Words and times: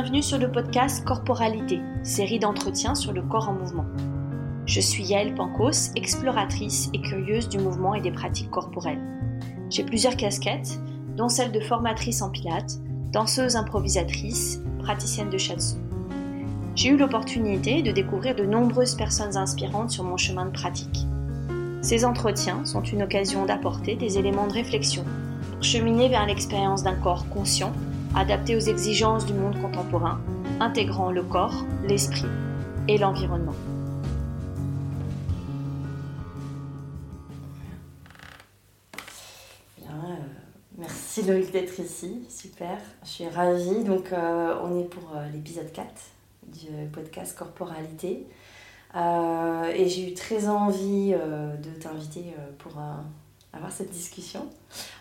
bienvenue 0.00 0.22
sur 0.22 0.38
le 0.38 0.50
podcast 0.50 1.04
Corporalité, 1.04 1.78
série 2.04 2.38
d'entretiens 2.38 2.94
sur 2.94 3.12
le 3.12 3.20
corps 3.20 3.50
en 3.50 3.52
mouvement. 3.52 3.84
Je 4.64 4.80
suis 4.80 5.04
Yael 5.04 5.34
Pancos, 5.34 5.92
exploratrice 5.94 6.88
et 6.94 7.02
curieuse 7.02 7.50
du 7.50 7.58
mouvement 7.58 7.94
et 7.94 8.00
des 8.00 8.10
pratiques 8.10 8.48
corporelles. 8.48 9.02
J'ai 9.68 9.84
plusieurs 9.84 10.16
casquettes, 10.16 10.80
dont 11.18 11.28
celle 11.28 11.52
de 11.52 11.60
formatrice 11.60 12.22
en 12.22 12.30
pilates, 12.30 12.78
danseuse 13.12 13.56
improvisatrice, 13.56 14.62
praticienne 14.78 15.28
de 15.28 15.36
shiatsu. 15.36 15.76
J'ai 16.76 16.88
eu 16.88 16.96
l'opportunité 16.96 17.82
de 17.82 17.92
découvrir 17.92 18.34
de 18.34 18.46
nombreuses 18.46 18.94
personnes 18.94 19.36
inspirantes 19.36 19.90
sur 19.90 20.04
mon 20.04 20.16
chemin 20.16 20.46
de 20.46 20.52
pratique. 20.52 21.04
Ces 21.82 22.06
entretiens 22.06 22.64
sont 22.64 22.82
une 22.82 23.02
occasion 23.02 23.44
d'apporter 23.44 23.96
des 23.96 24.16
éléments 24.16 24.46
de 24.46 24.54
réflexion 24.54 25.04
pour 25.52 25.62
cheminer 25.62 26.08
vers 26.08 26.24
l'expérience 26.24 26.82
d'un 26.84 26.96
corps 26.96 27.28
conscient 27.28 27.74
adapté 28.14 28.56
aux 28.56 28.60
exigences 28.60 29.26
du 29.26 29.32
monde 29.32 29.60
contemporain, 29.60 30.20
intégrant 30.58 31.10
le 31.10 31.22
corps, 31.22 31.64
l'esprit 31.86 32.26
et 32.88 32.98
l'environnement. 32.98 33.54
Euh, 39.80 40.16
merci 40.78 41.22
Loïc 41.22 41.52
d'être 41.52 41.78
ici, 41.78 42.26
super, 42.28 42.78
je 43.04 43.08
suis 43.08 43.28
ravie. 43.28 43.84
Donc 43.84 44.12
euh, 44.12 44.56
on 44.62 44.78
est 44.78 44.84
pour 44.84 45.16
euh, 45.16 45.28
l'épisode 45.32 45.70
4 45.72 45.88
du 46.48 46.66
podcast 46.92 47.38
Corporalité. 47.38 48.26
et 48.94 49.88
j'ai 49.88 50.10
eu 50.10 50.14
très 50.14 50.48
envie 50.48 51.12
de 51.12 51.70
t'inviter 51.78 52.34
pour 52.58 52.72
avoir 53.52 53.72
cette 53.72 53.90
discussion. 53.90 54.48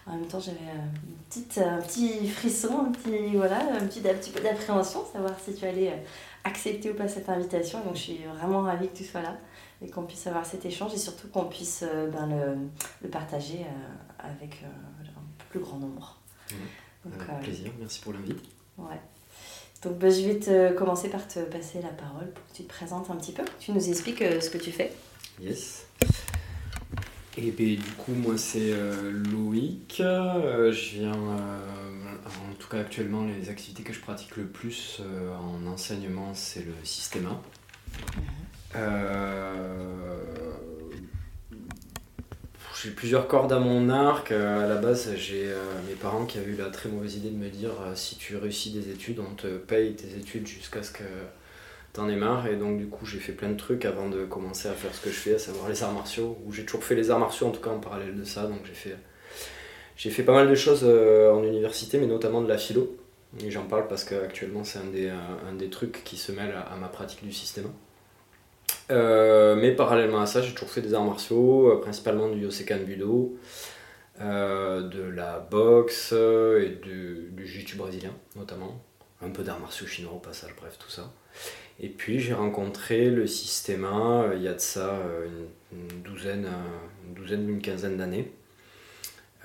En 0.06 0.16
même 0.16 0.28
temps, 0.28 0.40
j'avais 0.40 0.58
une 0.58 1.16
petite, 1.30 1.58
un 1.60 1.82
petit 1.82 2.28
frisson, 2.28 2.88
un 2.88 2.92
petit, 2.92 3.36
voilà, 3.36 3.60
un 3.74 3.86
petit, 3.86 4.00
un 4.00 4.14
petit 4.14 4.32
peu 4.32 4.42
d'appréhension, 4.42 5.06
savoir 5.12 5.34
si 5.40 5.54
tu 5.54 5.66
allais 5.66 5.90
euh, 5.90 5.98
accepter 6.44 6.92
ou 6.92 6.96
pas 6.96 7.08
cette 7.08 7.30
invitation. 7.30 7.84
Donc, 7.84 7.96
je 7.96 8.02
suis 8.02 8.20
vraiment 8.38 8.62
ravie 8.62 8.90
que 8.90 8.98
tu 8.98 9.06
sois 9.06 9.22
là 9.22 9.38
et 9.82 9.90
qu'on 9.90 10.04
puisse 10.04 10.26
avoir 10.28 10.46
cet 10.46 10.66
échange 10.66 10.94
et 10.94 10.98
surtout 10.98 11.28
qu'on 11.28 11.46
puisse 11.46 11.84
euh, 11.84 12.10
ben, 12.10 12.28
le, 12.28 12.58
le, 13.02 13.10
partager 13.10 13.62
euh, 13.62 14.28
avec 14.32 14.64
un 14.64 15.22
plus 15.50 15.60
grand 15.60 15.78
nombre. 15.78 16.18
Donc, 17.06 17.14
avec 17.30 17.44
plaisir, 17.44 17.72
merci 17.80 18.02
pour 18.02 18.14
l'invite. 18.14 18.40
Ouais. 18.78 19.00
Donc, 19.84 19.98
ben, 20.00 20.12
je 20.12 20.22
vais 20.22 20.40
te 20.40 20.74
commencer 20.74 21.10
par 21.10 21.28
te 21.28 21.40
passer 21.40 21.82
la 21.82 21.90
parole 21.90 22.32
pour 22.32 22.46
que 22.48 22.54
tu 22.54 22.64
te 22.64 22.70
présentes 22.70 23.10
un 23.12 23.16
petit 23.16 23.32
peu, 23.32 23.44
tu 23.60 23.72
nous 23.72 23.90
expliques 23.90 24.20
ce 24.20 24.50
que 24.50 24.58
tu 24.58 24.72
fais. 24.72 24.92
Yes. 25.40 25.86
Et 27.38 27.52
ben, 27.52 27.76
du 27.76 27.92
coup, 27.98 28.14
moi, 28.14 28.38
c'est 28.38 28.72
euh, 28.72 29.12
Loïc. 29.32 30.02
Euh, 30.02 30.72
je 30.72 31.00
viens, 31.00 31.14
euh, 31.14 32.16
en 32.26 32.54
tout 32.58 32.68
cas 32.68 32.80
actuellement, 32.80 33.26
les 33.26 33.50
activités 33.50 33.84
que 33.84 33.94
je 33.94 34.00
pratique 34.00 34.36
le 34.36 34.46
plus 34.46 35.02
en 35.42 35.66
enseignement, 35.68 36.34
c'est 36.34 36.66
le 36.66 36.74
système 36.84 37.28
1. 37.28 37.42
j'ai 42.82 42.92
plusieurs 42.92 43.28
cordes 43.28 43.52
à 43.52 43.60
mon 43.60 43.90
arc. 43.90 44.32
À 44.32 44.68
la 44.68 44.76
base, 44.76 45.16
j'ai 45.16 45.54
mes 45.88 45.96
parents 45.96 46.26
qui 46.26 46.38
avaient 46.38 46.52
eu 46.52 46.58
la 46.58 46.70
très 46.70 46.90
mauvaise 46.90 47.16
idée 47.16 47.30
de 47.30 47.38
me 47.38 47.50
dire 47.50 47.72
si 47.96 48.18
tu 48.18 48.38
réussis 48.38 48.72
des 48.72 48.90
études, 48.90 49.20
on 49.20 49.36
te 49.36 49.58
paye 49.58 49.96
tes 49.96 50.18
études 50.18 50.48
jusqu'à 50.48 50.84
ce 50.84 50.92
que 50.92 51.04
t'en 52.00 52.08
es 52.08 52.16
marre 52.16 52.48
et 52.48 52.56
donc 52.56 52.78
du 52.78 52.88
coup 52.88 53.06
j'ai 53.06 53.20
fait 53.20 53.34
plein 53.34 53.50
de 53.50 53.58
trucs 53.58 53.84
avant 53.84 54.08
de 54.08 54.24
commencer 54.24 54.70
à 54.70 54.74
faire 54.74 54.94
ce 54.94 55.02
que 55.02 55.10
je 55.10 55.16
fais, 55.16 55.36
à 55.36 55.40
savoir 55.40 55.68
les 55.68 55.84
arts 55.84 55.92
martiaux, 55.92 56.38
où 56.46 56.54
j'ai 56.54 56.64
toujours 56.64 56.84
fait 56.84 56.96
les 56.96 57.12
arts 57.12 57.20
martiaux 57.20 57.48
en 57.48 57.52
tout 57.52 57.62
cas 57.62 57.72
en 57.72 57.80
parallèle 57.80 58.16
de 58.16 58.24
ça, 58.24 58.44
donc 58.44 58.60
j'ai 58.64 58.74
fait, 58.74 58.96
j'ai 59.98 60.10
fait 60.10 60.24
pas 60.24 60.34
mal 60.34 60.50
de 60.50 60.56
choses 60.56 60.82
euh, 60.84 61.32
en 61.32 61.44
université, 61.44 61.98
mais 61.98 62.08
notamment 62.08 62.42
de 62.42 62.48
la 62.48 62.58
philo, 62.58 62.96
et 63.44 63.52
j'en 63.52 63.66
parle 63.66 63.88
parce 63.88 64.06
qu'actuellement 64.06 64.64
c'est 64.64 64.80
un 64.80 64.86
des, 64.86 65.10
un 65.10 65.54
des 65.54 65.70
trucs 65.70 66.04
qui 66.06 66.16
se 66.16 66.32
mêle 66.32 66.54
à, 66.56 66.76
ma 66.78 66.88
pratique 66.88 67.24
du 67.24 67.34
système. 67.34 67.70
Euh, 68.92 69.56
mais 69.56 69.72
parallèlement 69.72 70.22
à 70.22 70.26
ça, 70.26 70.42
j'ai 70.42 70.54
toujours 70.54 70.70
fait 70.70 70.82
des 70.82 70.94
arts 70.94 71.04
martiaux, 71.04 71.70
euh, 71.70 71.82
principalement 71.82 72.30
du 72.30 72.40
Yosekan 72.40 72.80
Budo, 72.86 73.38
de 74.22 75.10
la 75.10 75.40
boxe 75.40 76.12
et 76.14 76.80
du, 76.82 77.30
du 77.32 77.48
jiu-jitsu 77.48 77.78
brésilien 77.78 78.14
notamment, 78.36 78.82
un 79.22 79.30
peu 79.30 79.44
d'arts 79.44 79.60
martiaux 79.60 79.86
chinois 79.86 80.14
au 80.14 80.20
passage, 80.20 80.56
bref 80.60 80.78
tout 80.78 80.90
ça. 80.90 81.12
Et 81.80 81.90
puis 81.90 82.20
j'ai 82.20 82.34
rencontré 82.34 83.10
le 83.10 83.26
système 83.26 83.86
euh, 83.86 84.34
il 84.36 84.44
y 84.44 84.48
a 84.48 84.54
de 84.54 84.60
ça 84.60 84.96
euh, 84.96 85.28
une, 85.72 86.02
douzaine, 86.02 86.46
euh, 86.46 87.08
une 87.08 87.14
douzaine, 87.14 87.62
quinzaine 87.62 87.98
d'années. 87.98 88.32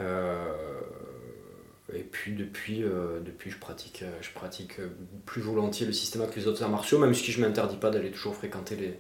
et 0.01 2.03
puis 2.03 2.35
depuis, 2.35 2.83
depuis 3.25 3.51
je, 3.51 3.59
pratique, 3.59 4.05
je 4.21 4.31
pratique 4.33 4.79
plus 5.27 5.41
volontiers 5.41 5.87
le 5.87 5.93
système 5.93 6.29
que 6.29 6.35
les 6.35 6.49
autres 6.49 6.63
arts 6.63 6.71
martiaux, 6.71 6.99
même 6.99 7.15
si 7.15 7.31
je 7.31 7.41
ne 7.41 7.47
m'interdis 7.47 7.77
pas 7.77 7.91
d'aller 7.91 8.11
toujours 8.11 8.35
fréquenter 8.35 8.75
les, 8.75 8.99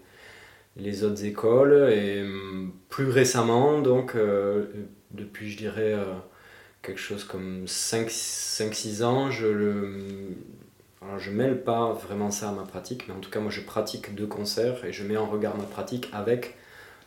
les 0.76 1.02
autres 1.02 1.24
écoles. 1.24 1.90
Et 1.92 2.22
hum, 2.22 2.72
plus 2.88 3.08
récemment, 3.08 3.80
donc 3.80 4.16
depuis 5.10 5.50
je 5.50 5.56
dirais 5.56 5.96
quelque 6.82 7.00
chose 7.00 7.24
comme 7.24 7.64
5-6 7.64 9.02
ans, 9.02 9.30
je 9.30 9.46
le, 9.46 10.36
alors 11.04 11.18
je 11.18 11.30
mêle 11.30 11.62
pas 11.62 11.92
vraiment 11.92 12.30
ça 12.30 12.48
à 12.48 12.52
ma 12.52 12.64
pratique, 12.64 13.08
mais 13.08 13.14
en 13.14 13.20
tout 13.20 13.30
cas 13.30 13.40
moi 13.40 13.50
je 13.50 13.60
pratique 13.60 14.14
deux 14.14 14.26
concerts 14.26 14.84
et 14.84 14.92
je 14.92 15.04
mets 15.04 15.16
en 15.16 15.26
regard 15.26 15.56
ma 15.56 15.64
pratique 15.64 16.08
avec 16.12 16.56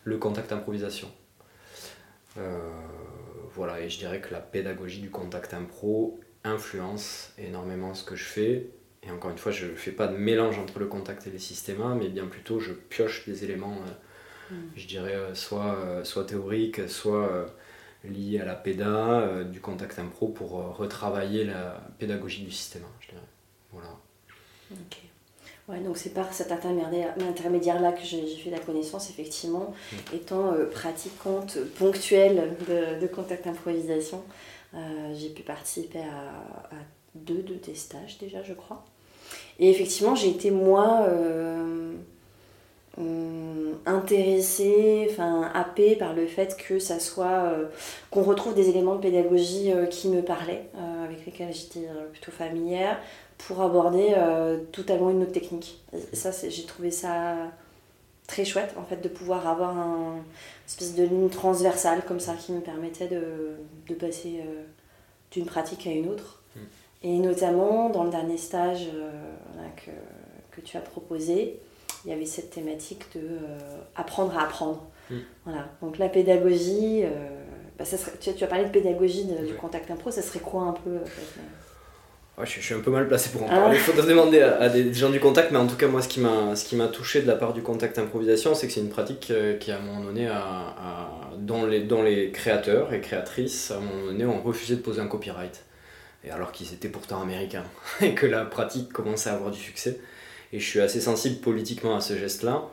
le 0.04 0.18
contact 0.18 0.52
improvisation. 0.52 1.10
Euh, 2.38 2.60
voilà, 3.56 3.82
et 3.82 3.90
je 3.90 3.98
dirais 3.98 4.22
que 4.22 4.32
la 4.32 4.40
pédagogie 4.40 5.02
du 5.02 5.10
contact 5.10 5.54
impro 5.54 6.20
influence 6.44 7.34
énormément 7.38 7.94
ce 7.94 8.04
que 8.04 8.16
je 8.16 8.24
fais. 8.24 8.70
Et 9.04 9.12
encore 9.12 9.32
une 9.32 9.38
fois, 9.38 9.52
je 9.52 9.66
ne 9.66 9.76
fais 9.76 9.92
pas 9.92 10.08
de 10.08 10.16
mélange 10.16 10.60
entre 10.60 10.80
le 10.80 10.86
contact 10.86 11.26
et 11.28 11.32
les 11.32 11.40
systèmes, 11.40 11.98
mais 11.98 12.10
bien 12.10 12.28
plutôt 12.28 12.60
je 12.60 12.74
pioche 12.74 13.26
des 13.28 13.44
éléments, 13.44 13.80
euh, 14.52 14.56
mm. 14.56 14.72
je 14.76 14.88
dirais, 14.88 15.16
euh, 15.16 15.34
soit, 15.34 16.04
soit 16.04 16.26
théoriques, 16.26 16.88
soit 16.88 17.48
liés 18.04 18.40
à 18.40 18.46
la 18.46 18.56
péda, 18.56 19.44
du 19.44 19.60
contact 19.60 19.98
impro 19.98 20.28
pour 20.28 20.52
retravailler 20.78 21.46
la 21.46 21.82
pédagogie 21.98 22.44
du 22.44 22.52
système, 22.52 22.84
je 23.00 23.10
dirais. 23.10 23.22
Voilà. 23.72 23.90
Ok. 24.72 24.98
Ouais, 25.68 25.80
donc 25.80 25.98
c'est 25.98 26.14
par 26.14 26.32
cet 26.34 26.52
intermédiaire-là 26.54 27.92
que 27.92 28.04
j'ai 28.04 28.26
fait 28.38 28.50
la 28.50 28.60
connaissance, 28.60 29.10
effectivement, 29.10 29.74
mm. 29.92 30.16
étant 30.16 30.54
euh, 30.54 30.66
pratiquante 30.66 31.58
ponctuelle 31.78 32.56
de, 32.70 33.02
de 33.02 33.08
contact 33.08 33.48
improvisation. 33.48 34.24
Euh, 34.74 35.14
j'ai 35.14 35.30
pu 35.30 35.44
participer 35.44 36.00
à, 36.00 36.76
deux 37.16 37.42
de 37.42 37.56
tes 37.56 37.76
stages 37.76 38.18
déjà, 38.20 38.44
je 38.44 38.54
crois. 38.54 38.86
Et 39.60 39.70
effectivement, 39.70 40.16
j'ai 40.16 40.30
été 40.30 40.52
moi 40.52 41.06
euh, 41.10 41.94
intéressée, 43.86 45.08
enfin 45.10 45.50
happée 45.54 45.96
par 45.96 46.14
le 46.14 46.28
fait 46.28 46.56
que 46.56 46.80
ça 46.80 47.00
soit 47.00 47.54
qu'on 48.12 48.22
retrouve 48.22 48.54
des 48.54 48.70
éléments 48.70 48.96
de 48.96 49.02
pédagogie 49.02 49.72
qui 49.90 50.10
me 50.10 50.22
parlaient, 50.22 50.70
avec 51.04 51.26
lesquels 51.26 51.54
j'étais 51.54 51.88
plutôt 52.12 52.32
familière, 52.32 53.00
pour 53.38 53.62
aborder 53.62 54.14
euh, 54.18 54.58
totalement 54.72 55.10
une 55.10 55.22
autre 55.24 55.32
technique. 55.32 55.84
ça, 56.14 56.32
j'ai 56.32 56.66
trouvé 56.66 56.92
ça 56.92 57.36
très 58.28 58.44
chouette 58.44 58.74
en 58.78 58.84
fait 58.84 58.98
de 58.98 59.08
pouvoir 59.08 59.48
avoir 59.48 59.78
un 59.78 60.18
espèce 60.66 60.96
de 60.96 61.04
ligne 61.04 61.30
transversale 61.30 62.02
comme 62.06 62.20
ça 62.20 62.34
qui 62.34 62.52
me 62.52 62.60
permettait 62.60 63.08
de, 63.08 63.56
de 63.88 63.94
passer 63.94 64.42
euh, 64.46 64.64
d'une 65.32 65.46
pratique 65.46 65.88
à 65.88 65.92
une 65.92 66.10
autre. 66.10 66.42
Mm. 66.56 66.60
Et 67.04 67.20
notamment 67.20 67.90
dans 67.90 68.04
le 68.04 68.10
dernier 68.10 68.38
stage 68.38 68.88
euh, 68.94 69.12
que, 69.78 69.92
que, 70.52 70.62
tu 70.62 70.76
as 70.78 70.82
proposé, 70.82 71.60
il 72.04 72.10
y 72.10 72.14
avait 72.14 72.26
cette 72.26 72.50
thématique 72.50 73.06
de 73.16 73.22
apprendre 73.96 74.36
à 74.38 74.44
apprendre. 74.44 74.84
Mm. 75.10 75.16
Voilà. 75.46 75.70
Donc 75.82 76.00
la 76.00 76.10
pédagogie, 76.10 77.04
bah, 77.78 77.86
ça 77.86 77.98
serait, 77.98 78.18
tu, 78.18 78.44
as 78.44 78.48
parlé 78.48 78.66
de 78.66 78.72
pédagogie 78.72 79.26
du 79.26 79.54
contact 79.54 79.92
impro, 79.92 80.10
ça 80.10 80.24
serait 80.24 80.40
quoi 80.40 80.64
un 80.64 80.74
peu 80.74 81.00
je, 82.46 82.62
suis 82.62 82.74
un 82.76 82.80
peu 82.80 82.92
mal 82.92 83.08
placé 83.08 83.30
pour 83.30 83.44
en 83.44 83.48
parler. 83.48 83.78
Il 83.78 83.82
faudrait 83.82 84.08
demander 84.08 84.42
à, 84.42 84.70
des 84.70 84.94
gens 84.94 85.10
du 85.10 85.20
contact, 85.20 85.52
mais 85.52 85.58
en 85.58 85.66
tout 85.66 85.76
cas, 85.76 85.88
moi, 85.88 86.02
ce 86.02 86.08
qui 86.08 86.20
m'a 86.76 86.88
touché 86.88 87.22
de 87.22 87.28
la 87.28 87.36
part 87.36 87.54
du 87.54 87.62
contact 87.62 87.98
improvisation, 87.98 88.54
c'est 88.54 88.68
que 88.68 88.74
c'est 88.74 88.80
une 88.80 88.90
pratique 88.90 89.32
euh, 89.32 89.58
qui, 89.58 89.72
à 89.72 89.78
un 89.78 89.82
moment 89.82 90.02
donné, 90.02 90.30
dont, 91.40 91.66
les, 91.66 91.80
les 91.80 92.32
créateurs 92.32 92.94
et 92.94 93.02
créatrices, 93.02 93.72
à 93.72 93.78
un 93.78 93.80
moment 93.80 94.06
donné, 94.06 94.26
ont 94.26 94.42
refusé 94.42 94.76
de 94.76 94.82
poser 94.82 95.02
un 95.02 95.08
copyright. 95.08 95.64
Et 96.24 96.30
alors 96.30 96.52
qu'ils 96.52 96.74
étaient 96.74 96.90
pourtant 96.90 97.22
américains, 97.22 97.66
et 98.02 98.14
que 98.14 98.28
la 98.28 98.46
pratique 98.46 98.94
commençait 98.94 99.30
à 99.30 99.34
avoir 99.34 99.52
du 99.52 99.60
succès. 99.60 100.00
Et 100.54 100.60
je 100.60 100.66
suis 100.66 100.80
assez 100.80 101.02
sensible 101.02 101.38
politiquement 101.38 101.96
à 101.96 102.02
ce 102.02 102.16
geste-là. 102.16 102.70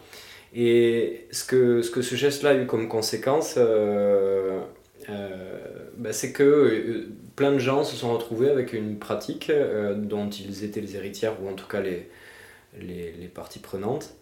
Et 0.55 1.27
ce 1.33 1.45
que, 1.45 1.83
ce 1.83 1.91
que 1.91 2.03
ce 2.03 2.15
geste-là 2.15 2.51
a 2.51 2.55
eu 2.55 2.67
comme 2.67 2.89
conséquence, 2.89 3.55
euh, 3.57 4.61
euh, 5.09 5.57
bah, 5.97 6.13
c'est 6.13 6.33
que 6.33 7.09
plein 7.37 7.53
de 7.53 7.59
gens 7.59 7.85
se 7.85 7.97
sont 7.97 8.13
retrouvés 8.13 8.51
avec 8.51 8.73
une 8.73 8.99
pratique 8.99 9.51
euh, 9.51 9.95
dont 9.95 10.29
ils 10.31 10.65
étaient 10.65 10.81
les 10.81 10.97
héritières, 10.97 11.35
ou 11.43 11.49
en 11.49 11.55
tout 11.55 11.67
cas 11.67 11.81
les, 11.81 12.09
les, 12.81 13.29
parties 13.33 13.59
prenantes, 13.59 14.15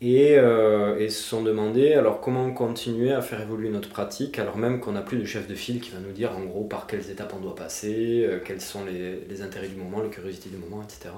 et, 0.00 0.36
euh, 0.38 0.98
et, 0.98 1.10
se 1.10 1.22
sont 1.22 1.42
demandé 1.42 1.92
alors 1.92 2.20
comment 2.20 2.50
continuer 2.52 3.12
à 3.12 3.20
faire 3.20 3.40
évoluer 3.40 3.68
notre 3.68 3.88
pratique, 3.88 4.38
alors 4.38 4.56
même 4.56 4.80
qu'on 4.80 4.92
n'a 4.92 5.02
plus 5.02 5.18
de 5.18 5.24
chef 5.24 5.46
de 5.46 5.54
file 5.54 5.80
qui 5.80 5.90
va 5.90 6.00
nous 6.00 6.12
dire 6.12 6.36
en 6.36 6.42
gros 6.44 6.64
par 6.64 6.86
quelles 6.86 7.10
étapes 7.10 7.34
on 7.36 7.40
doit 7.40 7.54
passer, 7.54 8.24
euh, 8.24 8.40
quels 8.44 8.60
sont 8.60 8.84
les, 8.84 9.20
les, 9.28 9.42
intérêts 9.42 9.68
du 9.68 9.76
moment, 9.76 10.02
les 10.02 10.10
curiosités 10.10 10.48
du 10.48 10.56
moment, 10.56 10.82
etc. 10.82 11.10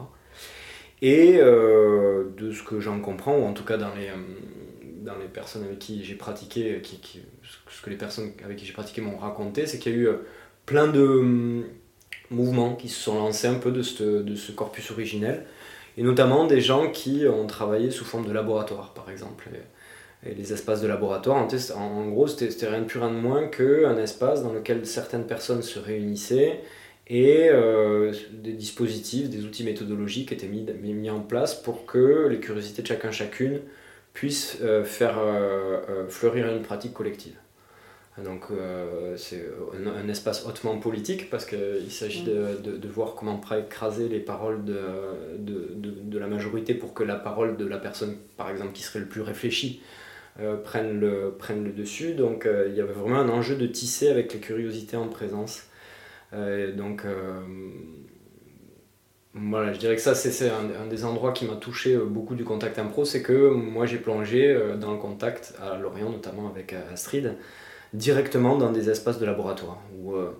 Et 1.00 1.38
de 1.38 2.52
ce 2.52 2.62
que 2.62 2.78
j'en 2.78 3.00
comprends, 3.00 3.36
ou 3.36 3.44
en 3.44 3.52
tout 3.52 3.64
cas 3.64 3.76
dans 3.76 3.92
les, 3.92 4.08
dans 5.02 5.18
les 5.18 5.26
personnes 5.26 5.64
avec 5.64 5.80
qui 5.80 6.04
j'ai 6.04 6.14
pratiqué, 6.14 6.80
qui, 6.80 7.00
ce 7.42 7.82
que 7.82 7.90
les 7.90 7.96
personnes 7.96 8.30
avec 8.44 8.56
qui 8.56 8.66
j'ai 8.66 8.72
pratiqué 8.72 9.00
m'ont 9.00 9.16
raconté, 9.16 9.66
c'est 9.66 9.80
qu'il 9.80 9.92
y 9.92 9.94
a 9.96 9.98
eu 9.98 10.08
plein 10.66 10.88
de 10.88 11.02
hum, 11.02 11.64
mouvements 12.30 12.74
qui 12.74 12.88
se 12.88 13.00
sont 13.00 13.16
lancés 13.16 13.46
un 13.46 13.54
peu 13.54 13.70
de 13.70 13.82
ce, 13.82 14.52
corpus 14.52 14.90
originel, 14.90 15.44
et 15.96 16.02
notamment 16.02 16.46
des 16.46 16.60
gens 16.60 16.90
qui 16.90 17.26
ont 17.26 17.46
travaillé 17.46 17.90
sous 17.90 18.04
forme 18.04 18.26
de 18.26 18.32
laboratoire, 18.32 18.94
par 18.94 19.10
exemple. 19.10 19.48
Les 20.24 20.52
espaces 20.52 20.80
de 20.80 20.86
laboratoire, 20.86 21.48
en, 21.76 22.08
gros, 22.08 22.28
c'était 22.28 22.68
rien 22.68 22.80
de 22.80 22.84
plus, 22.84 23.00
rien 23.00 23.10
de 23.10 23.16
moins 23.16 23.48
qu'un 23.48 23.96
espace 23.98 24.42
dans 24.44 24.52
lequel 24.52 24.86
certaines 24.86 25.26
personnes 25.26 25.62
se 25.62 25.80
réunissaient 25.80 26.60
et 27.08 27.48
euh, 27.50 28.12
des 28.32 28.52
dispositifs, 28.52 29.28
des 29.28 29.44
outils 29.44 29.64
méthodologiques 29.64 30.32
étaient 30.32 30.46
mis, 30.46 30.64
mis, 30.94 31.10
en 31.10 31.20
place 31.20 31.54
pour 31.54 31.86
que 31.86 32.28
les 32.28 32.40
curiosités 32.40 32.82
de 32.82 32.86
chacun 32.86 33.10
chacune 33.10 33.60
puissent 34.14 34.58
euh, 34.62 34.84
faire 34.84 35.18
euh, 35.18 36.06
fleurir 36.08 36.46
une 36.48 36.62
pratique 36.62 36.94
collective. 36.94 37.34
Donc 38.18 38.44
euh, 38.50 39.16
c'est 39.16 39.42
un, 39.86 40.06
espace 40.08 40.44
hautement 40.44 40.78
politique 40.78 41.30
parce 41.30 41.46
qu'il 41.46 41.90
s'agit 41.90 42.24
de, 42.24 42.58
de, 42.62 42.88
voir 42.88 43.14
comment 43.14 43.40
écraser 43.58 44.06
les 44.06 44.20
paroles 44.20 44.64
de, 44.66 44.76
de, 45.38 46.18
la 46.18 46.26
majorité 46.26 46.74
pour 46.74 46.92
que 46.92 47.02
la 47.04 47.16
parole 47.16 47.56
de 47.56 47.64
la 47.64 47.78
personne, 47.78 48.18
par 48.36 48.50
exemple, 48.50 48.72
qui 48.72 48.82
serait 48.82 48.98
le 48.98 49.06
plus 49.06 49.22
réfléchie, 49.22 49.80
euh, 50.40 50.56
prenne, 50.56 51.00
le, 51.00 51.34
prenne 51.38 51.64
le 51.64 51.72
dessus. 51.72 52.12
Donc 52.12 52.44
euh, 52.44 52.66
il 52.68 52.76
y 52.76 52.82
avait 52.82 52.92
vraiment 52.92 53.16
un 53.16 53.30
enjeu 53.30 53.56
de 53.56 53.66
tisser 53.66 54.08
avec 54.08 54.34
les 54.34 54.40
curiosités 54.40 54.98
en 54.98 55.08
présence. 55.08 55.62
donc 56.32 57.06
voilà, 59.34 59.72
je 59.72 59.78
dirais 59.78 59.96
que 59.96 60.02
ça 60.02 60.14
c'est 60.14 60.50
un, 60.50 60.82
un, 60.82 60.86
des 60.86 61.06
endroits 61.06 61.32
qui 61.32 61.46
m'a 61.46 61.56
touché 61.56 61.96
beaucoup 61.96 62.34
du 62.34 62.44
contact 62.44 62.78
impro, 62.78 63.06
c'est 63.06 63.22
que 63.22 63.48
moi 63.48 63.86
j'ai 63.86 63.96
plongé 63.96 64.54
dans 64.78 64.92
le 64.92 64.98
contact 64.98 65.54
à 65.62 65.78
Lorient 65.78 66.10
notamment 66.10 66.48
avec 66.48 66.74
Astrid 66.92 67.38
directement 67.92 68.56
dans 68.56 68.72
des 68.72 68.90
espaces 68.90 69.18
de 69.18 69.26
laboratoire 69.26 69.78
où 69.98 70.14
euh, 70.14 70.30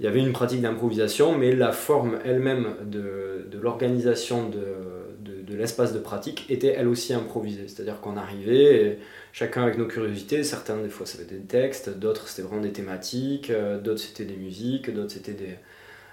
il 0.00 0.04
y 0.04 0.08
avait 0.08 0.20
une 0.20 0.32
pratique 0.32 0.62
d'improvisation, 0.62 1.36
mais 1.36 1.54
la 1.54 1.72
forme 1.72 2.18
elle-même 2.24 2.74
de, 2.84 3.46
l'organisation 3.60 4.48
de, 4.48 5.54
l'espace 5.54 5.92
de 5.92 5.98
pratique 5.98 6.46
était 6.48 6.68
elle 6.68 6.88
aussi 6.88 7.12
improvisée. 7.12 7.66
C'est-à-dire 7.66 8.00
qu'on 8.00 8.16
arrivait, 8.16 8.98
chacun 9.32 9.64
avec 9.64 9.76
nos 9.76 9.86
curiosités, 9.86 10.42
certains 10.42 10.78
des 10.78 10.88
fois 10.88 11.04
c'était 11.06 11.34
des 11.34 11.42
textes, 11.42 11.90
d'autres 11.90 12.28
c'était 12.28 12.48
vraiment 12.48 12.62
des 12.62 12.72
thématiques, 12.72 13.50
euh, 13.50 13.78
d'autres 13.78 14.00
c'était 14.00 14.24
des 14.24 14.36
musiques, 14.36 14.92
d'autres 14.94 15.12
c'était 15.12 15.32
des 15.32 15.56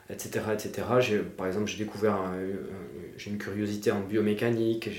etc 0.10 0.40
etc 0.54 0.88
par 1.36 1.48
exemple 1.48 1.68
j'ai 1.68 1.84
découvert 1.84 2.18
j'ai 3.18 3.30
une 3.30 3.38
curiosité 3.38 3.92
en 3.92 4.00
biomécanique 4.00 4.90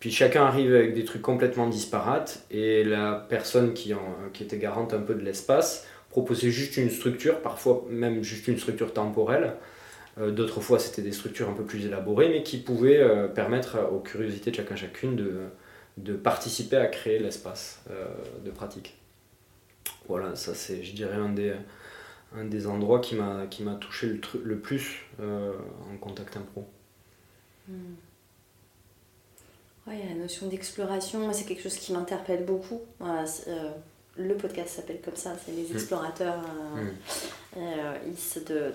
puis 0.00 0.10
chacun 0.10 0.44
arrive 0.46 0.74
avec 0.74 0.94
des 0.94 1.04
trucs 1.04 1.20
complètement 1.20 1.68
disparates 1.68 2.44
et 2.50 2.84
la 2.84 3.26
personne 3.28 3.74
qui, 3.74 3.92
était 4.40 4.56
garante 4.56 4.94
un 4.94 5.00
peu 5.00 5.14
de 5.14 5.20
l'espace 5.20 5.86
proposait 6.08 6.50
juste 6.50 6.78
une 6.78 6.88
structure, 6.90 7.40
parfois 7.42 7.84
même 7.90 8.24
juste 8.24 8.48
une 8.48 8.58
structure 8.58 8.94
temporelle. 8.94 9.56
Euh, 10.18 10.30
d'autres 10.30 10.62
fois 10.62 10.78
c'était 10.78 11.02
des 11.02 11.12
structures 11.12 11.50
un 11.50 11.52
peu 11.52 11.64
plus 11.64 11.84
élaborées 11.84 12.30
mais 12.30 12.42
qui 12.42 12.58
pouvaient 12.58 12.98
euh, 12.98 13.28
permettre 13.28 13.78
aux 13.92 14.00
curiosités 14.00 14.50
de 14.50 14.56
chacun 14.56 14.74
chacune 14.74 15.16
de, 15.16 16.14
participer 16.16 16.76
à 16.76 16.86
créer 16.86 17.18
l'espace 17.18 17.82
euh, 17.90 18.06
de 18.42 18.50
pratique. 18.50 18.96
Voilà, 20.08 20.34
ça 20.34 20.54
c'est 20.54 20.82
je 20.82 20.94
dirais 20.94 21.18
un 21.18 22.44
des, 22.44 22.66
endroits 22.66 23.00
qui 23.00 23.16
m'a 23.16 23.74
touché 23.78 24.06
le, 24.06 24.20
le 24.42 24.58
plus 24.58 25.02
en 25.20 25.96
contact 25.98 26.38
impro. 26.38 26.66
Hmm. 27.68 27.94
Oui, 29.90 29.96
la 30.08 30.14
notion 30.14 30.46
d'exploration, 30.46 31.32
c'est 31.32 31.44
quelque 31.44 31.62
chose 31.64 31.76
qui 31.76 31.92
m'interpelle 31.92 32.44
beaucoup. 32.44 32.80
Euh, 33.02 33.70
le 34.16 34.36
podcast 34.36 34.76
s'appelle 34.76 35.00
comme 35.04 35.16
ça, 35.16 35.32
c'est 35.44 35.50
les 35.50 35.64
mm. 35.64 35.74
explorateurs 35.74 36.44
euh, 36.76 36.82
mm. 36.84 37.58
euh, 37.58 38.70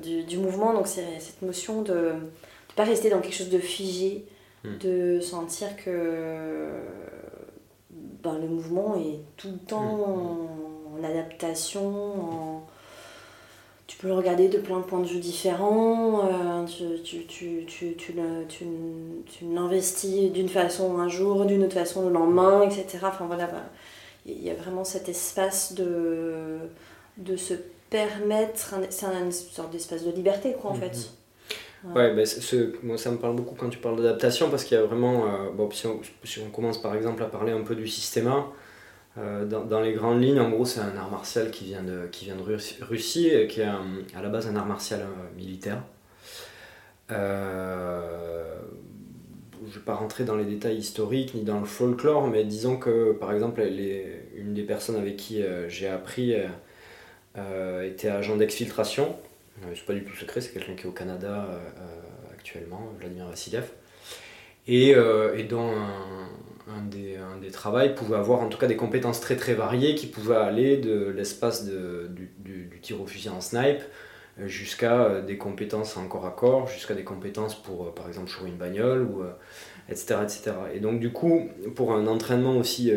de, 0.00 0.02
de, 0.02 0.22
du, 0.22 0.38
mouvement. 0.38 0.72
Donc 0.72 0.86
c'est 0.86 1.20
cette 1.20 1.42
notion 1.42 1.82
de 1.82 1.92
ne 1.92 2.74
pas 2.76 2.84
rester 2.84 3.10
dans 3.10 3.20
quelque 3.20 3.34
chose 3.34 3.50
de 3.50 3.58
figé, 3.58 4.24
mm. 4.64 4.78
de 4.78 5.20
sentir 5.20 5.68
que 5.76 6.70
ben, 8.22 8.38
le 8.38 8.48
mouvement 8.48 8.96
est 8.96 9.20
tout 9.36 9.50
le 9.50 9.58
temps 9.58 10.48
en 10.96 11.04
adaptation, 11.04 12.56
en 12.56 12.66
tu 13.86 13.98
peux 13.98 14.08
le 14.08 14.14
regarder 14.14 14.48
de 14.48 14.58
plein 14.58 14.78
de 14.78 14.84
points 14.84 15.00
de 15.00 15.06
vue 15.06 15.18
différents, 15.18 16.26
euh, 16.26 16.64
tu, 16.66 17.02
tu, 17.02 17.26
tu, 17.26 17.64
tu, 17.66 17.94
tu, 17.96 18.64
tu 19.26 19.44
l'investis 19.52 20.32
d'une 20.32 20.48
façon 20.48 20.98
un 20.98 21.08
jour, 21.08 21.44
d'une 21.44 21.64
autre 21.64 21.74
façon 21.74 22.06
le 22.06 22.12
lendemain, 22.12 22.62
etc. 22.62 22.98
Enfin 23.02 23.26
voilà, 23.26 23.50
il 24.26 24.42
y 24.42 24.50
a 24.50 24.54
vraiment 24.54 24.84
cet 24.84 25.08
espace 25.08 25.74
de, 25.74 26.58
de 27.18 27.36
se 27.36 27.54
permettre, 27.90 28.74
c'est 28.90 29.06
une 29.06 29.32
sorte 29.32 29.70
d'espace 29.70 30.04
de 30.04 30.10
liberté 30.10 30.54
quoi 30.60 30.70
en 30.70 30.74
fait. 30.74 30.96
Mhm. 30.96 31.94
Ouais, 31.94 32.14
bah, 32.14 32.24
ce, 32.24 32.72
moi 32.82 32.96
ça 32.96 33.10
me 33.10 33.18
parle 33.18 33.36
beaucoup 33.36 33.54
quand 33.54 33.68
tu 33.68 33.78
parles 33.78 33.96
d'adaptation 33.96 34.48
parce 34.48 34.64
qu'il 34.64 34.78
y 34.78 34.80
a 34.80 34.84
vraiment, 34.84 35.26
euh, 35.26 35.50
bon, 35.54 35.70
si 35.70 35.86
on, 35.86 36.00
si, 36.22 36.40
on, 36.40 36.48
commence 36.48 36.80
par 36.80 36.94
exemple 36.94 37.22
à 37.22 37.26
parler 37.26 37.52
un 37.52 37.60
peu 37.60 37.74
du 37.74 37.86
système 37.86 38.32
euh, 39.16 39.44
dans, 39.44 39.80
les 39.80 39.92
grandes 39.92 40.20
lignes, 40.22 40.40
en 40.40 40.50
gros, 40.50 40.64
c'est 40.64 40.80
un 40.80 40.96
art 40.96 41.10
martial 41.10 41.50
qui 41.50 41.64
vient 41.66 41.82
de, 41.82 42.08
qui 42.10 42.24
vient 42.24 42.36
de 42.36 42.42
Russie, 42.42 43.28
et 43.28 43.46
qui 43.46 43.60
est 43.60 43.64
à 43.64 44.22
la 44.22 44.28
base 44.28 44.48
un 44.48 44.56
art 44.56 44.66
martial 44.66 45.02
euh, 45.02 45.36
militaire. 45.36 45.82
Euh, 47.12 48.58
je 49.62 49.68
ne 49.68 49.74
vais 49.74 49.80
pas 49.80 49.94
rentrer 49.94 50.24
dans 50.24 50.36
les 50.36 50.44
détails 50.44 50.76
historiques 50.76 51.34
ni 51.34 51.42
dans 51.42 51.60
le 51.60 51.66
folklore, 51.66 52.26
mais 52.26 52.44
disons 52.44 52.76
que 52.76 53.12
par 53.12 53.32
exemple, 53.32 53.62
une 53.62 54.52
des 54.52 54.62
personnes 54.62 54.96
avec 54.96 55.16
qui 55.16 55.42
j'ai 55.68 55.88
appris 55.88 56.34
était 57.34 58.08
agent 58.08 58.36
d'exfiltration. 58.36 59.16
c'est 59.74 59.86
pas 59.86 59.94
du 59.94 60.04
tout 60.04 60.14
secret, 60.14 60.42
c'est 60.42 60.52
quelqu'un 60.52 60.74
qui 60.74 60.82
est 60.82 60.88
au 60.88 60.92
Canada 60.92 61.48
actuellement, 62.32 62.92
Vladimir 63.00 63.26
Vassiliev. 63.26 63.70
Et, 64.66 64.94
dont 65.48 65.70
un, 65.70 66.28
un 66.68 66.82
des, 66.82 67.16
un 67.16 67.38
des 67.38 67.50
travails 67.50 67.94
pouvait 67.94 68.16
avoir 68.16 68.40
en 68.40 68.48
tout 68.48 68.58
cas 68.58 68.66
des 68.66 68.76
compétences 68.76 69.20
très 69.20 69.36
très 69.36 69.54
variées 69.54 69.94
qui 69.94 70.06
pouvaient 70.06 70.36
aller 70.36 70.78
de 70.78 71.08
l'espace 71.08 71.64
du, 71.66 72.30
du, 72.38 72.80
tir 72.80 73.00
au 73.00 73.06
fusil 73.06 73.28
en 73.28 73.40
snipe 73.40 73.82
euh, 74.40 74.48
jusqu'à 74.48 75.02
euh, 75.02 75.22
des 75.22 75.36
compétences 75.36 75.96
en 75.96 76.08
corps 76.08 76.26
à 76.26 76.30
corps, 76.30 76.66
jusqu'à 76.66 76.94
des 76.94 77.04
compétences 77.04 77.54
pour 77.54 77.86
euh, 77.86 77.90
par 77.94 78.08
exemple 78.08 78.30
jouer 78.30 78.48
une 78.48 78.56
bagnole, 78.56 79.02
ou, 79.02 79.22
etc., 79.88 80.16
etc. 80.22 80.52
Et 80.74 80.80
donc 80.80 81.00
du 81.00 81.12
coup, 81.12 81.48
pour 81.74 81.92
un 81.92 82.06
entraînement 82.06 82.56
aussi 82.56 82.90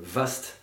vaste 0.00 0.56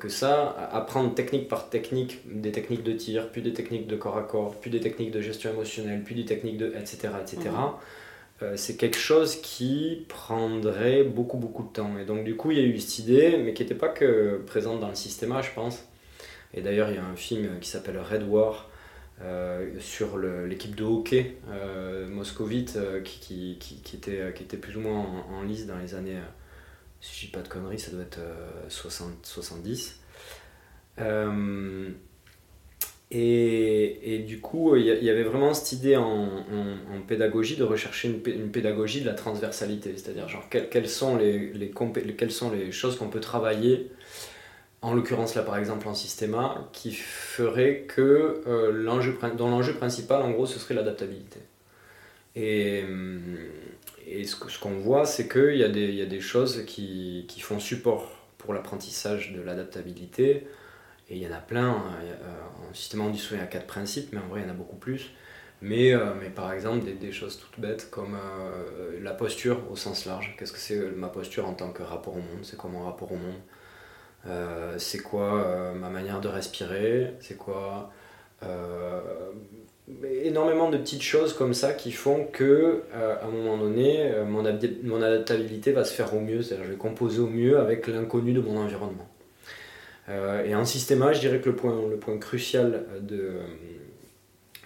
que 0.00 0.08
ça, 0.08 0.68
apprendre 0.72 1.14
technique 1.14 1.46
par 1.46 1.70
technique, 1.70 2.20
des 2.26 2.50
techniques 2.50 2.82
de 2.82 2.92
tir, 2.92 3.30
puis 3.30 3.42
des 3.42 3.52
techniques 3.52 3.86
de 3.86 3.94
corps 3.94 4.18
à 4.18 4.22
corps, 4.22 4.56
puis 4.60 4.72
des 4.72 4.80
techniques 4.80 5.12
de 5.12 5.20
gestion 5.20 5.52
émotionnelle, 5.52 6.02
puis 6.02 6.16
des 6.16 6.24
techniques 6.24 6.58
de 6.58 6.74
etc. 6.76 7.10
etc. 7.22 7.50
Euh, 8.42 8.56
c'est 8.56 8.76
quelque 8.76 8.98
chose 8.98 9.40
qui 9.40 10.04
prendrait 10.08 11.02
beaucoup 11.02 11.38
beaucoup 11.38 11.64
de 11.64 11.72
temps. 11.72 11.98
Et 11.98 12.04
donc 12.04 12.24
du 12.24 12.36
coup 12.36 12.50
il 12.52 12.58
y 12.58 12.60
a 12.60 12.64
eu 12.64 12.78
cette 12.78 13.00
idée, 13.00 13.36
mais 13.38 13.52
qui 13.52 13.62
n'était 13.62 13.74
pas 13.74 13.88
que 13.88 14.42
présente 14.46 14.80
dans 14.80 14.88
le 14.88 14.94
système 14.94 15.34
je 15.42 15.52
pense. 15.52 15.84
Et 16.54 16.62
d'ailleurs 16.62 16.90
il 16.90 16.96
y 16.96 16.98
a 16.98 17.04
un 17.04 17.16
film 17.16 17.58
qui 17.60 17.68
s'appelle 17.68 17.98
Red 17.98 18.22
War 18.28 18.70
euh, 19.22 19.80
sur 19.80 20.18
l'équipe 20.18 20.76
de 20.76 20.84
hockey 20.84 21.36
euh, 21.50 22.08
moscovite 22.08 22.78
qui 23.02 23.58
était 23.92 24.56
plus 24.56 24.76
ou 24.76 24.80
moins 24.80 25.24
en, 25.30 25.42
lice 25.42 25.66
dans 25.66 25.78
les 25.78 25.94
années, 25.94 26.18
si 27.00 27.20
je 27.20 27.26
dis 27.26 27.32
pas 27.32 27.42
de 27.42 27.48
conneries, 27.48 27.80
ça 27.80 27.90
doit 27.90 28.02
être 28.02 28.20
60, 28.68 29.26
70. 29.26 30.00
Et, 33.10 34.14
et, 34.14 34.18
du 34.18 34.38
coup, 34.40 34.76
il 34.76 34.84
y, 34.84 35.08
avait 35.08 35.22
vraiment 35.22 35.54
cette 35.54 35.72
idée 35.72 35.96
en, 35.96 36.26
en, 36.26 37.00
pédagogie 37.06 37.56
de 37.56 37.64
rechercher 37.64 38.08
une, 38.08 38.50
pédagogie 38.50 39.00
de 39.00 39.06
la 39.06 39.14
transversalité, 39.14 39.94
c'est-à-dire 39.96 40.28
genre 40.28 40.46
quelles, 40.50 40.88
sont 40.90 41.16
les, 41.16 41.52
les, 41.54 41.70
quelles 42.18 42.30
sont 42.30 42.50
les 42.50 42.70
choses 42.70 42.98
qu'on 42.98 43.08
peut 43.08 43.20
travailler, 43.20 43.90
en 44.82 44.92
l'occurrence 44.92 45.34
là 45.34 45.42
par 45.42 45.56
exemple 45.56 45.88
en 45.88 45.94
systéma, 45.94 46.68
qui 46.74 46.92
ferait 46.92 47.86
que 47.88 48.42
euh, 48.46 48.72
l'enjeu, 48.72 49.16
dont 49.38 49.48
l'enjeu 49.48 49.72
principal 49.72 50.20
en 50.20 50.30
gros 50.30 50.44
ce 50.44 50.58
serait 50.58 50.74
l'adaptabilité. 50.74 51.40
Et, 52.36 52.84
et 54.06 54.24
ce, 54.24 54.36
qu'on 54.36 54.78
voit, 54.78 55.06
c'est 55.06 55.28
qu'il 55.28 55.56
y, 55.56 55.64
a 55.64 55.68
des, 55.70 55.92
y 55.92 56.02
a 56.02 56.06
des 56.06 56.20
choses 56.20 56.64
qui, 56.66 57.24
qui 57.26 57.40
font 57.40 57.58
support 57.58 58.18
pour 58.36 58.52
l'apprentissage 58.52 59.32
de 59.32 59.40
l'adaptabilité 59.40 60.46
et 61.10 61.16
il 61.16 61.22
y 61.22 61.26
en 61.26 61.32
a 61.32 61.40
plein. 61.40 61.70
Hein. 61.70 61.82
Euh, 62.02 62.70
en 62.70 62.74
système 62.74 63.00
on 63.00 63.10
dit 63.10 63.18
souvent 63.18 63.40
il 63.40 63.44
y 63.44 63.46
a 63.46 63.48
quatre 63.48 63.66
principes, 63.66 64.10
mais 64.12 64.20
en 64.20 64.28
vrai 64.28 64.40
il 64.40 64.46
y 64.46 64.46
en 64.46 64.52
a 64.52 64.56
beaucoup 64.56 64.76
plus. 64.76 65.10
Mais, 65.60 65.92
euh, 65.92 66.14
mais 66.20 66.30
par 66.30 66.52
exemple, 66.52 66.84
des, 66.84 67.12
choses 67.12 67.40
toutes 67.40 67.58
bêtes 67.60 67.90
comme 67.90 68.14
euh, 68.14 69.00
la 69.02 69.12
posture 69.12 69.60
au 69.72 69.76
sens 69.76 70.06
large. 70.06 70.36
Qu'est-ce 70.38 70.52
que 70.52 70.58
c'est 70.58 70.78
ma 70.92 71.08
posture 71.08 71.48
en 71.48 71.54
tant 71.54 71.70
que 71.72 71.82
rapport 71.82 72.14
au 72.14 72.20
monde? 72.20 72.44
C'est 72.44 72.56
quoi 72.56 72.70
mon 72.70 72.84
rapport 72.84 73.10
au 73.12 73.16
monde? 73.16 73.40
C'est 74.78 74.98
quoi 74.98 75.72
ma 75.74 75.88
manière 75.88 76.20
de 76.20 76.28
respirer? 76.28 77.14
C'est 77.20 77.36
quoi 77.38 77.90
énormément 80.22 80.68
de 80.70 80.76
petites 80.76 81.02
choses 81.02 81.32
comme 81.32 81.54
ça 81.54 81.72
qui 81.72 81.92
font 81.92 82.26
que 82.26 82.82
à 82.92 83.24
un 83.24 83.30
moment 83.30 83.56
donné 83.56 84.12
mon, 84.26 84.42
mon, 84.82 85.02
adaptabilité 85.02 85.72
va 85.72 85.84
se 85.84 85.94
faire 85.94 86.14
au 86.14 86.20
mieux, 86.20 86.42
c'est-à-dire 86.42 86.66
je 86.66 86.72
vais 86.72 86.76
composer 86.76 87.20
au 87.20 87.28
mieux 87.28 87.58
avec 87.58 87.86
l'inconnu 87.86 88.34
de 88.34 88.40
mon 88.40 88.58
environnement. 88.58 89.07
Et 90.08 90.54
en 90.54 90.64
systéma, 90.64 91.12
je 91.12 91.20
dirais 91.20 91.40
que 91.40 91.50
le 91.50 91.56
point, 91.56 91.86
le 91.88 91.96
point 91.96 92.16
crucial 92.18 92.86
de, 93.02 93.40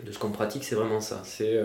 de 0.05 0.13
ce 0.13 0.19
qu'on 0.19 0.31
pratique, 0.31 0.63
c'est 0.65 0.77
vraiment 0.77 1.01
ça. 1.01 1.23
C'est 1.25 1.61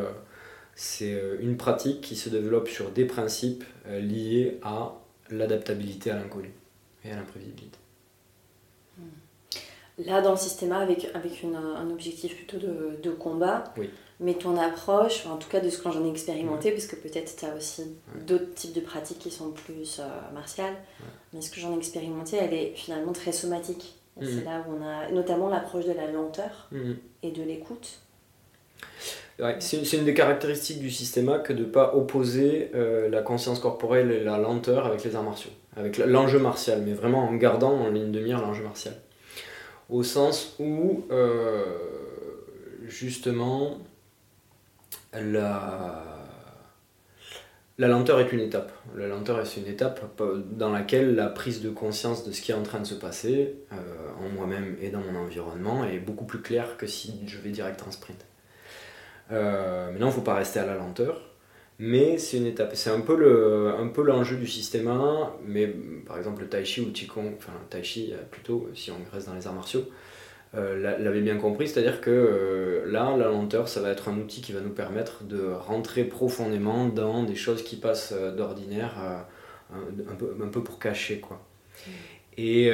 c'est 0.78 1.16
euh, 1.16 1.38
une 1.42 1.58
pratique 1.58 2.02
qui 2.02 2.16
se 2.16 2.30
développe 2.30 2.70
sur 2.70 2.92
des 2.92 3.06
principes 3.06 3.64
euh, 3.88 4.00
liés 4.00 4.60
à 4.62 4.94
l'adaptabilité 5.32 6.12
à 6.12 6.16
l'inconnu 6.18 6.54
et 7.04 7.12
à 7.12 7.16
l'imprévisibilité. 7.16 7.80
Là, 9.98 10.22
dans 10.22 10.32
le 10.32 10.38
système 10.38 10.72
avec, 10.72 11.10
avec 11.16 11.44
un 11.44 11.90
objectif 11.90 12.36
plutôt 12.36 12.58
de, 12.58 13.10
combat, 13.10 13.64
oui. 13.76 13.90
Mais 14.20 14.34
ton 14.34 14.58
approche, 14.58 15.26
en 15.28 15.38
tout 15.38 15.50
cas 15.50 15.60
de 15.60 15.70
ce 15.70 15.78
que 15.78 15.92
j'en 15.92 16.04
ai 16.06 16.10
expérimenté, 16.10 16.72
parce 16.72 16.88
que 16.88 16.96
peut-être 16.96 17.36
tu 17.36 17.46
as 17.46 17.56
aussi 17.56 17.84
d'autres 18.26 18.54
types 18.54 18.74
de 18.74 18.82
pratiques 18.82 19.20
qui 19.20 19.32
sont 19.32 19.52
plus 19.52 20.00
euh, 20.00 20.34
martiales, 20.34 20.76
mais 21.34 21.42
ce 21.42 21.52
que 21.52 21.60
j'en 21.60 21.74
ai 21.74 21.78
expérimenté, 21.78 22.38
elle 22.38 22.54
est 22.54 22.74
finalement 22.76 23.14
très 23.14 23.32
somatique. 23.32 23.96
Et 24.20 24.26
c'est 24.26 24.44
là 24.44 24.66
où 24.68 24.74
on 24.74 24.84
a 24.84 25.12
notamment 25.12 25.48
l'approche 25.48 25.86
de 25.86 25.92
la 25.92 26.10
lenteur 26.12 26.70
hmm. 26.72 26.94
et 27.22 27.30
de 27.30 27.44
l'écoute 27.44 28.00
c'est 29.60 29.94
une 29.94 30.06
des 30.06 30.14
caractéristiques 30.14 30.80
du 30.80 30.90
système 30.90 31.42
que 31.44 31.54
de 31.54 31.60
ne 31.60 31.66
pas 31.66 31.96
opposer 31.96 32.72
euh, 32.74 33.10
la 33.10 33.22
conscience 33.22 33.60
corporelle 33.60 34.12
et 34.12 34.24
la 34.24 34.38
lenteur 34.38 34.86
avec 34.86 35.04
les 35.04 35.16
arts 35.16 35.24
martiaux, 35.24 35.52
avec 35.76 35.98
l'enjeu 35.98 36.40
martial, 36.40 36.82
mais 36.84 36.94
vraiment 36.94 37.28
en 37.28 37.36
gardant 37.36 37.72
en 37.72 37.90
ligne 37.90 38.12
de 38.12 38.20
mire 38.20 38.42
l'enjeu 38.42 38.64
martial. 38.64 38.96
Au 39.90 40.04
sens 40.04 40.56
où, 40.60 41.06
euh, 41.12 41.64
justement, 42.88 43.78
la, 45.14 46.04
la 47.78 47.88
lenteur 47.88 48.20
est 48.20 48.32
une 48.32 48.40
étape. 48.40 48.72
La 48.96 49.08
lenteur 49.08 49.40
est 49.40 49.58
une 49.58 49.68
étape 49.68 50.02
dans 50.52 50.72
laquelle 50.72 51.16
la 51.16 51.28
prise 51.28 51.62
de 51.62 51.70
conscience 51.70 52.26
de 52.26 52.32
ce 52.32 52.42
qui 52.42 52.52
est 52.52 52.56
en 52.56 52.64
train 52.64 52.80
de 52.80 52.86
se 52.86 52.96
passer, 52.96 53.56
euh, 53.72 53.76
en 54.20 54.30
moi-même 54.30 54.76
et 54.82 54.90
dans 54.90 55.02
mon 55.02 55.20
environnement, 55.20 55.86
est 55.86 56.00
beaucoup 56.00 56.26
plus 56.26 56.42
claire 56.42 56.78
que 56.78 56.88
si 56.88 57.22
je 57.28 57.38
vais 57.38 57.52
direct 57.52 57.84
en 57.88 57.92
sprint. 57.92 58.26
Euh, 59.32 59.92
maintenant, 59.92 60.08
il 60.08 60.10
ne 60.10 60.16
faut 60.16 60.22
pas 60.22 60.36
rester 60.36 60.60
à 60.60 60.66
la 60.66 60.76
lenteur. 60.76 61.22
Mais 61.80 62.18
c'est 62.18 62.38
une 62.38 62.48
étape. 62.48 62.76
C'est 62.76 62.90
un 62.90 63.02
peu 63.02 63.16
le, 63.16 63.76
un 63.78 63.88
peu 63.90 64.02
l'enjeu 64.02 64.38
du 64.38 64.48
système 64.48 64.88
1, 64.88 65.34
mais 65.46 65.68
par 65.68 66.18
exemple 66.18 66.42
le 66.42 66.50
tai 66.50 66.66
chi 66.66 66.82
ou 66.82 66.86
le 66.86 66.92
qigong, 66.92 67.36
enfin 67.38 67.54
le 67.62 67.68
tai 67.70 67.84
chi 67.84 68.14
euh, 68.14 68.18
plutôt, 68.32 68.68
si 68.74 68.90
on 68.90 68.98
reste 69.14 69.28
dans 69.28 69.36
les 69.36 69.46
arts 69.46 69.54
martiaux, 69.54 69.86
euh, 70.56 70.98
l'avait 71.00 71.22
bien 71.22 71.38
compris, 71.38 71.68
c'est-à-dire 71.68 72.02
que 72.02 72.10
euh, 72.10 72.92
là, 72.92 73.16
la 73.18 73.26
lenteur, 73.26 73.68
ça 73.68 73.82
va 73.82 73.90
être 73.90 74.10
un 74.10 74.18
outil 74.18 74.42
qui 74.42 74.54
va 74.54 74.62
nous 74.62 74.72
permettre 74.72 75.24
de 75.24 75.52
rentrer 75.52 76.04
profondément 76.04 76.88
dans 76.88 77.24
des 77.24 77.36
choses 77.36 77.64
qui 77.64 77.76
passent 77.76 78.14
d'ordinaire, 78.14 79.26
un, 79.74 80.16
peu, 80.16 80.36
un 80.42 80.48
peu 80.48 80.64
pour 80.64 80.80
cacher 80.80 81.20
quoi. 81.20 81.42
Et 82.38 82.72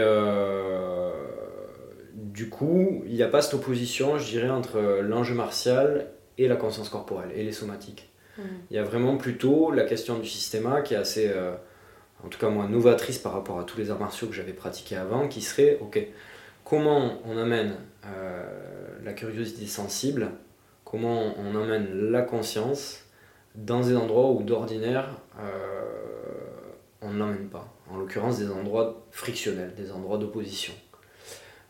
du 2.14 2.50
coup, 2.50 3.04
il 3.06 3.14
n'y 3.14 3.24
a 3.24 3.28
pas 3.28 3.42
cette 3.42 3.56
opposition, 3.56 4.18
je 4.18 4.26
dirais, 4.26 4.50
entre 4.50 4.80
l'enjeu 5.02 5.34
martial 5.34 6.08
et 6.38 6.48
la 6.48 6.56
conscience 6.56 6.90
corporelle 6.90 7.32
et 7.36 7.44
les 7.44 7.52
somatiques. 7.52 8.12
Mm. 8.38 8.42
Il 8.72 8.76
y 8.76 8.80
a 8.80 8.84
vraiment 8.84 9.18
plutôt 9.18 9.72
la 9.72 9.84
question 9.84 10.18
du 10.20 10.28
système 10.28 10.70
qui 10.84 10.94
est 10.94 10.98
assez, 10.98 11.30
euh, 11.30 11.54
en 12.24 12.30
tout 12.30 12.40
cas 12.40 12.50
moi, 12.50 12.68
novatrice 12.68 13.20
par 13.20 13.34
rapport 13.34 13.60
à 13.60 13.64
tous 13.64 13.78
les 13.78 13.92
arts 13.92 14.00
martiaux 14.00 14.28
que 14.28 14.34
j'avais 14.34 14.54
pratiqués 14.54 14.96
avant, 14.96 15.28
qui 15.28 15.42
serait, 15.42 15.78
ok, 15.82 16.08
comment 16.64 17.20
on 17.26 17.38
amène 17.38 17.76
euh, 18.06 18.46
la 19.04 19.14
curiosité 19.14 19.66
sensible, 19.66 20.30
comment 20.86 21.34
on 21.38 21.56
amène 21.56 22.12
la 22.12 22.22
conscience 22.22 23.04
dans 23.56 23.82
des 23.82 23.96
endroits 23.96 24.32
où 24.32 24.44
d'ordinaire 24.44 25.10
euh, 25.40 25.82
on 27.02 27.12
ne 27.12 27.20
l'emmène 27.20 27.48
pas. 27.48 27.74
En 27.90 27.98
l'occurrence 27.98 28.40
des 28.40 28.50
endroits 28.50 29.06
frictionnels, 29.12 29.74
des 29.76 29.92
endroits 29.92 30.18
d'opposition, 30.18 30.74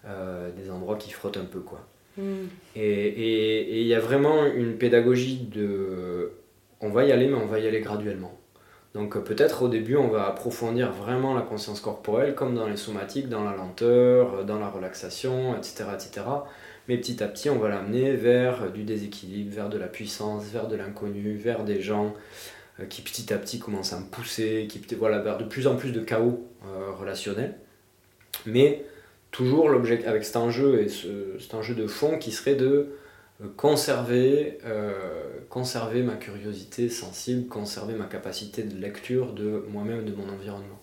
des 0.06 0.70
endroits 0.70 0.98
qui 0.98 1.12
frottent 1.12 1.38
un 1.38 1.46
peu 1.46 1.60
quoi. 1.60 1.88
Mm. 2.18 2.46
Et 2.76 3.82
il 3.82 3.88
y 3.88 3.94
a 3.94 4.00
vraiment 4.00 4.46
une 4.46 4.78
pédagogie 4.78 5.48
de... 5.52 6.34
On 6.82 6.90
va 6.90 7.06
y 7.06 7.12
aller, 7.12 7.28
mais 7.28 7.36
on 7.36 7.48
va 7.48 7.60
y 7.60 7.68
aller 7.68 7.82
graduellement. 7.82 8.38
Donc 8.94 9.18
peut-être 9.24 9.64
au 9.64 9.70
début, 9.70 9.96
on 9.96 10.08
va 10.08 10.28
approfondir 10.28 10.92
vraiment 10.92 11.34
la 11.34 11.42
conscience 11.42 11.80
corporelle, 11.80 12.36
comme 12.36 12.54
dans 12.54 12.68
les 12.68 12.78
somatiques, 12.78 13.28
dans 13.28 13.44
la 13.44 13.56
lenteur, 13.56 14.46
dans 14.46 14.60
la 14.60 14.70
relaxation, 14.70 15.58
etc. 15.58 15.86
etc. 15.94 16.22
Mais 16.88 16.98
petit 16.98 17.24
à 17.24 17.28
petit, 17.28 17.50
on 17.50 17.58
va 17.58 17.70
l'amener 17.70 18.14
vers 18.14 18.72
du 18.72 18.84
déséquilibre, 18.84 19.56
vers 19.56 19.70
de 19.70 19.78
la 19.78 19.88
puissance, 19.88 20.44
vers 20.46 20.68
de 20.68 20.76
l'inconnu, 20.76 21.36
vers 21.36 21.64
des 21.64 21.82
gens 21.82 22.14
euh, 22.80 22.86
qui 22.86 23.02
petit 23.02 23.34
à 23.34 23.38
petit 23.38 23.60
commencent 23.60 23.94
à 23.94 24.00
me 24.00 24.06
pousser, 24.06 24.68
qui 24.70 24.82
voilà, 24.96 25.20
vers 25.20 25.38
de 25.38 25.44
plus 25.44 25.68
en 25.68 25.76
plus 25.76 25.92
de 25.92 26.02
chaos 26.02 26.48
euh, 26.66 26.92
relationnel. 26.92 27.56
Mais 28.46 28.84
toujours 29.32 29.70
avec 29.70 30.24
cet 30.26 30.36
enjeu 30.36 30.82
et 30.82 30.90
ce, 30.90 31.38
cet 31.40 31.54
enjeu 31.54 31.74
de 31.76 31.88
fond 31.88 32.18
qui 32.18 32.32
serait 32.32 32.56
de 32.56 32.68
euh, 32.68 32.98
conserver, 33.48 34.58
euh, 34.66 35.40
conserver 35.50 36.04
ma 36.04 36.16
curiosité 36.16 36.90
sensible, 36.90 37.48
conserver 37.48 37.94
ma 37.94 38.06
capacité 38.06 38.64
de 38.64 38.76
lecture 38.80 39.34
de 39.34 39.66
moi-même, 39.70 40.06
de 40.06 40.14
mon 40.14 40.30
environnement. 40.30 40.80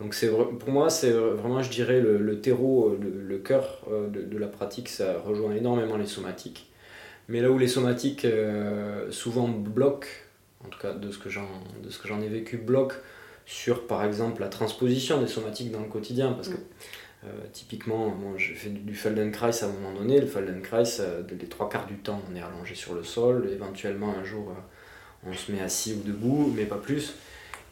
Donc 0.00 0.16
pour 0.58 0.70
moi, 0.70 0.90
c'est 0.90 1.12
vraiment, 1.12 1.62
je 1.62 1.70
dirais, 1.70 2.00
le, 2.00 2.40
terreau, 2.40 2.96
le, 3.00 3.38
cœur 3.38 3.82
euh, 3.90 4.08
de, 4.08 4.38
la 4.38 4.48
pratique, 4.48 4.88
ça 4.88 5.18
rejoint 5.20 5.54
énormément 5.54 5.96
les 5.96 6.06
somatiques. 6.06 6.70
Mais 7.28 7.40
là 7.40 7.50
où 7.50 7.58
les 7.58 7.68
somatiques 7.68 8.26
souvent 9.10 9.48
bloquent, 9.48 10.08
en 10.64 10.68
tout 10.68 10.78
cas 10.78 10.92
de 10.92 11.10
ce 11.10 11.18
que 11.18 11.30
j'en 11.30 12.20
ai 12.20 12.28
vécu, 12.28 12.58
bloquent 12.58 12.96
sur 13.46 13.86
par 13.86 14.04
exemple 14.04 14.40
la 14.40 14.48
transposition 14.48 15.20
des 15.20 15.26
somatiques 15.26 15.70
dans 15.70 15.80
le 15.80 15.88
quotidien, 15.88 16.32
parce 16.32 16.48
que 16.48 16.54
mm. 16.54 16.64
Euh, 17.26 17.28
typiquement, 17.52 18.08
moi 18.10 18.34
je 18.36 18.52
fais 18.52 18.68
du 18.68 18.94
Feldenkrais 18.94 19.62
à 19.62 19.66
un 19.66 19.72
moment 19.72 19.92
donné. 19.92 20.20
Le 20.20 20.26
Feldenkrais, 20.26 21.00
euh, 21.00 21.22
les 21.30 21.46
trois 21.46 21.68
quarts 21.68 21.86
du 21.86 21.96
temps, 21.96 22.20
on 22.30 22.36
est 22.36 22.42
allongé 22.42 22.74
sur 22.74 22.94
le 22.94 23.02
sol. 23.02 23.48
Éventuellement, 23.50 24.14
un 24.14 24.24
jour, 24.24 24.50
euh, 24.50 25.30
on 25.30 25.32
se 25.32 25.50
met 25.50 25.60
assis 25.60 25.94
ou 25.94 26.06
debout, 26.06 26.52
mais 26.54 26.64
pas 26.64 26.76
plus. 26.76 27.14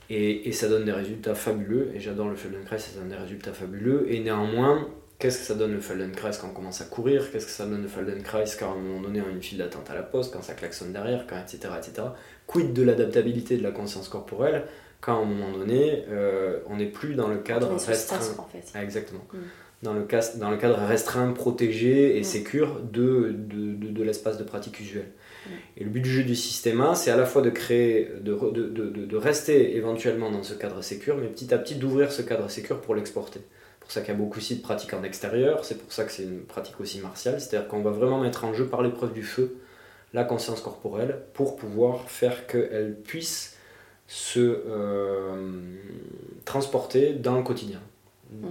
Et, 0.09 0.49
et 0.49 0.53
ça 0.53 0.69
donne 0.69 0.85
des 0.85 0.93
résultats 0.93 1.35
fabuleux. 1.35 1.91
Et 1.95 2.01
j'adore 2.01 2.29
le 2.29 2.37
Feldenkrais, 2.37 2.79
ça 2.79 2.99
donne 2.99 3.11
des 3.11 3.17
résultats 3.17 3.53
fabuleux. 3.53 4.07
Et 4.09 4.21
néanmoins, 4.21 4.89
qu'est-ce 5.19 5.41
que 5.41 5.45
ça 5.45 5.55
donne 5.55 5.73
le 5.73 5.81
Feldenkrais 5.81 6.33
quand 6.41 6.49
on 6.49 6.55
commence 6.55 6.81
à 6.81 6.87
courir? 6.87 7.31
Qu'est-ce 7.31 7.47
que 7.47 7.53
ça 7.53 7.67
donne 7.67 7.83
le 7.83 7.89
Feldenkrais 7.89 8.45
quand 8.59 8.71
à 8.71 8.75
un 8.75 8.79
moment 8.79 9.03
donné 9.03 9.21
on 9.21 9.29
a 9.29 9.31
une 9.31 9.43
file 9.43 9.59
d'attente 9.59 9.91
à 9.91 9.95
la 9.95 10.03
poste, 10.03 10.33
quand 10.33 10.43
ça 10.43 10.55
klaxonne 10.55 10.93
derrière, 10.93 11.27
quand, 11.27 11.37
etc., 11.39 11.75
etc. 11.77 12.09
Quid 12.47 12.73
de 12.73 12.83
l'adaptabilité 12.83 13.59
de 13.59 13.63
la 13.63 13.71
conscience 13.71 14.09
corporelle? 14.09 14.65
Quand 15.03 15.19
à 15.19 15.21
un 15.21 15.25
moment 15.25 15.51
donné, 15.51 16.05
euh, 16.09 16.61
on 16.69 16.77
n'est 16.77 16.87
plus 16.87 17.15
dans 17.15 17.29
le 17.29 17.37
cadre 17.39 17.75
restreint. 17.75 18.17
En 18.39 18.47
fait. 18.47 18.65
Ah, 18.73 18.83
exactement. 18.83 19.27
Mm. 19.33 19.39
Dans, 19.83 19.95
le 19.95 20.05
cas, 20.05 20.25
dans 20.37 20.49
le 20.49 20.57
cadre 20.57 20.79
restreint, 20.79 21.31
protégé 21.33 22.17
et 22.17 22.21
mm. 22.21 22.25
sécure 22.25 22.81
de, 22.81 23.35
de, 23.37 23.91
de, 23.91 24.03
l'espace 24.05 24.39
de 24.39 24.45
pratique 24.45 24.79
usuelle. 24.79 25.11
Mm. 25.45 25.51
Et 25.77 25.85
le 25.85 25.91
but 25.91 26.01
du 26.03 26.11
jeu 26.11 26.23
du 26.23 26.37
système 26.37 26.83
c'est 26.95 27.11
à 27.11 27.17
la 27.17 27.27
fois 27.27 27.43
de 27.43 27.51
créer, 27.51 28.11
de, 28.21 28.33
de, 28.33 29.17
rester 29.17 29.77
éventuellement 29.77 30.31
dans 30.31 30.45
ce 30.45 30.55
cadre 30.55 30.81
sécure, 30.83 31.17
mais 31.17 31.27
petit 31.27 31.53
à 31.53 31.59
petit 31.59 31.75
d'ouvrir 31.75 32.13
ce 32.13 32.23
cadre 32.23 32.49
sécure 32.49 32.81
pour 32.81 32.95
l'exporter. 32.95 33.41
C'est 33.41 33.81
pour 33.81 33.91
ça 33.91 34.01
qu'il 34.03 34.15
y 34.15 34.17
a 34.17 34.21
beaucoup 34.21 34.39
aussi 34.39 34.55
de 34.55 34.63
pratiques 34.63 34.95
en 34.95 35.03
extérieur, 35.03 35.65
c'est 35.65 35.79
pour 35.79 35.93
ça 35.93 36.05
que 36.05 36.13
c'est 36.13 36.23
une 36.23 36.43
pratique 36.43 36.81
aussi 36.81 37.01
martiale, 37.01 37.41
c'est-à-dire 37.41 37.67
qu'on 37.67 37.83
va 37.83 37.91
vraiment 37.91 38.21
mettre 38.21 38.45
en 38.45 38.55
jeu 38.55 38.67
par 38.67 38.83
l'épreuve 38.83 39.13
du 39.13 39.25
feu 39.25 39.57
la 40.15 40.23
conscience 40.25 40.61
corporelle 40.61 41.23
pour 41.33 41.57
pouvoir 41.57 42.09
faire 42.09 42.47
qu'elle 42.47 42.95
puisse 43.03 43.52
se 44.13 44.63
euh, 44.67 45.35
transporter 46.45 47.15
dans 47.15 47.39
le 47.39 47.43
quotidien. 47.43 47.81
Mm. 48.31 48.47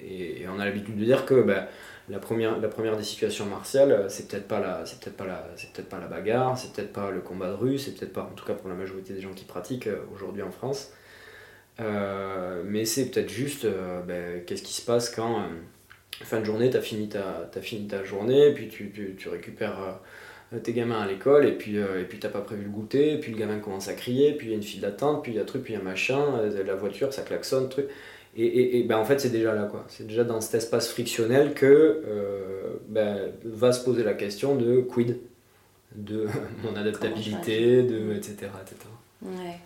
Et, 0.00 0.44
on 0.48 0.60
a 0.60 0.64
l'habitude 0.64 0.96
de 0.96 1.04
dire 1.04 1.26
que 1.26 1.42
ben, 1.42 1.66
la, 2.08 2.20
première, 2.20 2.60
la 2.60 2.68
première 2.68 2.96
des 2.96 3.02
situations 3.02 3.46
martiales, 3.46 4.06
c'est 4.08 4.28
peut-être 4.28 4.46
pas 4.46 4.60
la, 4.60 4.86
c'est 4.86 5.00
peut-être 5.00 5.16
pas 5.16 5.26
la, 5.26 5.44
c'est 5.56 5.72
peut-être 5.72 5.88
pas 5.88 5.98
la 5.98 6.06
bagarre, 6.06 6.56
c'est 6.56 6.72
peut-être 6.72 6.92
pas 6.92 7.10
le 7.10 7.20
combat 7.20 7.48
de 7.48 7.54
rue, 7.54 7.78
c'est 7.78 7.98
peut-être 7.98 8.12
pas, 8.12 8.30
en 8.30 8.34
tout 8.36 8.44
cas 8.44 8.54
pour 8.54 8.68
la 8.68 8.76
majorité 8.76 9.12
des 9.12 9.20
gens 9.20 9.32
qui 9.32 9.44
pratiquent 9.44 9.88
euh, 9.88 10.04
aujourd'hui 10.14 10.42
en 10.42 10.52
France, 10.52 10.92
euh, 11.80 12.62
mais 12.64 12.84
c'est 12.84 13.06
peut-être 13.06 13.30
juste, 13.30 13.66
ben, 14.06 14.44
qu'est-ce 14.44 14.62
qui 14.62 14.74
se 14.74 14.82
passe 14.82 15.10
quand 15.10 15.48
fin 16.22 16.38
de 16.38 16.44
journée, 16.44 16.70
tu 16.70 16.76
as 16.76 16.82
fini 16.82 17.08
ta, 17.08 17.50
as 17.52 17.60
fini 17.60 17.88
ta 17.88 18.04
journée, 18.04 18.52
puis 18.52 18.68
tu, 18.68 18.92
tu, 18.92 19.16
tu 19.18 19.28
récupères 19.28 19.98
tes 20.58 20.72
gamins 20.72 21.00
à 21.00 21.06
l'école 21.06 21.46
et 21.46 21.52
puis 21.52 21.78
euh, 21.78 22.00
et 22.00 22.04
puis 22.04 22.18
t'as 22.18 22.28
pas 22.28 22.40
prévu 22.40 22.64
le 22.64 22.70
goûter, 22.70 23.14
et 23.14 23.18
puis 23.18 23.32
le 23.32 23.38
gamin 23.38 23.58
commence 23.58 23.88
à 23.88 23.94
crier, 23.94 24.32
puis 24.32 24.48
il 24.48 24.50
y 24.50 24.52
a 24.52 24.56
une 24.56 24.62
file 24.62 24.80
d'attente, 24.80 25.22
puis 25.22 25.32
il 25.32 25.36
y 25.36 25.38
a 25.38 25.44
truc, 25.44 25.62
puis 25.62 25.74
il 25.74 25.76
y 25.76 25.80
a 25.80 25.82
machin, 25.82 26.22
euh, 26.38 26.64
la 26.64 26.74
voiture 26.74 27.12
ça 27.12 27.22
klaxonne, 27.22 27.68
truc. 27.68 27.86
Et, 28.34 28.46
et, 28.46 28.78
et 28.78 28.82
ben 28.84 28.96
en 28.96 29.04
fait 29.04 29.20
c'est 29.20 29.30
déjà 29.30 29.54
là 29.54 29.64
quoi, 29.64 29.84
c'est 29.88 30.06
déjà 30.06 30.24
dans 30.24 30.40
cet 30.40 30.54
espace 30.54 30.88
frictionnel 30.88 31.52
que 31.52 32.02
ben, 32.88 33.30
va 33.44 33.72
se 33.72 33.84
poser 33.84 34.04
la 34.04 34.14
question 34.14 34.56
de 34.56 34.80
quid 34.80 35.18
de 35.94 36.26
mon 36.64 36.74
adaptabilité, 36.76 37.82
de 37.82 38.14
etc. 38.14 38.48
etc. 38.62 38.76
Ouais. 39.22 39.58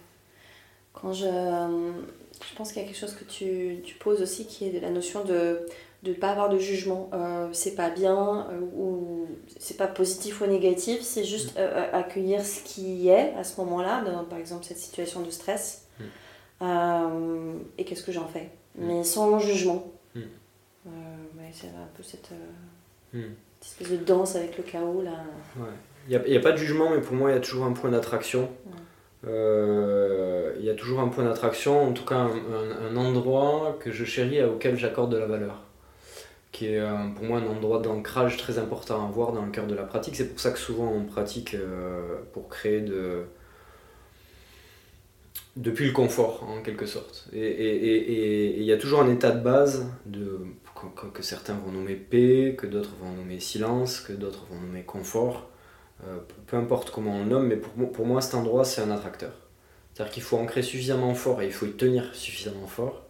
Quand 0.92 1.12
je, 1.12 1.26
je 1.26 2.54
pense 2.56 2.72
qu'il 2.72 2.82
y 2.82 2.84
a 2.84 2.88
quelque 2.88 2.98
chose 2.98 3.14
que 3.14 3.24
tu, 3.24 3.80
tu, 3.84 3.94
poses 3.96 4.22
aussi 4.22 4.46
qui 4.46 4.66
est 4.66 4.70
de 4.70 4.80
la 4.80 4.90
notion 4.90 5.24
de, 5.24 5.60
de 6.02 6.10
ne 6.10 6.14
pas 6.14 6.30
avoir 6.30 6.48
de 6.48 6.58
jugement. 6.58 7.10
Euh, 7.12 7.48
c'est 7.52 7.74
pas 7.74 7.90
bien 7.90 8.46
euh, 8.50 8.60
ou 8.74 9.26
c'est 9.58 9.76
pas 9.76 9.86
positif 9.86 10.40
ou 10.40 10.46
négatif, 10.46 11.00
c'est 11.02 11.24
juste 11.24 11.56
euh, 11.58 11.88
accueillir 11.92 12.44
ce 12.44 12.62
qui 12.62 13.08
est 13.08 13.34
à 13.34 13.44
ce 13.44 13.60
moment-là, 13.60 14.02
dans 14.02 14.24
par 14.24 14.38
exemple 14.38 14.64
cette 14.64 14.78
situation 14.78 15.22
de 15.22 15.30
stress. 15.30 15.88
et 16.60 17.84
qu'est-ce 17.84 18.04
que 18.04 18.12
j'en 18.12 18.28
fais? 18.28 18.50
Mais 18.76 19.04
sans 19.04 19.38
jugement. 19.38 19.90
c'est 21.52 21.68
un 21.68 21.88
peu 21.96 22.02
cette, 22.02 22.30
espèce 23.62 23.90
de 23.90 23.96
danse 23.96 24.36
avec 24.36 24.58
le 24.58 24.64
chaos 24.64 25.02
là. 25.02 25.24
Il 26.08 26.10
n'y 26.10 26.36
a, 26.36 26.38
a, 26.38 26.42
pas 26.42 26.52
de 26.52 26.56
jugement, 26.56 26.90
mais 26.90 27.00
pour 27.00 27.16
moi, 27.16 27.30
il 27.30 27.34
y 27.34 27.36
a 27.36 27.40
toujours 27.40 27.64
un 27.64 27.72
point 27.72 27.90
d'attraction. 27.90 28.48
Il 29.24 30.64
y 30.64 30.70
a 30.70 30.74
toujours 30.74 31.00
un 31.00 31.08
point 31.08 31.24
d'attraction, 31.24 31.88
en 31.88 31.92
tout 31.92 32.04
cas 32.04 32.16
un, 32.16 32.30
un, 32.90 32.96
endroit 32.96 33.76
que 33.80 33.90
je 33.90 34.04
chéris 34.04 34.36
et 34.36 34.44
auquel 34.44 34.76
j'accorde 34.76 35.10
de 35.10 35.16
la 35.16 35.26
valeur 35.26 35.65
qui 36.56 36.68
est 36.68 36.80
euh, 36.80 37.08
pour 37.14 37.26
moi 37.26 37.38
un 37.38 37.46
endroit 37.46 37.80
d'ancrage 37.80 38.38
très 38.38 38.58
important 38.58 39.04
à 39.04 39.08
avoir 39.08 39.32
dans 39.32 39.44
le 39.44 39.50
cœur 39.50 39.66
de 39.66 39.74
la 39.74 39.82
pratique. 39.82 40.16
C'est 40.16 40.30
pour 40.30 40.40
ça 40.40 40.50
que 40.50 40.58
souvent 40.58 40.90
on 40.90 41.04
pratique 41.04 41.52
euh, 41.52 42.16
pour 42.32 42.48
créer 42.48 42.80
de... 42.80 43.24
depuis 45.56 45.84
le 45.84 45.92
confort 45.92 46.44
en 46.48 46.62
quelque 46.62 46.86
sorte. 46.86 47.28
Et 47.34 48.58
il 48.58 48.64
y 48.64 48.72
a 48.72 48.78
toujours 48.78 49.02
un 49.02 49.10
état 49.12 49.32
de 49.32 49.40
base 49.40 49.86
de, 50.06 50.46
que, 51.12 51.22
certains 51.22 51.52
vont 51.52 51.72
nommer 51.72 51.94
paix, 51.94 52.54
que 52.56 52.66
d'autres 52.66 52.94
vont 53.02 53.12
nommer 53.12 53.38
silence, 53.38 54.00
que 54.00 54.14
d'autres 54.14 54.46
vont 54.50 54.58
nommer 54.58 54.82
confort. 54.82 55.50
Euh, 56.06 56.18
peu 56.46 56.56
importe 56.56 56.90
comment 56.90 57.16
on 57.16 57.24
le 57.24 57.28
nomme, 57.28 57.48
mais 57.48 57.56
pour, 57.56 57.92
pour 57.92 58.06
moi 58.06 58.22
cet 58.22 58.34
endroit 58.34 58.64
c'est 58.64 58.80
un 58.80 58.90
attracteur. 58.90 59.32
C'est-à-dire 59.92 60.12
qu'il 60.14 60.22
faut 60.22 60.38
ancrer 60.38 60.62
suffisamment 60.62 61.14
fort 61.14 61.42
et 61.42 61.46
il 61.46 61.52
faut 61.52 61.66
y 61.66 61.72
tenir 61.72 62.14
suffisamment 62.14 62.66
fort 62.66 63.05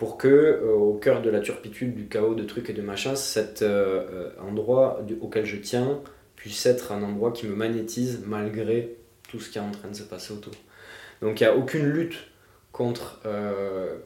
pour 0.00 0.16
que, 0.16 0.28
euh, 0.28 0.72
au 0.72 0.94
cœur 0.94 1.20
de 1.20 1.28
la 1.28 1.40
turpitude, 1.40 1.94
du 1.94 2.08
chaos, 2.08 2.34
de 2.34 2.44
trucs 2.44 2.70
et 2.70 2.72
de 2.72 2.80
machins, 2.80 3.16
cet 3.16 3.60
euh, 3.60 4.02
euh, 4.10 4.30
endroit 4.40 5.04
auquel 5.20 5.44
je 5.44 5.58
tiens 5.58 6.00
puisse 6.36 6.64
être 6.64 6.92
un 6.92 7.02
endroit 7.02 7.32
qui 7.32 7.46
me 7.46 7.54
magnétise 7.54 8.22
malgré 8.24 8.96
tout 9.28 9.40
ce 9.40 9.50
qui 9.50 9.58
est 9.58 9.60
en 9.60 9.70
train 9.70 9.88
de 9.88 9.94
se 9.94 10.04
passer 10.04 10.32
autour. 10.32 10.54
Donc 11.20 11.38
il 11.38 11.44
n'y 11.44 11.50
a 11.50 11.54
aucune 11.54 11.84
lutte 11.84 12.16
contre, 12.72 13.20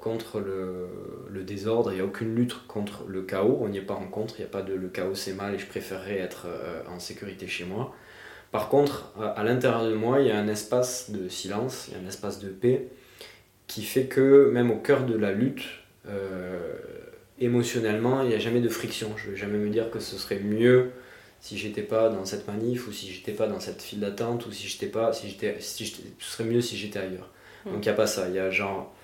contre 0.00 0.40
le, 0.40 0.88
le, 1.30 1.44
désordre, 1.44 1.92
il 1.92 1.94
n'y 1.94 2.00
a 2.00 2.04
aucune 2.04 2.34
lutte 2.34 2.66
contre 2.66 3.04
le 3.06 3.22
chaos, 3.22 3.58
on 3.60 3.68
n'y 3.68 3.78
est 3.78 3.82
pas 3.82 3.94
en 3.94 4.08
contre, 4.08 4.34
il 4.38 4.40
n'y 4.42 4.48
a 4.48 4.50
pas 4.50 4.62
de 4.62 4.74
le 4.74 4.88
chaos 4.88 5.14
c'est 5.14 5.34
mal 5.34 5.54
et 5.54 5.58
je 5.58 5.66
préférerais 5.66 6.18
être 6.18 6.48
en 6.88 6.98
sécurité 6.98 7.46
chez 7.46 7.66
moi. 7.66 7.94
Par 8.50 8.68
contre, 8.68 9.12
à 9.36 9.44
l'intérieur 9.44 9.84
de 9.84 9.94
moi, 9.94 10.20
il 10.20 10.26
y 10.26 10.32
a 10.32 10.38
un 10.40 10.48
espace 10.48 11.12
de 11.12 11.28
silence, 11.28 11.86
il 11.86 11.94
y 11.94 11.96
a 11.96 12.04
un 12.04 12.08
espace 12.08 12.40
de 12.40 12.48
paix 12.48 12.88
qui 13.68 13.82
fait 13.82 14.06
que 14.06 14.50
même 14.52 14.72
au 14.72 14.76
cœur 14.76 15.06
de 15.06 15.16
la 15.16 15.30
lutte, 15.30 15.62
émotionnellement, 17.38 18.22
il 18.22 18.28
n'y 18.28 18.34
a 18.34 18.38
jamais 18.38 18.60
de 18.60 18.68
friction. 18.68 19.10
Je 19.16 19.26
ne 19.26 19.30
vais 19.32 19.36
jamais 19.36 19.58
me 19.58 19.70
dire 19.70 19.90
que 19.90 19.98
ce 19.98 20.16
serait 20.16 20.40
mieux 20.40 20.90
si 21.44 21.58
j'étais 21.58 21.82
pas 21.82 22.08
dans 22.08 22.24
cette 22.24 22.46
manif 22.48 22.88
ou 22.88 22.92
si 22.92 23.12
j'étais 23.12 23.32
pas 23.32 23.46
dans 23.46 23.60
cette 23.60 23.82
file 23.82 24.00
d'attente 24.00 24.46
ou 24.46 24.50
si 24.50 24.66
j'étais 24.66 24.86
pas 24.86 25.12
si 25.12 25.28
j'étais 25.28 25.56
si 25.60 25.84
ce 26.18 26.30
serait 26.30 26.44
mieux 26.44 26.62
si 26.62 26.74
j'étais 26.78 26.98
ailleurs. 26.98 27.30
Hmm. 27.66 27.72
Donc 27.72 27.84
il 27.84 27.88
n'y 27.88 27.92
a 27.92 27.94
pas 27.94 28.06
ça, 28.06 28.30
il 28.30 28.34
y 28.34 28.38
a 28.38 28.50
genre 28.50 28.94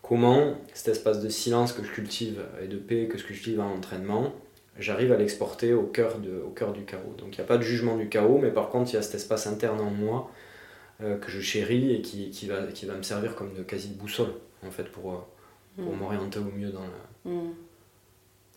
comment 0.00 0.56
cet 0.74 0.88
espace 0.88 1.20
de 1.20 1.28
silence 1.28 1.72
que 1.72 1.82
je 1.82 1.90
cultive 1.90 2.40
et 2.62 2.68
de 2.68 2.76
paix 2.76 3.08
que 3.08 3.18
je 3.18 3.24
cultive 3.24 3.58
en 3.58 3.72
entraînement, 3.72 4.32
j'arrive 4.78 5.10
à 5.10 5.16
l'exporter 5.16 5.74
au 5.74 5.82
cœur 5.82 6.18
de 6.20 6.40
au 6.40 6.50
cœur 6.50 6.72
du 6.72 6.84
chaos. 6.84 7.14
Donc 7.18 7.36
il 7.36 7.40
n'y 7.40 7.44
a 7.44 7.48
pas 7.48 7.58
de 7.58 7.64
jugement 7.64 7.96
du 7.96 8.08
chaos, 8.08 8.38
mais 8.38 8.52
par 8.52 8.68
contre 8.68 8.92
il 8.92 8.94
y 8.94 8.98
a 8.98 9.02
cet 9.02 9.16
espace 9.16 9.48
interne 9.48 9.80
en 9.80 9.90
moi 9.90 10.30
euh, 11.02 11.18
que 11.18 11.32
je 11.32 11.40
chéris 11.40 11.96
et 11.96 12.00
qui, 12.00 12.30
qui, 12.30 12.46
va 12.46 12.62
qui 12.68 12.86
va 12.86 12.94
me 12.94 13.02
servir 13.02 13.34
comme 13.34 13.54
de 13.54 13.64
quasi 13.64 13.88
de 13.88 13.98
boussole 13.98 14.34
en 14.64 14.70
fait 14.70 14.84
pour 14.84 15.14
euh, 15.14 15.16
pour 15.78 15.94
mm. 15.94 15.98
m'orienter 15.98 16.38
au 16.38 16.44
mieux 16.44 16.70
dans, 16.70 17.30
mm. 17.30 17.54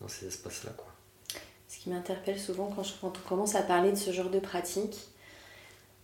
dans 0.02 0.08
ces 0.08 0.28
espaces-là. 0.28 0.72
Quoi. 0.76 0.88
Ce 1.68 1.80
qui 1.80 1.90
m'interpelle 1.90 2.40
souvent 2.40 2.72
quand, 2.76 2.84
je, 2.84 2.94
quand 3.00 3.14
on 3.18 3.30
commence 3.30 3.56
à 3.56 3.62
parler 3.62 3.92
de 3.92 3.98
ce 3.98 4.12
genre 4.12 4.30
de 4.30 4.40
pratique, 4.40 5.12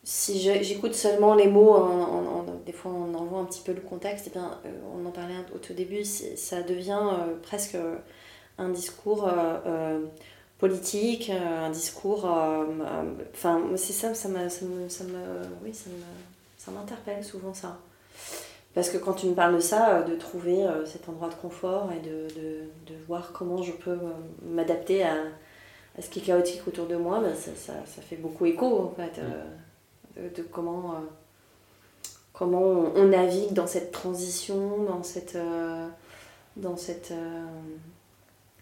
si 0.09 0.39
j'écoute 0.39 0.93
seulement 0.93 1.35
les 1.35 1.47
mots, 1.47 2.45
des 2.65 2.71
fois 2.71 2.93
on 2.93 3.13
envoie 3.13 3.39
un 3.39 3.43
petit 3.43 3.61
peu 3.61 3.73
le 3.73 3.81
contexte, 3.81 4.27
et 4.27 4.31
eh 4.33 4.39
bien, 4.39 4.57
euh, 4.65 4.69
on 4.95 5.05
en 5.05 5.11
parlait 5.11 5.35
au 5.53 5.57
tout 5.57 5.73
début, 5.73 6.05
ça 6.05 6.61
devient 6.61 7.01
euh, 7.03 7.35
presque 7.43 7.75
un 8.57 8.69
discours 8.69 9.27
euh, 9.27 10.05
politique, 10.59 11.29
un 11.29 11.69
discours... 11.71 12.23
Enfin, 13.33 13.61
c'est 13.75 13.91
ça, 13.91 14.13
ça, 14.13 14.29
me, 14.29 14.47
ça, 14.47 14.63
me, 14.63 14.87
ça, 14.87 15.03
me, 15.03 15.41
oui, 15.61 15.73
ça 16.57 16.71
m'interpelle 16.71 17.21
souvent 17.21 17.53
ça. 17.53 17.77
Parce 18.77 18.91
que 18.91 18.99
quand 18.99 19.13
tu 19.13 19.25
me 19.25 19.33
parles 19.33 19.55
de 19.55 19.59
ça, 19.59 19.89
euh, 19.89 20.03
de 20.03 20.15
trouver 20.15 20.63
euh, 20.63 20.85
cet 20.85 21.09
endroit 21.09 21.29
de 21.29 21.33
confort 21.33 21.89
et 21.91 21.99
de, 21.99 22.27
de, 22.39 22.59
de 22.85 22.93
voir 23.07 23.31
comment 23.33 23.63
je 23.63 23.71
peux 23.71 23.89
euh, 23.89 24.13
m'adapter 24.45 25.01
à, 25.01 25.15
à, 25.97 26.01
ce 26.03 26.07
qui 26.11 26.19
est 26.19 26.21
chaotique 26.21 26.61
autour 26.67 26.85
de 26.85 26.95
moi, 26.95 27.19
ben 27.19 27.33
ça, 27.33 27.49
ça, 27.55 27.73
ça, 27.87 28.03
fait 28.03 28.17
beaucoup 28.17 28.45
écho 28.45 28.81
en 28.81 28.91
fait, 28.95 29.19
de, 30.15 30.29
de, 30.29 30.43
comment, 30.43 30.93
comment 32.33 32.61
on, 32.61 33.05
navigue 33.05 33.51
dans 33.51 33.65
cette 33.65 33.91
transition, 33.91 34.83
dans, 34.83 35.01
cette, 35.01 35.39
dans, 36.55 36.77
cette, 36.77 37.13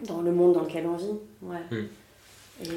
dans 0.08 0.22
le 0.22 0.32
monde 0.32 0.54
dans 0.54 0.62
lequel 0.62 0.88
on 0.88 0.96
vit. 0.96 1.20
Ouais. 1.42 1.60
Mm. 1.72 1.88
Et, 2.64 2.70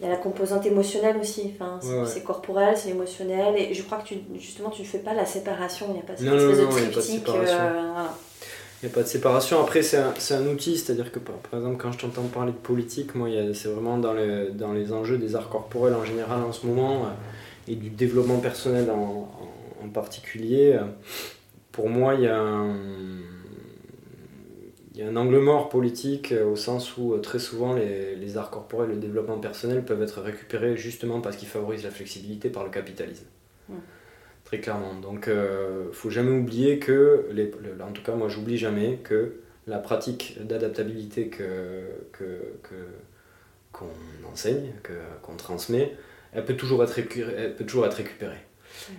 il 0.00 0.04
y 0.04 0.06
a 0.06 0.12
la 0.12 0.16
composante 0.16 0.64
émotionnelle 0.64 1.18
aussi. 1.20 1.52
Enfin, 1.54 1.78
c'est 2.06 2.24
corporel, 2.24 2.74
c'est 2.76 2.88
émotionnel. 2.90 3.54
Et 3.56 3.74
je 3.74 3.82
crois 3.82 3.98
que 3.98 4.08
tu, 4.08 4.16
justement, 4.38 4.70
tu 4.70 4.80
ne 4.82 4.86
fais 4.86 4.98
pas 4.98 5.12
la 5.12 5.26
séparation. 5.26 5.86
Il 5.90 5.94
n'y 5.94 5.98
a 5.98 6.02
pas 6.02 6.16
cette 6.16 6.26
espèce 6.26 6.58
de 6.58 6.90
triptyque. 6.90 7.28
Il 8.82 8.86
n'y 8.86 8.92
a 8.92 8.94
pas 8.94 9.02
de 9.02 9.08
séparation. 9.08 9.60
Après, 9.60 9.82
c'est 9.82 9.98
un, 9.98 10.14
un, 10.30 10.46
outil, 10.46 10.78
c'est-à-dire 10.78 11.12
que 11.12 11.18
par, 11.18 11.34
exemple, 11.52 11.76
quand 11.76 11.92
je 11.92 11.98
t'entends 11.98 12.22
parler 12.22 12.52
de 12.52 12.56
politique, 12.56 13.14
moi, 13.14 13.28
c'est 13.52 13.68
vraiment 13.68 13.98
dans 13.98 14.14
les, 14.14 14.48
dans 14.52 14.72
les 14.72 14.90
enjeux 14.90 15.18
des 15.18 15.36
arts 15.36 15.50
corporels 15.50 15.94
en 15.94 16.04
général 16.06 16.40
en 16.40 16.52
ce 16.52 16.66
moment 16.66 17.04
euh, 17.04 17.70
et 17.70 17.76
du 17.76 17.90
développement 17.90 18.38
personnel 18.38 18.90
en, 18.90 19.28
en, 19.82 19.84
en 19.84 19.88
particulier. 19.90 20.72
Euh, 20.76 20.84
pour 21.72 21.90
moi, 21.90 22.14
il 22.14 22.22
y 22.22 22.26
a 22.26 22.38
un 22.38 22.74
y 25.00 25.06
a 25.06 25.08
un 25.08 25.16
angle 25.16 25.38
mort 25.38 25.68
politique 25.68 26.32
euh, 26.32 26.44
au 26.44 26.56
sens 26.56 26.96
où 26.96 27.14
euh, 27.14 27.18
très 27.18 27.38
souvent 27.38 27.74
les, 27.74 28.14
les 28.16 28.36
arts 28.36 28.50
corporels 28.50 28.90
et 28.90 28.94
le 28.94 29.00
développement 29.00 29.38
personnel 29.38 29.84
peuvent 29.84 30.02
être 30.02 30.20
récupérés 30.20 30.76
justement 30.76 31.20
parce 31.20 31.36
qu'ils 31.36 31.48
favorisent 31.48 31.84
la 31.84 31.90
flexibilité 31.90 32.50
par 32.50 32.64
le 32.64 32.70
capitalisme. 32.70 33.24
Très 34.44 34.58
clairement. 34.58 34.94
Donc 34.94 35.24
il 35.26 35.32
euh, 35.32 35.86
ne 35.86 35.92
faut 35.92 36.10
jamais 36.10 36.36
oublier 36.36 36.78
que, 36.78 37.26
les, 37.32 37.52
en 37.80 37.92
tout 37.92 38.02
cas 38.02 38.14
moi 38.14 38.28
j'oublie 38.28 38.58
jamais 38.58 38.98
que 39.02 39.36
la 39.66 39.78
pratique 39.78 40.36
d'adaptabilité 40.44 41.28
que, 41.28 41.84
qu'on 43.72 43.86
enseigne, 44.30 44.72
qu'on 45.22 45.36
transmet, 45.36 45.94
elle 46.32 46.44
peut 46.44 46.56
toujours 46.56 46.82
être, 46.82 46.98
elle 46.98 47.54
peut 47.54 47.64
toujours 47.64 47.86
être 47.86 47.94
récupérée. 47.94 48.40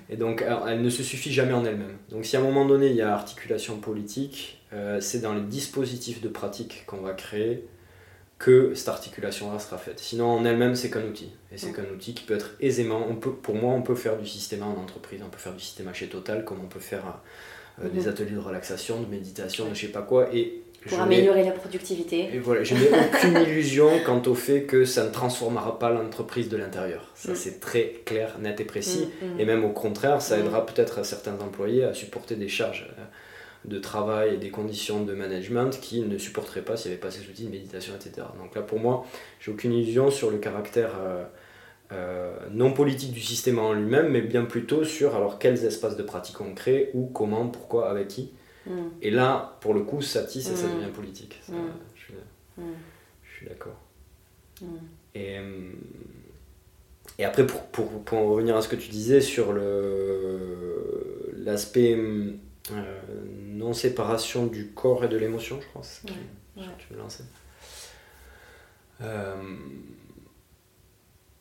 Et 0.09 0.15
donc, 0.15 0.45
elle 0.67 0.81
ne 0.81 0.89
se 0.89 1.03
suffit 1.03 1.33
jamais 1.33 1.53
en 1.53 1.65
elle-même. 1.65 1.97
Donc, 2.09 2.25
si 2.25 2.37
à 2.37 2.39
un 2.39 2.43
moment 2.43 2.65
donné, 2.65 2.87
il 2.87 2.95
y 2.95 3.01
a 3.01 3.13
articulation 3.13 3.77
politique, 3.79 4.60
euh, 4.73 5.01
c'est 5.01 5.19
dans 5.19 5.33
les 5.33 5.41
dispositifs 5.41 6.21
de 6.21 6.29
pratique 6.29 6.83
qu'on 6.87 7.01
va 7.01 7.13
créer 7.13 7.65
que 8.39 8.73
cette 8.73 8.89
articulation-là 8.89 9.59
sera 9.59 9.77
faite. 9.77 9.99
Sinon, 9.99 10.25
en 10.31 10.45
elle-même, 10.45 10.75
c'est 10.75 10.89
qu'un 10.89 11.03
outil. 11.03 11.31
Et 11.51 11.57
c'est 11.57 11.73
qu'un 11.73 11.85
outil 11.93 12.15
qui 12.15 12.23
peut 12.23 12.33
être 12.33 12.55
aisément. 12.59 13.05
On 13.07 13.15
peut, 13.15 13.33
pour 13.33 13.55
moi, 13.55 13.73
on 13.73 13.83
peut 13.83 13.95
faire 13.95 14.17
du 14.17 14.27
système 14.27 14.63
en 14.63 14.71
entreprise, 14.71 15.21
on 15.23 15.29
peut 15.29 15.37
faire 15.37 15.53
du 15.53 15.59
système 15.59 15.93
chez 15.93 16.07
Total, 16.07 16.43
comme 16.43 16.59
on 16.63 16.67
peut 16.67 16.79
faire 16.79 17.21
euh, 17.83 17.89
des 17.89 18.07
ateliers 18.07 18.31
de 18.31 18.39
relaxation, 18.39 18.99
de 18.99 19.05
méditation, 19.05 19.69
de 19.69 19.75
je 19.75 19.81
sais 19.81 19.91
pas 19.91 20.01
quoi. 20.01 20.33
Et 20.33 20.63
pour 20.87 20.99
améliorer 20.99 21.43
la 21.43 21.51
productivité. 21.51 22.29
Et 22.33 22.39
voilà, 22.39 22.63
je 22.63 22.73
n'ai 22.73 22.89
aucune 22.89 23.37
illusion 23.47 23.91
quant 24.03 24.21
au 24.25 24.33
fait 24.33 24.63
que 24.63 24.85
ça 24.85 25.05
ne 25.05 25.11
transformera 25.11 25.77
pas 25.77 25.91
l'entreprise 25.91 26.49
de 26.49 26.57
l'intérieur. 26.57 27.11
Ça, 27.13 27.33
mm. 27.33 27.35
c'est 27.35 27.59
très 27.59 28.01
clair, 28.05 28.37
net 28.39 28.59
et 28.59 28.65
précis. 28.65 29.07
Mm, 29.21 29.25
mm. 29.25 29.39
Et 29.39 29.45
même 29.45 29.63
au 29.63 29.69
contraire, 29.69 30.21
ça 30.21 30.39
aidera 30.39 30.65
peut-être 30.65 30.97
à 30.97 31.03
certains 31.03 31.39
employés 31.39 31.83
à 31.83 31.93
supporter 31.93 32.35
des 32.35 32.47
charges 32.47 32.87
euh, 32.97 33.03
de 33.65 33.77
travail 33.77 34.35
et 34.35 34.37
des 34.37 34.49
conditions 34.49 35.03
de 35.03 35.13
management 35.13 35.69
qu'ils 35.79 36.07
ne 36.07 36.17
supporteraient 36.17 36.63
pas 36.63 36.77
s'il 36.77 36.89
n'y 36.89 36.95
avait 36.95 37.01
pas 37.01 37.11
ces 37.11 37.29
outils 37.29 37.45
de 37.45 37.51
méditation, 37.51 37.93
etc. 37.95 38.27
Donc 38.41 38.55
là, 38.55 38.61
pour 38.61 38.79
moi, 38.79 39.05
j'ai 39.39 39.51
aucune 39.51 39.73
illusion 39.73 40.09
sur 40.09 40.31
le 40.31 40.37
caractère 40.37 40.93
euh, 40.99 41.23
euh, 41.91 42.35
non 42.49 42.73
politique 42.73 43.11
du 43.11 43.21
système 43.21 43.59
en 43.59 43.73
lui-même, 43.73 44.09
mais 44.09 44.21
bien 44.21 44.45
plutôt 44.45 44.83
sur 44.83 45.15
alors 45.15 45.37
quels 45.37 45.63
espaces 45.63 45.95
de 45.95 46.03
pratique 46.03 46.41
on 46.41 46.55
crée, 46.55 46.89
où, 46.95 47.05
comment, 47.07 47.47
pourquoi, 47.47 47.89
avec 47.89 48.07
qui. 48.07 48.31
Mm. 48.65 48.71
Et 49.03 49.11
là, 49.11 49.57
pour 49.61 49.75
le 49.75 49.81
coup, 49.81 50.01
ça 50.01 50.23
tisse 50.23 50.49
et 50.49 50.55
ça 50.55 50.67
mm. 50.67 50.75
devient 50.75 50.91
politique. 50.91 51.39
Mm. 51.47 51.53
Je 51.97 53.35
suis, 53.35 53.47
d'accord. 53.47 53.79
Et, 55.13 55.37
euh, 55.37 55.71
et 57.19 57.25
après, 57.25 57.45
pour, 57.45 57.61
pour, 57.67 58.03
pour, 58.03 58.17
en 58.17 58.27
revenir 58.31 58.55
à 58.55 58.61
ce 58.61 58.67
que 58.67 58.75
tu 58.75 58.89
disais 58.89 59.21
sur 59.21 59.53
l'aspect 61.35 61.95
non-séparation 62.69 64.45
du 64.47 64.67
corps 64.71 65.05
et 65.05 65.07
de 65.07 65.17
l'émotion, 65.17 65.59
je 65.61 65.67
crois, 65.67 65.81
c'est 65.83 66.07
tu 66.07 66.93
me 66.93 66.99
lançais. 66.99 67.23
Euh, 69.01 69.35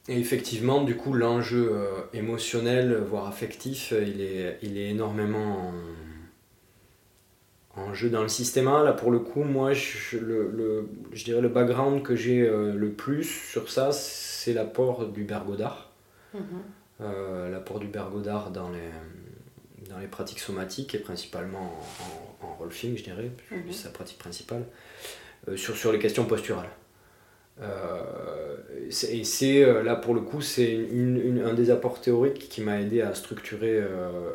et 0.09 0.19
effectivement, 0.19 0.83
du 0.83 0.97
coup, 0.97 1.13
l'enjeu 1.13 1.77
émotionnel, 2.15 2.97
voire 2.97 3.27
affectif, 3.27 3.93
il 3.93 4.21
est, 4.21 4.59
il 4.63 4.79
est 4.79 4.91
énormément 4.91 5.73
en 7.77 7.93
jeu 7.93 8.09
dans 8.09 8.23
le 8.23 8.29
système. 8.29 8.65
Là, 8.65 8.93
pour 8.93 9.11
le 9.11 9.19
coup, 9.19 9.45
moi, 9.45 9.73
je, 9.73 10.17
le, 10.17 10.89
je 11.13 11.25
dirais 11.25 11.41
le 11.41 11.49
background 11.49 12.03
que 12.03 12.17
j'ai 12.17 12.49
le 12.49 12.91
plus 12.91 13.25
sur 13.25 13.71
ça, 13.71 13.93
c'est 13.93 14.55
l'apport 14.55 15.09
du 15.09 15.25
Bergodard. 15.25 15.91
Mhm. 16.33 17.51
l'apport 17.51 17.81
du 17.81 17.89
Bergodard 17.89 18.53
dans 18.53 18.71
les, 18.71 18.79
dans 19.90 19.98
les 19.98 20.07
pratiques 20.07 20.40
somatiques 20.40 20.94
et 20.94 20.98
principalement 20.98 21.76
en, 22.42 22.46
en, 22.46 22.55
rolfing, 22.55 22.96
je 22.96 23.05
dirais, 23.05 23.31
mhm. 23.50 23.64
c'est 23.70 23.85
sa 23.85 23.90
pratique 23.90 24.18
principale, 24.18 24.64
sur, 25.57 25.76
sur 25.76 25.92
les 25.92 25.98
questions 25.98 26.24
posturales. 26.24 26.70
Euh, 27.62 28.57
et 29.11 29.24
c'est 29.24 29.62
euh, 29.62 29.83
là 29.83 29.94
pour 29.94 30.14
le 30.14 30.20
coup, 30.20 30.40
c'est 30.40 30.88
un 31.44 31.55
des 31.55 31.70
apports 31.70 32.00
théoriques 32.00 32.48
qui 32.48 32.62
m'a 32.62 32.81
aidé 32.81 33.03
à 33.03 33.14
structurer 33.14 33.76
euh, 33.76 34.33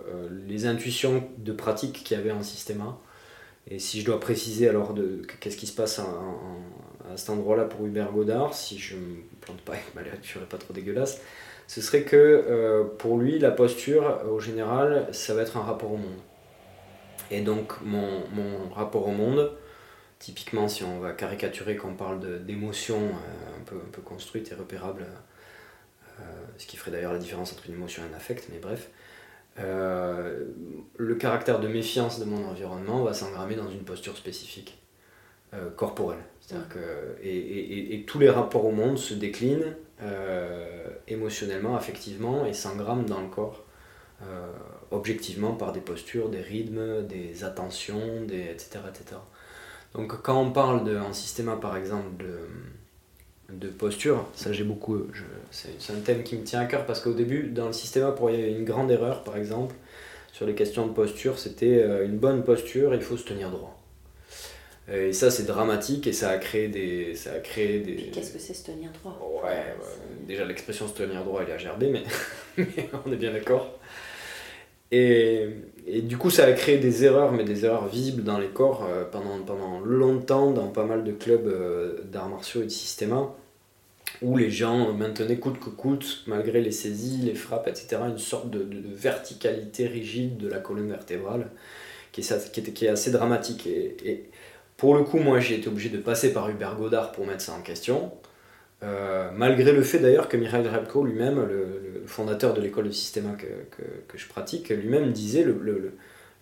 les 0.48 0.68
intuitions 0.68 1.28
de 1.38 1.52
pratique 1.52 2.04
qu'il 2.04 2.18
y 2.18 2.20
avait 2.20 2.32
en 2.32 2.44
système 2.44 2.84
Et 3.70 3.80
si 3.80 4.02
je 4.02 4.06
dois 4.06 4.20
préciser 4.20 4.70
alors 4.70 4.94
de 4.94 5.22
qu'est-ce 5.40 5.58
qui 5.58 5.68
se 5.68 5.76
passe 5.76 6.00
à 6.00 7.18
cet 7.18 7.30
endroit-là 7.32 7.66
pour 7.66 7.86
Hubert 7.86 8.12
Godard, 8.12 8.54
si 8.54 8.78
je 8.78 8.96
me 8.96 9.16
plante 9.42 9.62
pas 9.62 9.74
avec 9.74 9.96
ma 9.96 10.04
lecture 10.04 10.42
n'est 10.42 10.48
pas 10.48 10.58
trop 10.58 10.74
dégueulasse, 10.74 11.20
ce 11.68 11.82
serait 11.82 12.04
que 12.04 12.86
pour 12.98 13.18
lui, 13.18 13.40
la 13.40 13.52
posture, 13.52 14.22
au 14.30 14.40
général, 14.40 15.08
ça 15.12 15.34
va 15.34 15.42
être 15.42 15.58
un 15.58 15.64
rapport 15.64 15.92
au 15.92 15.98
monde. 15.98 16.20
Et 17.32 17.42
donc 17.42 17.74
mon, 17.82 18.70
rapport 18.74 19.08
au 19.08 19.12
monde, 19.12 19.52
Typiquement, 20.20 20.68
si 20.68 20.84
on 20.84 21.00
va 21.00 21.12
caricaturer, 21.12 21.76
qu'on 21.76 21.94
parle 21.94 22.46
d'émotions 22.46 22.98
euh, 22.98 23.60
un, 23.60 23.64
peu, 23.66 23.76
un 23.76 24.02
construites 24.02 24.52
et 24.52 24.56
repérables, 24.56 25.06
euh, 26.20 26.24
ce 26.58 26.66
qui 26.66 26.78
ferait 26.78 26.92
d'ailleurs 26.92 27.14
la 27.14 27.20
différence 27.20 27.52
entre 27.52 27.68
une 27.68 27.76
émotion 27.76 28.02
et 28.04 28.12
un 28.12 28.18
affect, 28.18 28.48
mais 28.52 28.60
bref, 28.60 28.90
euh, 29.60 30.46
le 30.98 31.16
caractère 31.16 31.60
de 31.60 31.68
méfiance 31.68 32.20
de 32.20 32.26
mon 32.26 32.48
environnement 32.48 33.04
va 33.04 33.14
s'engrammer 33.14 33.56
dans 33.56 33.70
une 33.70 33.84
posture 33.84 34.18
spécifique, 34.18 34.82
corporelle. 35.76 36.20
Que, 36.70 37.18
et, 37.24 37.96
et, 37.96 38.04
tous 38.04 38.20
les 38.20 38.30
rapports 38.30 38.66
au 38.66 38.72
monde 38.72 39.00
se 39.00 39.16
déclinent 39.16 39.76
émotionnellement, 41.08 41.76
affectivement, 41.76 42.46
et 42.46 42.54
s'engramment 42.54 43.04
dans 43.04 43.22
le 43.22 43.30
corps, 43.30 43.64
objectivement 44.92 45.54
par 45.54 45.72
des 45.72 45.80
postures, 45.80 46.30
des 46.30 46.42
rythmes, 46.42 47.06
des 47.08 47.44
attentions, 47.44 48.24
des, 48.28 48.42
etc., 48.42 48.80
etc. 48.90 49.18
Donc 49.96 50.22
quand 50.22 50.42
on 50.42 50.52
parle 50.52 50.84
de, 50.84 50.98
en 50.98 51.14
système 51.14 51.58
par 51.60 51.78
exemple 51.78 52.24
de, 52.24 53.56
de 53.56 53.70
posture, 53.70 54.26
ça 54.36 54.52
j'ai 54.52 54.66
beaucoup, 54.66 55.08
c'est 55.52 55.94
un 55.94 56.00
thème 56.02 56.24
qui 56.24 56.36
me 56.36 56.44
tient 56.44 56.60
à 56.60 56.66
cœur 56.66 56.86
parce 56.86 57.00
qu'au 57.00 57.14
début 57.14 57.44
dans 57.44 57.68
le 57.68 57.74
système 57.74 58.14
pour 58.14 58.30
il 58.30 58.40
y 58.40 58.44
avait 58.44 58.52
une 58.52 58.66
grande 58.66 58.92
erreur 58.92 59.24
par 59.24 59.38
exemple 59.38 59.74
sur 60.34 60.46
les 60.46 60.54
questions 60.54 60.86
de 60.86 60.92
posture, 60.92 61.40
c'était 61.40 61.82
euh, 61.82 62.06
une 62.06 62.18
bonne 62.18 62.44
posture, 62.44 62.94
il 62.94 63.00
faut 63.00 63.16
se 63.16 63.24
tenir 63.24 63.52
droit. 63.52 63.75
Et 64.92 65.14
ça 65.14 65.32
c'est 65.32 65.46
dramatique 65.46 66.06
et 66.06 66.14
ça 66.14 66.30
a 66.30 66.38
créé 66.38 66.68
des, 66.68 67.16
ça 67.16 67.34
a 67.34 67.40
créé 67.40 67.80
des. 67.80 67.96
Qu'est-ce 68.12 68.32
que 68.32 68.40
c'est 68.40 68.54
se 68.54 68.66
tenir 68.66 68.92
droit 68.92 69.20
Ouais, 69.44 69.76
déjà 70.28 70.46
l'expression 70.46 70.88
se 70.88 70.94
tenir 70.94 71.24
droit 71.24 71.42
elle 71.44 71.50
est 71.50 71.54
à 71.54 71.58
gerber 71.58 71.90
mais, 71.90 72.04
mais 72.58 72.90
on 73.06 73.12
est 73.12 73.18
bien 73.18 73.34
d'accord. 73.34 73.80
Et, 74.92 75.50
et, 75.88 76.02
du 76.02 76.18
coup, 76.18 76.30
ça 76.30 76.46
a 76.46 76.54
créé 76.54 76.78
des 76.78 77.06
erreurs, 77.06 77.32
mais 77.32 77.44
des 77.44 77.66
erreurs 77.66 77.88
visibles 77.88 78.24
dans 78.24 78.38
les 78.38 78.48
corps 78.48 78.86
euh, 78.88 79.04
pendant, 79.04 79.40
pendant 79.40 79.80
longtemps 79.80 80.52
dans 80.52 80.68
pas 80.68 80.86
mal 80.86 81.04
de 81.04 81.12
clubs 81.12 81.48
euh, 81.48 82.02
d'arts 82.06 82.30
martiaux 82.30 82.62
et 82.62 82.66
de 82.66 82.70
système 82.70 83.14
où 84.22 84.38
les 84.38 84.50
gens 84.50 84.94
maintenaient 84.94 85.38
coûte 85.38 85.60
que 85.60 85.70
coûte, 85.70 86.24
malgré 86.28 86.62
les 86.62 86.72
saisies, 86.72 87.22
les 87.24 87.36
frappes, 87.36 87.68
etc., 87.68 87.98
une 88.08 88.18
sorte 88.18 88.50
de, 88.50 88.64
de, 88.64 88.82
verticalité 88.88 89.88
rigide 89.88 90.38
de 90.38 90.48
la 90.48 90.60
colonne 90.60 90.88
vertébrale 90.88 91.50
qui 92.14 92.22
est, 92.22 92.52
qui, 92.52 92.64
qui 92.64 92.86
est 92.86 92.90
assez 92.90 93.12
dramatique. 93.12 93.68
Et, 93.68 93.98
et, 94.06 94.30
pour 94.78 94.96
le 94.96 95.04
coup, 95.04 95.20
moi, 95.20 95.40
j'ai 95.40 95.56
été 95.56 95.68
obligé 95.68 95.90
de 95.90 95.98
passer 95.98 96.34
par 96.34 96.50
Hubert 96.50 96.76
Godard 96.76 97.12
pour 97.12 97.26
mettre 97.26 97.42
ça 97.42 97.54
en 97.54 97.62
question. 97.62 98.12
Euh, 98.84 99.30
malgré 99.34 99.72
le 99.72 99.82
fait 99.82 100.00
d'ailleurs 100.00 100.28
que 100.28 100.36
Mikhail 100.36 100.68
Rebko 100.68 101.06
lui-même, 101.06 101.38
le, 101.38 102.04
fondateur 102.08 102.54
de 102.54 102.62
l'école 102.62 102.86
de 102.86 102.92
système 102.92 103.36
que, 103.36 103.48
que, 104.08 104.18
je 104.18 104.28
pratique, 104.28 104.70
lui-même 104.70 105.12
disait 105.12 105.44
le, 105.44 105.94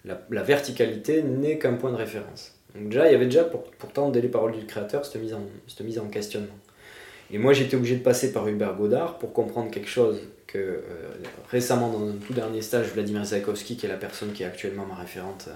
la, 0.04 0.44
verticalité 0.44 1.22
n'est 1.22 1.58
qu'un 1.58 1.76
point 1.76 1.92
de 1.92 1.96
référence. 1.96 2.56
Donc 2.76 2.90
déjà, 2.90 3.08
il 3.08 3.14
y 3.14 3.16
avait 3.16 3.26
déjà 3.26 3.46
pourtant 3.46 4.10
dès 4.10 4.20
les 4.20 4.28
paroles 4.28 4.52
du 4.52 4.66
créateur 4.66 5.06
cette 5.06 5.22
mise 5.22 5.34
en, 5.34 5.42
mise 5.84 6.00
en 6.00 6.08
questionnement. 6.08 6.58
Et 7.32 7.38
moi 7.38 7.54
j'étais 7.54 7.78
obligé 7.78 7.96
de 7.96 8.04
passer 8.04 8.34
par 8.34 8.48
Hubert 8.48 8.76
Godard 8.76 9.18
pour 9.20 9.32
comprendre 9.32 9.72
quelque 9.72 9.88
chose 9.88 10.20
que 10.46 10.58
euh, 10.58 10.82
récemment 11.50 11.90
dans 11.90 12.10
un 12.10 12.14
tout 12.14 12.34
dernier 12.34 12.62
stage, 12.62 12.88
Vladimir 12.88 13.24
Zakovsky, 13.24 13.78
qui 13.78 13.86
est 13.86 13.90
la 13.90 13.96
personne 13.96 14.34
qui 14.34 14.44
est 14.44 14.46
actuellement 14.46 14.86
ma 14.86 14.96
référente, 14.96 15.48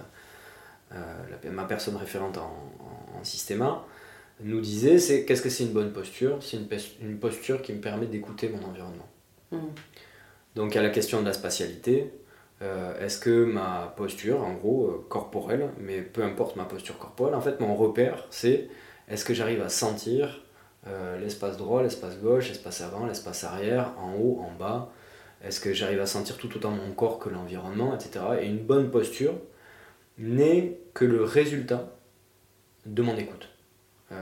euh, 0.94 1.52
ma 1.52 1.66
personne 1.66 1.96
référente 1.96 2.38
en, 2.38 2.42
en, 2.44 3.20
en 3.20 3.24
nous 4.42 4.62
disait 4.62 5.00
c'est 5.00 5.26
qu'est-ce 5.26 5.42
que 5.42 5.50
c'est 5.50 5.64
une 5.64 5.74
bonne 5.74 5.92
posture? 5.92 6.38
C'est 6.42 6.58
une, 7.02 7.18
posture 7.18 7.62
qui 7.62 7.74
me 7.74 7.82
permet 7.82 8.06
d'écouter 8.06 8.50
mon 8.50 8.64
environnement. 8.68 9.08
Hmm. 9.52 9.70
Donc 10.56 10.76
à 10.76 10.82
la 10.82 10.90
question 10.90 11.22
de 11.22 11.26
la 11.26 11.34
spatialité, 11.34 12.12
euh, 12.62 13.00
est-ce 13.00 13.20
que 13.20 13.46
ma 13.46 13.94
posture, 13.96 14.44
en 14.44 14.54
gros, 14.54 14.88
euh, 14.88 15.06
corporelle, 15.10 15.70
mais 15.80 16.02
peu 16.02 16.24
importe 16.24 16.56
ma 16.56 16.66
posture 16.66 16.98
corporelle, 16.98 17.36
en 17.36 17.42
fait 17.42 17.60
mon 17.60 17.76
repère 17.76 18.26
c'est 18.30 18.68
est-ce 19.08 19.24
que 19.24 19.34
j'arrive 19.34 19.62
à 19.62 19.70
sentir 19.70 20.44
euh, 20.88 21.20
l'espace 21.20 21.58
droit, 21.58 21.82
l'espace 21.82 22.18
gauche, 22.20 22.50
l'espace 22.50 22.82
avant, 22.82 23.06
l'espace 23.06 23.44
arrière, 23.44 23.94
en 24.00 24.14
haut, 24.16 24.42
en 24.42 24.52
bas? 24.58 24.90
Est-ce 25.44 25.60
que 25.60 25.74
j'arrive 25.74 26.02
à 26.02 26.08
sentir 26.08 26.38
tout 26.38 26.56
autant 26.56 26.72
mon 26.72 26.92
corps 26.94 27.20
que 27.20 27.30
l'environnement, 27.30 27.94
etc. 27.96 28.26
Et 28.42 28.48
une 28.48 28.58
bonne 28.58 28.90
posture 28.90 29.34
n'est 30.18 30.80
que 30.94 31.06
le 31.06 31.24
résultat 31.24 31.98
de 32.86 33.02
mon 33.02 33.16
écoute. 33.18 33.50
Euh, 34.12 34.16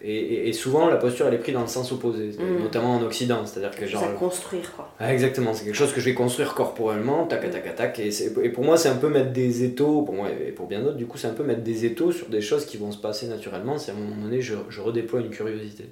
et, 0.00 0.52
souvent, 0.52 0.88
la 0.88 0.96
posture, 0.96 1.26
elle 1.26 1.34
est 1.34 1.38
prise 1.38 1.54
dans 1.54 1.62
le 1.62 1.66
sens 1.66 1.90
opposé, 1.90 2.30
mm. 2.38 2.62
notamment 2.62 2.94
en 2.94 3.02
Occident. 3.02 3.44
C'est-à-dire 3.44 3.76
que 3.76 3.86
genre. 3.86 4.14
construire, 4.14 4.72
quoi. 4.76 4.92
Ah, 5.00 5.12
exactement, 5.12 5.52
c'est 5.52 5.64
quelque 5.64 5.74
chose 5.74 5.92
que 5.92 6.00
je 6.00 6.04
vais 6.04 6.14
construire 6.14 6.54
corporellement, 6.54 7.26
tac, 7.26 7.50
tac, 7.50 7.64
tac, 7.64 7.74
tac. 7.74 7.98
Et, 7.98 8.10
et 8.42 8.48
pour 8.50 8.64
moi, 8.64 8.76
c'est 8.76 8.88
un 8.88 8.96
peu 8.96 9.08
mettre 9.08 9.32
des 9.32 9.64
étaux, 9.64 10.02
pour 10.02 10.14
moi 10.14 10.28
et 10.30 10.52
pour 10.52 10.68
bien 10.68 10.82
d'autres, 10.82 10.96
du 10.96 11.06
coup, 11.06 11.18
c'est 11.18 11.26
un 11.26 11.34
peu 11.34 11.42
mettre 11.42 11.62
des 11.62 11.84
étaux 11.84 12.12
sur 12.12 12.28
des 12.28 12.40
choses 12.40 12.66
qui 12.66 12.76
vont 12.76 12.92
se 12.92 12.98
passer 12.98 13.26
naturellement 13.26 13.78
si 13.78 13.90
à 13.90 13.94
un 13.94 13.96
moment 13.96 14.22
donné, 14.22 14.40
je, 14.40 14.54
je 14.68 14.80
redéploie 14.80 15.20
une 15.20 15.30
curiosité. 15.30 15.86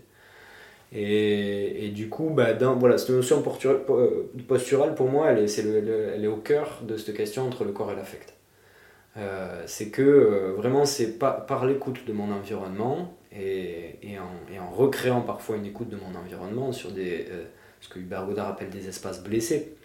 Et, 0.93 1.87
et, 1.87 1.88
du 1.88 2.09
coup, 2.09 2.31
bah, 2.31 2.53
dans, 2.53 2.77
voilà, 2.77 2.99
cette 2.99 3.11
notion 3.11 3.43
euh, 3.64 4.31
posturale, 4.47 4.95
pour 4.95 5.09
moi, 5.09 5.33
elle 5.33 5.38
est, 5.43 5.59
elle 5.59 6.25
est 6.25 6.29
au 6.29 6.37
cœur 6.37 6.83
de 6.87 6.97
cette 6.97 7.17
question 7.17 7.45
entre 7.45 7.64
le 7.64 7.73
corps 7.73 7.90
et 7.90 7.97
l'affect. 7.97 8.34
Euh, 9.16 9.62
c'est 9.66 9.90
que 9.90 10.03
euh, 10.03 10.53
vraiment 10.57 10.85
c'est 10.85 11.18
par, 11.18 11.66
l'écoute 11.66 12.05
de 12.05 12.12
mon 12.12 12.33
environnement 12.33 13.16
et, 13.33 14.18
en, 14.18 14.70
recréant 14.70 15.20
parfois 15.20 15.57
une 15.57 15.66
écoute 15.66 15.88
de 15.88 15.96
mon 15.96 16.18
environnement 16.18 16.72
sur 16.72 16.90
euh, 16.96 17.44
ce 17.81 17.88
que 17.88 18.00
Hubert 18.00 18.27
Godard 18.27 18.48
appelle 18.48 18.70
des 18.70 18.88
espaces 18.88 19.22
blessés, 19.22 19.77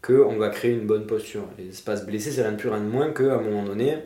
qu'on 0.00 0.36
va 0.36 0.48
créer 0.48 0.72
une 0.72 0.86
bonne 0.86 1.06
posture. 1.06 1.44
Les 1.58 1.68
espaces 1.68 2.06
blessés, 2.06 2.30
c'est 2.30 2.42
rien 2.42 2.52
de 2.52 2.56
plus, 2.56 2.70
rien 2.70 2.80
de 2.80 2.88
moins 2.88 3.12
qu'à 3.12 3.34
un 3.34 3.42
moment 3.42 3.64
donné, 3.64 3.96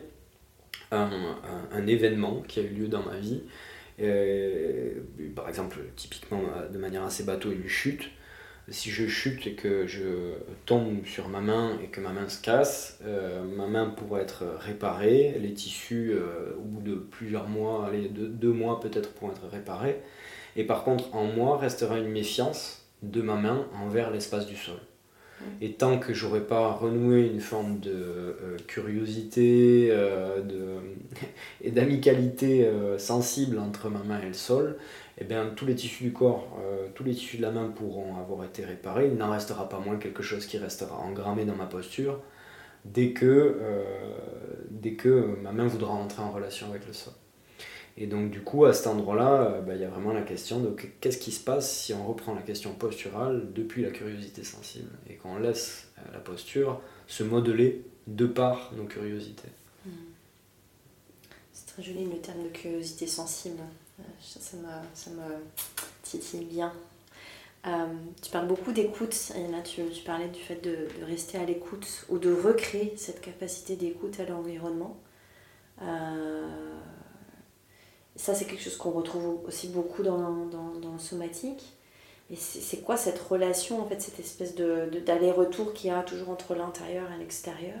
un, 0.91 1.87
événement 1.87 2.43
qui 2.47 2.59
a 2.59 2.63
eu 2.63 2.69
lieu 2.69 2.87
dans 2.87 3.03
ma 3.03 3.17
vie, 3.17 3.43
par 5.35 5.47
exemple, 5.47 5.77
typiquement 5.95 6.41
de 6.71 6.77
manière 6.77 7.03
assez 7.03 7.23
bateau, 7.23 7.51
une 7.51 7.67
chute, 7.67 8.09
si 8.69 8.89
je 8.89 9.07
chute 9.07 9.47
et 9.47 9.53
que 9.53 9.87
je 9.87 10.33
tombe 10.65 11.05
sur 11.05 11.27
ma 11.27 11.41
main 11.41 11.77
et 11.83 11.87
que 11.87 11.99
ma 11.99 12.11
main 12.11 12.29
se 12.29 12.41
casse, 12.41 12.99
euh, 13.05 13.43
ma 13.43 13.67
main 13.67 13.89
pourrait 13.89 14.21
être 14.21 14.43
réparée, 14.59 15.37
les 15.39 15.53
tissus 15.53 16.11
euh, 16.13 16.55
au 16.57 16.63
bout 16.63 16.81
de 16.81 16.95
plusieurs 16.95 17.47
mois, 17.47 17.87
allez, 17.87 18.07
de, 18.07 18.27
deux 18.27 18.53
mois 18.53 18.79
peut-être 18.79 19.13
pourront 19.13 19.31
être 19.31 19.47
réparés, 19.47 20.01
et 20.55 20.63
par 20.63 20.83
contre 20.83 21.15
en 21.15 21.25
moi 21.25 21.57
restera 21.57 21.97
une 21.97 22.09
méfiance 22.09 22.85
de 23.01 23.21
ma 23.21 23.35
main 23.35 23.67
envers 23.73 24.11
l'espace 24.11 24.45
du 24.45 24.55
sol. 24.55 24.79
Et 25.61 25.73
tant 25.73 25.99
que 25.99 26.13
j'aurais 26.13 26.45
pas 26.45 26.71
renoué 26.71 27.27
une 27.27 27.39
forme 27.39 27.79
de 27.79 27.91
euh, 27.91 28.57
curiosité 28.67 29.89
de, 29.89 30.77
et 31.61 31.71
d'amicalité 31.71 32.69
sensible 32.97 33.59
entre 33.59 33.89
ma 33.89 34.03
main 34.03 34.19
et 34.21 34.27
le 34.27 34.33
sol, 34.33 34.77
eh 35.21 35.23
bien, 35.23 35.51
tous 35.55 35.67
les 35.67 35.75
tissus 35.75 36.03
du 36.03 36.13
corps, 36.13 36.57
euh, 36.59 36.87
tous 36.95 37.03
les 37.03 37.13
tissus 37.13 37.37
de 37.37 37.43
la 37.43 37.51
main 37.51 37.67
pourront 37.67 38.15
avoir 38.17 38.43
été 38.43 38.65
réparés. 38.65 39.05
Il 39.05 39.17
n'en 39.17 39.29
restera 39.29 39.69
pas 39.69 39.79
moins 39.79 39.97
quelque 39.97 40.23
chose 40.23 40.47
qui 40.47 40.57
restera 40.57 40.97
engrammé 40.97 41.45
dans 41.45 41.55
ma 41.55 41.67
posture 41.67 42.19
dès 42.85 43.11
que, 43.11 43.25
euh, 43.61 43.83
dès 44.71 44.93
que 44.93 45.37
ma 45.43 45.51
main 45.51 45.67
voudra 45.67 45.93
entrer 45.93 46.23
en 46.23 46.31
relation 46.31 46.71
avec 46.71 46.87
le 46.87 46.93
sol. 46.93 47.13
Et 47.97 48.07
donc, 48.07 48.31
du 48.31 48.41
coup, 48.41 48.65
à 48.65 48.73
cet 48.73 48.87
endroit-là, 48.87 49.41
euh, 49.41 49.61
bah, 49.61 49.75
il 49.75 49.81
y 49.81 49.83
a 49.83 49.89
vraiment 49.89 50.13
la 50.13 50.21
question 50.21 50.59
de 50.59 50.75
qu'est-ce 51.01 51.17
qui 51.17 51.31
se 51.31 51.43
passe 51.43 51.71
si 51.71 51.93
on 51.93 52.07
reprend 52.07 52.33
la 52.33 52.41
question 52.41 52.73
posturale 52.73 53.51
depuis 53.53 53.83
la 53.83 53.91
curiosité 53.91 54.43
sensible 54.43 54.89
et 55.09 55.15
qu'on 55.15 55.37
laisse 55.37 55.91
la 56.13 56.19
posture 56.19 56.81
se 57.07 57.23
modeler 57.23 57.85
de 58.07 58.25
par 58.25 58.71
nos 58.75 58.85
curiosités. 58.85 59.49
Hmm. 59.85 59.89
C'est 61.53 61.67
très 61.67 61.83
joli 61.83 62.05
le 62.05 62.17
terme 62.17 62.43
de 62.43 62.49
curiosité 62.49 63.05
sensible 63.07 63.61
ça 64.21 64.57
me, 64.57 64.67
ça 64.93 65.09
me 65.11 65.43
titille 66.03 66.45
bien. 66.45 66.73
Euh, 67.67 67.85
tu 68.21 68.31
parles 68.31 68.47
beaucoup 68.47 68.71
d'écoute, 68.71 69.15
tu, 69.63 69.81
tu, 69.91 70.03
parlais 70.03 70.29
du 70.29 70.39
fait 70.39 70.63
de, 70.63 70.87
rester 71.05 71.37
à 71.37 71.45
l'écoute 71.45 72.05
ou 72.09 72.17
de 72.17 72.33
recréer 72.33 72.93
cette 72.97 73.21
capacité 73.21 73.75
d'écoute 73.75 74.19
à 74.19 74.25
l'environnement. 74.25 74.97
Ça, 78.21 78.35
c'est 78.35 78.45
quelque 78.45 78.61
chose 78.63 78.77
qu'on 78.77 78.91
retrouve 78.91 79.43
aussi 79.47 79.69
beaucoup 79.69 80.03
dans, 80.03 80.45
dans, 80.45 80.75
dans 80.79 80.93
le 80.93 80.99
somatique. 80.99 81.73
Et 82.29 82.35
c'est 82.35 82.77
quoi 82.77 82.95
cette 82.95 83.19
relation, 83.19 83.81
en 83.81 83.85
fait, 83.85 83.99
cette 84.01 84.19
espèce 84.19 84.55
de, 84.55 84.89
d'aller-retour 85.05 85.73
qu'il 85.73 85.89
y 85.89 85.93
a 85.93 86.01
toujours 86.03 86.29
entre 86.29 86.55
l'intérieur 86.55 87.11
et 87.11 87.17
l'extérieur? 87.19 87.79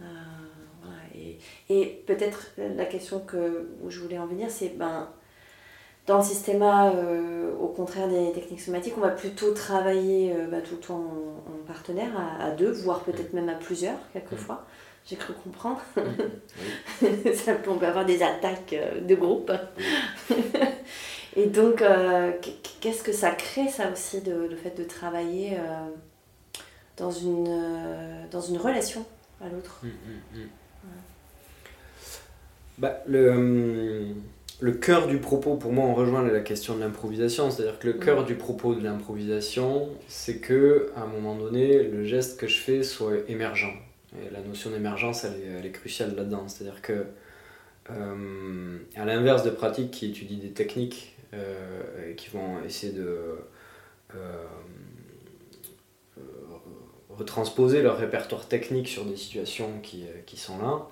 Euh, 0.00 0.04
Et, 1.14 1.38
et 1.68 1.86
peut-être 2.06 2.50
la 2.58 2.84
question 2.86 3.20
que, 3.20 3.68
où 3.82 3.90
je 3.90 4.00
voulais 4.00 4.18
en 4.18 4.26
venir, 4.26 4.50
c'est 4.50 4.70
ben, 4.76 5.08
dans 6.06 6.18
le 6.18 6.24
système 6.24 6.62
euh, 6.62 7.54
au 7.60 7.68
contraire 7.68 8.08
des 8.08 8.32
techniques 8.32 8.60
somatiques, 8.60 8.94
on 8.96 9.00
va 9.00 9.10
plutôt 9.10 9.52
travailler 9.52 10.32
euh, 10.34 10.46
bah, 10.48 10.60
tout 10.60 10.74
le 10.74 10.80
temps 10.80 11.04
en, 11.46 11.66
partenaire, 11.66 12.12
à, 12.40 12.50
deux, 12.50 12.72
voire 12.72 13.00
peut-être 13.04 13.32
même 13.32 13.48
à 13.48 13.54
plusieurs, 13.54 13.98
quelquefois. 14.12 14.66
J'ai 15.06 15.16
cru 15.16 15.32
comprendre. 15.32 15.80
Ça, 17.34 17.52
on 17.68 17.78
peut 17.78 17.86
avoir 17.86 18.04
des 18.04 18.22
attaques 18.22 18.74
de 19.02 19.14
groupe. 19.14 19.50
Et 21.36 21.46
donc, 21.46 21.80
euh, 21.82 22.32
qu'est-ce 22.80 23.02
que 23.02 23.12
ça 23.12 23.30
crée, 23.30 23.68
ça 23.68 23.90
aussi, 23.92 24.20
de, 24.20 24.32
le 24.32 24.56
fait 24.56 24.76
de 24.76 24.84
travailler 24.84 25.52
euh, 25.54 25.88
dans, 26.96 27.10
une, 27.10 27.46
euh, 27.48 28.24
dans 28.30 28.40
une 28.40 28.56
relation 28.56 29.04
à 29.40 29.48
l'autre? 29.48 29.80
Hum, 29.84 29.90
hum, 29.90 30.40
hum. 30.40 30.48
bah, 32.78 33.00
le, 33.06 34.06
le 34.58 34.72
cœur 34.72 35.06
du 35.06 35.18
propos, 35.18 35.54
pour 35.54 35.72
moi, 35.72 35.84
on 35.84 35.94
rejoint 35.94 36.22
la 36.24 36.40
question 36.40 36.74
de 36.74 36.80
l'improvisation. 36.80 37.50
C'est-à-dire 37.50 37.78
que 37.78 37.86
le 37.86 37.94
cœur 37.94 38.24
du 38.24 38.34
propos 38.34 38.74
de 38.74 38.82
l'improvisation, 38.82 39.88
c'est 40.08 40.38
que 40.38 40.90
à 40.96 41.02
un 41.02 41.06
moment 41.06 41.36
donné, 41.36 41.84
le 41.84 42.04
geste 42.04 42.40
que 42.40 42.48
je 42.48 42.58
fais 42.58 42.82
soit 42.82 43.12
émergent. 43.28 43.72
La 44.32 44.40
notion 44.40 44.70
d'émergence, 44.70 45.24
elle 45.24 45.64
est, 45.64 45.70
cruciale 45.70 46.16
là-dedans. 46.16 46.48
C'est-à-dire 46.48 46.82
que, 46.82 47.06
à 47.88 49.04
l'inverse 49.04 49.44
de 49.44 49.50
pratiques 49.50 49.90
qui 49.90 50.06
étudient 50.06 50.38
des 50.38 50.52
techniques 50.52 51.16
euh, 51.32 52.10
et 52.10 52.16
qui 52.16 52.28
vont 52.30 52.60
essayer 52.64 52.92
de 52.92 53.38
euh, 54.16 54.16
euh, 56.18 56.20
retransposer 57.08 57.82
leur 57.82 57.98
répertoire 57.98 58.48
technique 58.48 58.88
sur 58.88 59.04
des 59.04 59.14
situations 59.16 59.78
qui, 59.80 60.06
qui 60.26 60.36
sont 60.36 60.58
là 60.58 60.88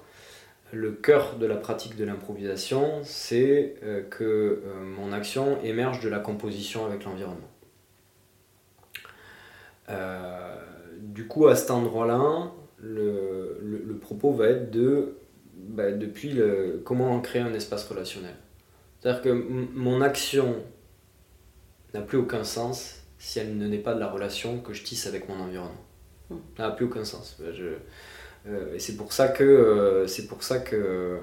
le 0.70 0.92
cœur 0.92 1.38
de 1.38 1.46
la 1.46 1.56
pratique 1.56 1.96
de 1.96 2.04
l'improvisation, 2.04 3.00
c'est 3.02 3.76
que 4.10 4.62
mon 4.84 5.14
action 5.14 5.58
émerge 5.62 6.00
de 6.00 6.10
la 6.10 6.18
composition 6.18 6.84
avec 6.84 7.04
l'environnement. 7.04 7.48
du 10.98 11.26
coup, 11.26 11.46
à 11.46 11.56
cet 11.56 11.70
endroit-là, 11.70 12.52
le, 12.80 13.58
le, 13.60 13.96
propos 13.96 14.32
va 14.32 14.48
être 14.48 14.70
de, 14.70 15.16
bah, 15.54 15.90
depuis 15.90 16.30
le, 16.30 16.80
comment 16.84 17.20
créer 17.20 17.42
un 17.42 17.54
espace 17.54 17.84
relationnel. 17.88 18.34
C'est-à-dire 19.00 19.22
que 19.22 19.30
mon 19.30 20.00
action 20.00 20.56
n'a 21.94 22.00
plus 22.00 22.18
aucun 22.18 22.44
sens 22.44 23.02
si 23.18 23.38
elle 23.38 23.56
ne 23.56 23.66
n'est 23.66 23.78
pas 23.78 23.94
de 23.94 24.00
la 24.00 24.08
relation 24.08 24.60
que 24.60 24.72
je 24.72 24.84
tisse 24.84 25.06
avec 25.06 25.28
mon 25.28 25.40
environnement. 25.40 25.84
Ça 26.56 26.64
n'a 26.64 26.70
plus 26.70 26.86
aucun 26.86 27.04
sens. 27.04 27.38
Euh, 27.40 28.74
et 28.74 28.78
c'est 28.78 28.96
pour 28.96 29.12
ça 29.12 29.28
que, 29.28 29.44
euh, 29.44 30.06
c'est 30.06 30.26
pour 30.26 30.42
ça 30.42 30.58
que 30.60 31.18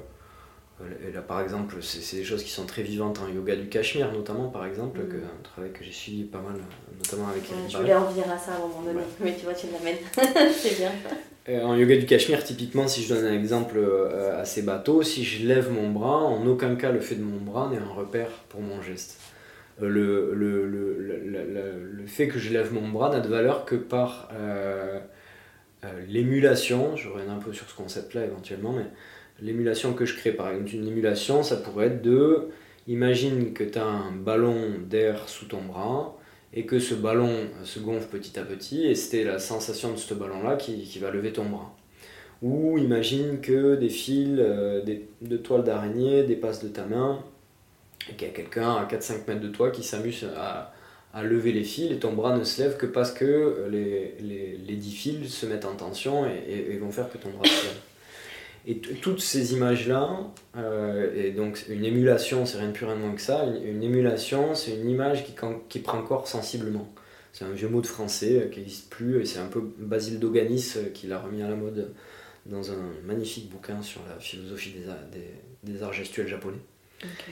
euh, 0.81 1.13
là 1.13 1.21
par 1.21 1.41
exemple, 1.41 1.77
c'est, 1.81 2.17
des 2.17 2.23
choses 2.23 2.43
qui 2.43 2.49
sont 2.49 2.65
très 2.65 2.81
vivantes 2.81 3.19
en 3.19 3.29
yoga 3.29 3.55
du 3.55 3.69
Cachemire 3.69 4.11
notamment 4.11 4.49
par 4.49 4.65
exemple, 4.65 4.99
hmm. 4.99 5.23
un 5.23 5.43
travail 5.43 5.71
que 5.71 5.83
j'ai 5.83 5.91
suivi 5.91 6.23
pas 6.23 6.41
mal, 6.41 6.57
notamment 6.97 7.29
avec. 7.29 7.43
je 7.69 7.77
voulais 7.77 7.93
en 7.93 8.05
venir 8.05 8.29
à 8.29 8.37
ça 8.37 8.53
à 8.53 8.55
un 8.57 8.59
moment 8.59 8.81
donné, 8.81 9.01
mais 9.21 9.35
tu 9.35 9.45
vois, 9.45 9.53
tu 9.53 9.67
l'amènes. 9.67 9.97
c'est 10.53 10.77
bien. 10.77 10.91
Euh, 11.47 11.61
en 11.61 11.75
yoga 11.75 11.95
du 11.97 12.05
Cachemire, 12.07 12.43
typiquement, 12.43 12.87
si 12.87 13.03
je 13.03 13.13
donne 13.13 13.25
un 13.25 13.33
exemple 13.33 13.77
euh, 13.77 14.41
assez 14.41 14.63
bateau, 14.63 15.03
si 15.03 15.23
je 15.23 15.45
lève 15.45 15.71
mon 15.71 15.91
bras, 15.91 16.23
en 16.23 16.45
aucun 16.47 16.75
cas 16.75 16.91
le 16.91 16.99
fait 16.99 17.15
de 17.15 17.23
mon 17.23 17.39
bras 17.39 17.69
n'est 17.69 17.77
un 17.77 17.93
repère 17.93 18.29
pour 18.49 18.61
mon 18.61 18.81
geste. 18.81 19.19
Euh, 19.81 19.87
le, 19.87 20.33
le, 20.33 20.65
le, 20.65 20.97
le, 20.97 22.07
fait 22.07 22.27
que 22.27 22.39
je 22.39 22.51
lève 22.51 22.73
mon 22.73 22.87
bras 22.87 23.11
n'a 23.11 23.19
de 23.19 23.27
valeur 23.27 23.65
que 23.65 23.75
par 23.75 24.29
l'émulation, 26.07 26.95
je 26.95 27.09
reviens 27.09 27.31
un 27.31 27.39
peu 27.39 27.53
sur 27.53 27.69
ce 27.69 27.75
concept-là 27.75 28.25
éventuellement, 28.25 28.73
mais 28.73 28.85
l'émulation 29.39 29.93
que 29.93 30.05
je 30.05 30.15
crée, 30.15 30.31
par 30.31 30.49
exemple, 30.49 30.73
une 30.73 30.87
émulation, 30.87 31.43
ça 31.43 31.57
pourrait 31.57 31.87
être 31.87 32.01
de, 32.01 32.49
imagine 32.87 33.53
que 33.53 33.63
tu 33.63 33.77
as 33.77 33.85
un 33.85 34.11
ballon 34.11 34.79
d'air 34.87 35.29
sous 35.29 35.45
ton 35.45 35.61
bras, 35.61 36.14
et 36.55 36.65
que 36.65 36.79
ce 36.79 36.95
ballon 36.95 37.49
se 37.63 37.79
gonfle 37.79 38.07
petit 38.07 38.39
à 38.39 38.43
petit, 38.43 38.85
et 38.85 38.95
c'était 38.95 39.25
la 39.25 39.39
sensation 39.39 39.91
de 39.91 39.97
ce 39.97 40.13
ballon-là 40.13 40.55
qui, 40.55 40.83
qui, 40.83 40.99
va 40.99 41.11
lever 41.11 41.33
ton 41.33 41.45
bras. 41.45 41.75
Ou 42.41 42.77
imagine 42.77 43.41
que 43.41 43.75
des 43.75 43.89
fils 43.89 44.37
euh, 44.39 44.81
de 45.21 45.37
toile 45.37 45.63
d'araignée 45.63 46.23
dépassent 46.23 46.63
de 46.63 46.69
ta 46.69 46.85
main, 46.85 47.19
et 48.09 48.13
qu'il 48.13 48.27
y 48.27 48.31
a 48.31 48.33
quelqu'un 48.33 48.71
à 48.75 48.85
4-5 48.85 49.27
mètres 49.27 49.41
de 49.41 49.49
toi 49.49 49.69
qui 49.69 49.83
s'amuse 49.83 50.25
à, 50.37 50.71
lever 51.23 51.53
les 51.53 51.63
fils, 51.63 51.91
et 51.91 51.97
ton 51.97 52.11
bras 52.11 52.37
ne 52.37 52.43
se 52.43 52.61
lève 52.61 52.75
que 52.75 52.85
parce 52.85 53.11
que 53.11 53.67
les, 53.71 54.15
les, 54.19 54.57
les 54.57 54.75
10 54.75 54.91
fils 54.91 55.33
se 55.33 55.45
mettent 55.45 55.63
en 55.63 55.75
tension 55.75 56.25
et, 56.25 56.77
vont 56.77 56.91
faire 56.91 57.09
que 57.09 57.17
ton 57.17 57.29
bras 57.29 57.45
se 57.45 57.65
lève. 57.65 57.79
Et 58.67 58.79
toutes 58.79 59.21
ces 59.21 59.53
images-là, 59.53 60.31
euh, 60.57 61.13
et 61.15 61.31
donc 61.31 61.65
une 61.69 61.85
émulation, 61.85 62.47
c'est 62.47 62.57
rien 62.57 62.69
de 62.69 62.73
plus 62.73 62.85
rien 62.85 62.95
de 62.95 63.01
moins 63.01 63.13
que 63.13 63.21
ça, 63.21 63.45
une, 63.45 63.83
émulation, 63.83 64.55
c'est 64.55 64.75
une 64.75 64.89
image 64.89 65.23
qui, 65.23 65.35
qui, 65.69 65.79
prend 65.79 66.01
corps 66.01 66.27
sensiblement. 66.27 66.91
C'est 67.31 67.45
un 67.45 67.51
vieux 67.51 67.67
mot 67.67 67.81
de 67.81 67.87
français 67.87 68.39
euh, 68.39 68.49
qui 68.49 68.61
n'existe 68.61 68.89
plus, 68.89 69.21
et 69.21 69.25
c'est 69.25 69.37
un 69.37 69.47
peu 69.47 69.61
Basile 69.77 70.19
Doganis 70.19 70.73
euh, 70.77 70.89
qui 70.89 71.05
l'a 71.05 71.19
remis 71.19 71.43
à 71.43 71.47
la 71.47 71.55
mode 71.55 71.93
dans 72.47 72.71
un 72.71 72.91
magnifique 73.03 73.51
bouquin 73.51 73.83
sur 73.83 74.01
la 74.09 74.19
philosophie 74.19 74.73
des, 75.11 75.71
des, 75.71 75.83
arts 75.83 75.93
gestuels 75.93 76.27
japonais. 76.27 76.57
Ok. 77.03 77.25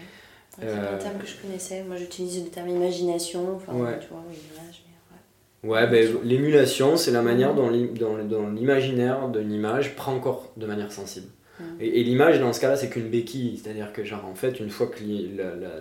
C'est 0.55 0.69
un 0.69 0.97
terme 0.97 1.17
que 1.17 1.25
je 1.25 1.37
connaissais, 1.37 1.83
moi 1.83 1.95
j'utilise 1.95 2.43
le 2.43 2.49
terme 2.51 2.69
imagination, 2.69 3.55
enfin 3.55 3.73
tu 3.99 4.07
vois, 4.09 4.23
image. 4.29 4.83
Ouais, 5.63 5.87
ben, 5.87 6.17
l'émulation, 6.23 6.97
c'est 6.97 7.11
la 7.11 7.21
manière 7.21 7.55
dont 7.55 7.69
l'imaginaire 7.69 9.29
d'une 9.29 9.51
image 9.51 9.95
prend 9.95 10.19
corps 10.19 10.51
de 10.57 10.65
manière 10.65 10.91
sensible. 10.91 11.27
Et, 11.79 12.03
l'image, 12.03 12.39
dans 12.39 12.51
ce 12.51 12.59
cas-là, 12.59 12.75
c'est 12.75 12.89
qu'une 12.89 13.09
béquille. 13.09 13.57
C'est-à-dire 13.57 13.93
que, 13.93 14.03
genre, 14.03 14.25
en 14.25 14.35
fait, 14.35 14.59
une 14.59 14.69
fois 14.69 14.87
que 14.87 14.99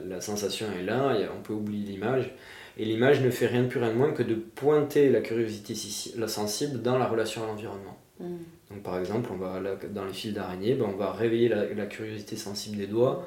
la, 0.09 0.21
sensation 0.21 0.67
est 0.79 0.85
là, 0.85 1.17
on 1.37 1.43
peut 1.43 1.55
oublier 1.55 1.85
l'image. 1.85 2.33
Et 2.79 2.85
l'image 2.85 3.21
ne 3.21 3.31
fait 3.31 3.47
rien 3.47 3.63
de 3.63 3.69
plus, 3.69 3.81
rien 3.81 3.91
de 3.91 3.97
moins 3.97 4.13
que 4.13 4.23
de 4.23 4.35
pointer 4.35 5.11
la 5.11 5.21
curiosité 5.21 5.75
la 6.17 6.29
sensible 6.29 6.81
dans 6.81 6.97
la 6.97 7.07
relation 7.07 7.43
à 7.43 7.47
l'environnement. 7.47 7.99
Mm. 8.21 8.37
Donc, 8.71 8.83
par 8.83 8.99
exemple, 8.99 9.31
on 9.33 9.37
va, 9.37 9.61
dans 9.91 10.05
les 10.05 10.13
fils 10.13 10.33
d'araignée, 10.33 10.75
ben, 10.75 10.87
on 10.93 10.97
va 10.97 11.13
réveiller 11.13 11.49
la, 11.49 11.87
curiosité 11.87 12.37
sensible 12.37 12.77
des 12.77 12.87
doigts 12.87 13.27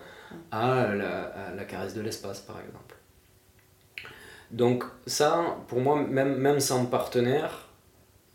à 0.51 0.93
la 0.95 1.63
caresse 1.65 1.93
de 1.93 2.01
l'espace, 2.01 2.39
par 2.39 2.59
exemple. 2.59 2.94
Donc 4.51 4.84
ça, 5.08 5.58
pour 5.67 5.79
moi, 5.79 6.01
même, 6.01 6.60
sans 6.60 6.86
partenaire, 6.86 7.69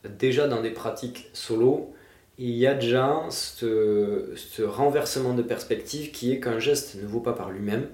déjà 0.05 0.49
dans 0.49 0.61
des 0.61 0.70
pratiques 0.70 1.31
solo, 1.33 1.94
il 2.38 2.51
y 2.51 2.66
a 2.66 2.75
déjà 2.75 3.27
ce, 3.31 4.62
renversement 4.62 5.35
de 5.35 5.42
perspective 5.42 6.11
qui 6.11 6.33
est 6.33 6.40
qu'un 6.40 6.59
geste 6.59 6.96
ne 6.96 7.07
vaut 7.07 7.20
pas 7.20 7.35
par 7.35 7.51
lui-même, 7.51 7.88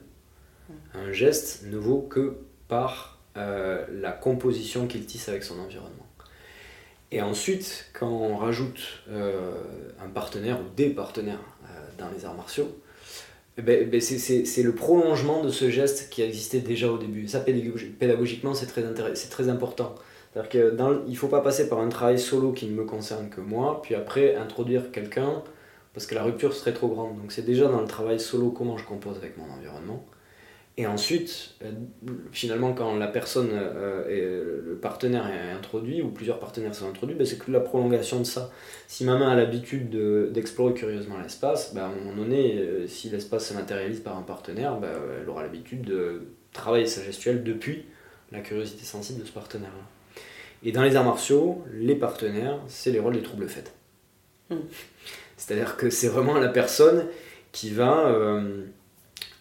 un 0.94 1.12
geste 1.12 1.64
ne 1.64 1.76
vaut 1.76 2.00
que 2.00 2.38
par 2.68 3.18
euh, 3.36 3.84
la 3.90 4.12
composition 4.12 4.86
qu'il 4.86 5.04
tisse 5.06 5.28
avec 5.28 5.42
son 5.42 5.58
environnement. 5.58 6.06
Et 7.12 7.22
ensuite, 7.22 7.90
quand 7.92 8.08
on 8.08 8.36
rajoute 8.36 8.80
euh, 9.08 9.52
un 10.02 10.08
partenaire 10.08 10.60
ou 10.60 10.64
des 10.74 10.90
partenaires 10.90 11.40
euh, 11.64 11.88
dans 11.98 12.10
les 12.10 12.24
arts 12.24 12.34
martiaux, 12.34 12.76
ben, 13.58 13.88
ben 13.88 14.00
c'est 14.00 14.62
le 14.62 14.72
prolongement 14.74 15.42
de 15.42 15.48
ce 15.48 15.70
geste 15.70 16.10
qui 16.10 16.22
existait 16.22 16.60
déjà 16.60 16.90
au 16.90 16.98
début. 16.98 17.26
Ça, 17.28 17.40
pédagogiquement, 17.40 18.54
c'est 18.54 18.66
très, 18.66 18.82
très 19.30 19.48
important. 19.48 19.94
C'est-à-dire 20.32 20.50
qu'il 20.50 21.12
ne 21.12 21.16
faut 21.16 21.28
pas 21.28 21.40
passer 21.40 21.68
par 21.68 21.80
un 21.80 21.88
travail 21.88 22.18
solo 22.18 22.52
qui 22.52 22.66
ne 22.66 22.74
me 22.74 22.84
concerne 22.84 23.30
que 23.30 23.40
moi, 23.40 23.80
puis 23.82 23.94
après 23.94 24.36
introduire 24.36 24.90
quelqu'un, 24.90 25.42
parce 25.94 26.06
que 26.06 26.14
la 26.14 26.22
rupture 26.24 26.52
serait 26.52 26.74
trop 26.74 26.88
grande. 26.88 27.16
Donc 27.16 27.32
c'est 27.32 27.44
déjà 27.46 27.68
dans 27.68 27.80
le 27.80 27.86
travail 27.86 28.20
solo 28.20 28.50
comment 28.50 28.76
je 28.76 28.84
compose 28.84 29.16
avec 29.16 29.38
mon 29.38 29.50
environnement. 29.50 30.04
Et 30.78 30.86
ensuite, 30.86 31.54
euh, 31.62 31.70
finalement, 32.32 32.74
quand 32.74 32.96
la 32.96 33.06
personne, 33.06 33.48
euh, 33.52 34.08
et 34.10 34.20
le 34.20 34.76
partenaire 34.76 35.26
est 35.26 35.50
introduit, 35.52 36.02
ou 36.02 36.10
plusieurs 36.10 36.38
partenaires 36.38 36.74
sont 36.74 36.88
introduits, 36.88 37.16
ben, 37.16 37.26
c'est 37.26 37.38
que 37.38 37.50
la 37.50 37.60
prolongation 37.60 38.18
de 38.18 38.24
ça. 38.24 38.50
Si 38.86 39.04
ma 39.04 39.16
main 39.16 39.30
a 39.30 39.34
l'habitude 39.34 39.88
d'explorer 40.32 40.74
curieusement 40.74 41.18
l'espace, 41.18 41.72
ben, 41.72 41.84
à 41.84 41.86
un 41.86 41.92
moment 41.92 42.14
donné, 42.14 42.58
euh, 42.58 42.86
si 42.86 43.08
l'espace 43.08 43.48
se 43.48 43.54
matérialise 43.54 44.00
par 44.00 44.18
un 44.18 44.22
partenaire, 44.22 44.76
ben, 44.76 44.90
elle 45.22 45.28
aura 45.30 45.42
l'habitude 45.42 45.80
de 45.80 46.26
travailler 46.52 46.86
sa 46.86 47.02
gestuelle 47.02 47.42
depuis 47.42 47.86
la 48.30 48.40
curiosité 48.40 48.84
sensible 48.84 49.22
de 49.22 49.26
ce 49.26 49.32
partenaire-là. 49.32 49.84
Et 50.62 50.72
dans 50.72 50.82
les 50.82 50.94
arts 50.96 51.04
martiaux, 51.04 51.64
les 51.72 51.94
partenaires, 51.94 52.60
c'est 52.66 52.90
les 52.90 52.98
rôles 52.98 53.14
des 53.14 53.22
troubles 53.22 53.48
faits. 53.48 53.72
Hmm. 54.50 54.56
C'est-à-dire 55.38 55.78
que 55.78 55.88
c'est 55.88 56.08
vraiment 56.08 56.38
la 56.38 56.48
personne 56.48 57.06
qui 57.52 57.70
va 57.70 58.40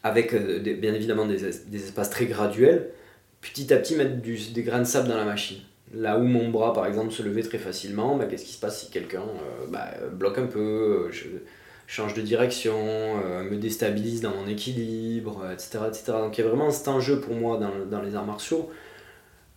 avec 0.05 0.35
euh, 0.35 0.59
bien 0.59 0.93
évidemment 0.93 1.25
des, 1.25 1.43
espaces 1.75 2.11
très 2.11 2.27
graduels, 2.27 2.91
petit 3.41 3.73
à 3.73 3.77
petit 3.77 3.95
mettre 3.95 4.21
des 4.21 4.61
grains 4.61 4.79
de 4.79 4.83
sable 4.83 5.09
dans 5.09 5.17
la 5.17 5.25
machine. 5.25 5.57
Là 5.95 6.19
où 6.19 6.23
mon 6.23 6.49
bras, 6.49 6.73
par 6.73 6.85
exemple, 6.85 7.11
se 7.11 7.23
levait 7.23 7.41
très 7.41 7.57
facilement, 7.57 8.15
bah, 8.15 8.25
qu'est-ce 8.25 8.45
qui 8.45 8.53
se 8.53 8.59
passe 8.59 8.81
si 8.81 8.91
quelqu'un 8.91 9.23
euh, 9.23 9.65
bah, 9.67 9.87
bloque 10.13 10.37
un 10.37 10.45
peu, 10.45 11.09
change 11.87 12.13
de 12.13 12.21
direction, 12.21 12.75
me 13.49 13.55
déstabilise 13.55 14.21
dans 14.21 14.29
mon 14.29 14.47
équilibre, 14.47 15.43
etc., 15.51 15.79
etc. 15.87 16.03
Donc 16.19 16.37
il 16.37 16.41
y 16.41 16.43
a 16.43 16.47
vraiment 16.47 16.69
cet 16.69 16.87
enjeu 16.87 17.19
pour 17.19 17.33
moi 17.33 17.57
dans, 17.57 17.85
dans 17.89 18.03
les 18.03 18.15
arts 18.15 18.25
martiaux. 18.25 18.69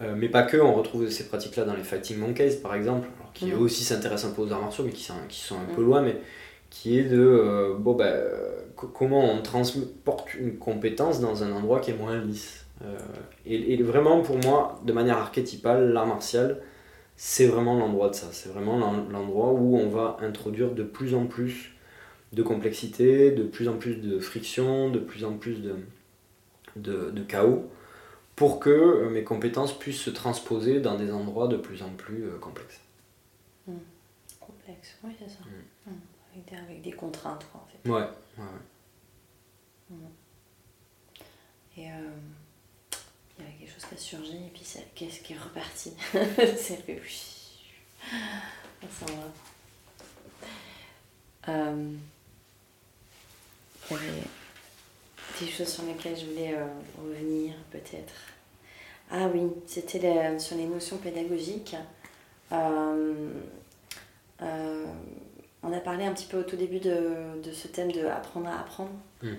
mais 0.01 0.29
pas 0.31 0.45
que, 0.45 0.57
on 0.57 0.73
retrouve 0.73 1.11
ces 1.11 1.25
pratiques-là 1.25 1.65
dans 1.65 1.75
les 1.75 1.85
Fighting 1.85 2.19
Monkeys 2.19 2.57
par 2.63 2.75
exemple, 2.75 3.09
qui 3.35 3.47
mm. 3.53 3.61
aussi 3.61 3.85
s'intéressent 3.85 4.31
un 4.31 4.35
peu 4.35 4.43
aux 4.43 4.53
arts 4.53 4.63
martiaux, 4.63 4.85
mais 4.85 4.93
qui 4.93 5.05
sont, 5.05 5.15
qui 5.29 5.41
sont 5.41 5.57
un 5.57 5.75
peu 5.75 5.83
mm. 5.83 5.87
loin, 5.87 6.03
mais 6.03 6.17
qui 6.71 6.99
est 6.99 7.05
de 7.05 7.75
bon, 7.79 7.95
bah, 7.95 8.15
comment 8.87 9.33
on 9.33 9.43
transporte 9.43 10.35
une 10.35 10.59
compétence 10.59 11.21
dans 11.21 11.43
un 11.43 11.53
endroit 11.53 11.81
qui 11.81 11.91
est 11.91 11.97
moins 11.97 12.19
lisse. 12.19 12.65
Euh, 12.85 12.97
et, 13.45 13.83
vraiment, 13.83 14.23
pour 14.23 14.39
moi, 14.39 14.81
de 14.85 14.93
manière 14.93 15.19
archétypale, 15.19 15.93
l'art 15.93 16.07
martial, 16.07 16.63
c'est 17.17 17.47
vraiment 17.47 17.77
l'endroit 17.77 18.11
de 18.11 18.15
ça. 18.15 18.29
C'est 18.33 18.49
vraiment 18.49 18.79
l'endroit 19.11 19.53
où 19.53 19.77
on 19.77 19.89
va 19.89 20.17
introduire 20.21 20.73
de 20.73 20.85
plus 20.85 21.15
en 21.15 21.27
plus 21.27 21.73
de 22.33 22.43
complexité, 22.43 23.31
de 23.33 23.43
plus 23.43 23.69
en 23.69 23.79
plus 23.79 23.97
de 23.97 24.19
friction, 24.19 24.91
de 24.91 24.99
plus 24.99 25.25
en 25.25 25.33
plus 25.33 25.63
de, 25.63 25.77
de, 26.77 27.23
chaos, 27.23 27.69
pour 28.37 28.61
que 28.61 28.71
euh, 28.71 29.11
mes 29.11 29.25
compétences 29.25 29.77
puissent 29.77 30.03
se 30.03 30.11
transposer 30.11 30.81
dans 30.81 30.97
des 30.97 31.11
endroits 31.11 31.49
de 31.49 31.57
plus 31.57 31.83
en 31.83 31.91
plus 31.91 32.25
euh, 32.25 32.39
complexes. 32.39 32.81
Mmh. 33.67 33.73
Complexe, 34.39 34.99
oui, 35.03 35.13
c'est 35.19 35.31
ça. 35.31 35.41
Mmh. 35.41 35.65
Avec, 36.53 36.83
des, 36.83 36.93
contraintes, 36.93 37.47
quoi, 37.51 37.63
en 37.63 37.67
fait. 37.67 37.89
Ouais, 37.89 38.07
ouais, 38.39 38.45
ouais. 39.91 39.97
Et 41.77 41.83
il 41.83 41.85
y 41.85 41.89
a 43.49 43.51
quelque 43.59 43.73
chose 43.73 43.85
qui 43.85 43.95
a 43.95 43.99
surgi 43.99 44.37
et 44.37 44.51
puis 44.53 44.65
qu'est-ce 44.95 45.21
qui 45.21 45.33
est 45.33 45.39
reparti? 45.39 45.93
C'est 46.13 46.83
fait 46.83 47.01
ça 48.91 49.07
va. 49.07 49.33
Euh, 51.49 51.95
il 53.91 53.97
y 53.97 54.01
avait 54.01 54.23
des 55.41 55.51
choses 55.51 55.69
sur 55.69 55.85
lesquelles 55.85 56.19
je 56.19 56.27
voulais 56.27 56.55
euh, 56.55 56.67
revenir 57.01 57.55
peut-être. 57.71 58.13
Ah 59.11 59.29
oui, 59.33 59.51
c'était 59.67 60.39
sur 60.39 60.57
les 60.57 60.67
notions 60.67 60.99
pédagogiques. 60.99 61.75
Euh, 62.53 63.33
on 65.63 65.73
a 65.73 65.81
parlé 65.81 66.05
un 66.05 66.13
petit 66.13 66.27
peu 66.27 66.39
au 66.39 66.43
tout 66.43 66.57
début 66.57 66.81
de, 66.81 67.41
de 67.43 67.53
ce 67.53 67.69
thème 67.69 67.93
de 67.93 68.07
apprendre 68.07 68.49
à 68.49 68.61
apprendre. 68.61 68.91
Hmm. 69.23 69.35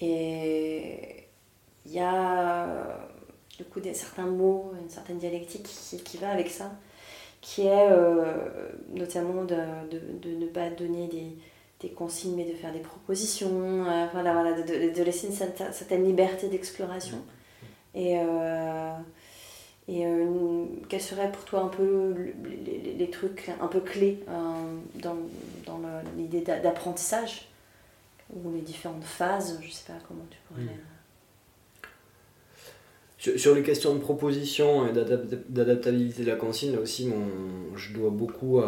et 0.00 1.26
il 1.84 1.92
y 1.92 1.98
a 1.98 2.66
du 3.58 3.64
coup 3.64 3.80
des, 3.80 3.92
certains 3.92 4.26
mots, 4.26 4.72
une 4.80 4.88
certaine 4.88 5.18
dialectique 5.18 5.64
qui, 5.64 5.98
qui 6.02 6.16
va 6.16 6.30
avec 6.30 6.48
ça, 6.48 6.72
qui 7.40 7.62
est 7.62 7.90
euh, 7.90 8.70
notamment 8.94 9.44
de, 9.44 9.56
de, 9.90 10.00
de, 10.22 10.34
ne 10.36 10.46
pas 10.46 10.70
donner 10.70 11.08
des, 11.08 11.36
des, 11.80 11.90
consignes 11.90 12.36
mais 12.36 12.44
de 12.44 12.54
faire 12.54 12.72
des 12.72 12.80
propositions, 12.80 13.84
euh, 13.86 14.06
voilà, 14.12 14.32
voilà, 14.32 14.62
de, 14.62 14.94
de, 14.94 15.02
laisser 15.02 15.26
une 15.26 15.34
certaine, 15.34 16.04
liberté 16.04 16.48
d'exploration. 16.48 17.18
Et, 17.94 18.16
euh, 19.90 20.64
et 20.64 20.86
quels 20.88 21.00
seraient 21.00 21.32
pour 21.32 21.44
toi 21.44 21.60
un 21.62 21.68
peu 21.68 22.14
les, 22.64 22.94
les, 22.94 23.10
trucs 23.10 23.50
un 23.60 23.66
peu 23.66 23.80
clés 23.80 24.20
dans, 24.96 25.16
dans 25.66 25.80
l'idée 26.16 26.42
d'apprentissage? 26.42 27.46
Ou 28.32 28.52
les 28.52 28.60
différentes 28.60 29.02
phases, 29.02 29.58
je 29.60 29.70
sais 29.70 29.86
pas 29.86 29.98
comment 30.06 30.24
tu 30.30 30.38
pourrais... 30.46 30.62
Mm. 30.62 30.68
Sur, 33.36 33.54
les 33.54 33.62
questions 33.62 33.94
de 33.94 33.98
proposition 33.98 34.88
et 34.88 34.92
d'adaptabilité 34.92 36.22
de 36.22 36.30
la 36.30 36.36
consigne, 36.36 36.72
là 36.72 36.80
aussi, 36.80 37.06
mon, 37.06 37.76
je 37.76 37.92
dois 37.92 38.08
beaucoup 38.08 38.62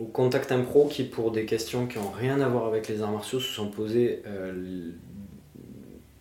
au 0.00 0.04
contact 0.06 0.50
impro 0.50 0.88
qui, 0.88 1.04
pour 1.04 1.30
des 1.30 1.44
questions 1.44 1.86
qui 1.86 1.98
n'ont 1.98 2.10
rien 2.10 2.40
à 2.40 2.48
voir 2.48 2.66
avec 2.66 2.88
les 2.88 3.02
arts 3.02 3.12
martiaux, 3.12 3.38
se 3.38 3.52
sont 3.52 3.68
posées 3.68 4.22
euh, 4.26 4.90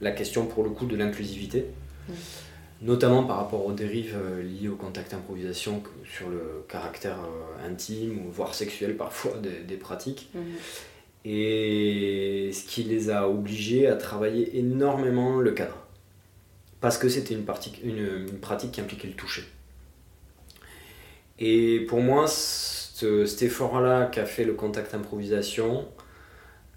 la 0.02 0.12
question 0.12 0.46
pour 0.46 0.64
le 0.64 0.70
coup 0.70 0.86
de 0.86 0.98
l'inclusivité, 0.98 1.66
notamment 2.82 3.24
par 3.24 3.38
rapport 3.38 3.66
aux 3.66 3.74
dérives 3.74 4.16
euh, 4.18 4.42
liées 4.42 4.70
au 4.70 4.76
contact 4.76 5.14
improvisation 5.14 5.84
sur 6.06 6.30
le 6.30 6.64
caractère 6.68 7.20
euh, 7.20 7.68
intime 7.68 8.26
ou 8.26 8.32
voire 8.32 8.56
sexuel 8.56 8.96
parfois 8.96 9.34
des, 9.68 9.78
pratiques. 9.78 10.32
Et 11.26 12.52
ce 12.54 12.64
qui 12.64 12.84
les 12.84 13.10
a 13.10 13.28
obligés 13.28 13.88
à 13.88 13.96
travailler 13.96 14.58
énormément 14.58 15.40
le 15.40 15.52
cadre 15.52 15.86
parce 16.82 16.98
que 16.98 17.10
c'était 17.10 17.34
une, 17.34 17.46
une, 17.84 18.40
pratique 18.40 18.72
qui 18.72 18.82
impliquait 18.82 19.08
le 19.08 19.14
toucher. 19.14 19.44
Et 21.40 21.82
pour 21.82 22.02
moi, 22.02 22.26
cet 22.28 23.42
effort-là 23.42 24.06
qu'a 24.06 24.26
fait 24.26 24.46
le 24.46 24.54
contact 24.54 24.94
improvisation, 24.94 25.88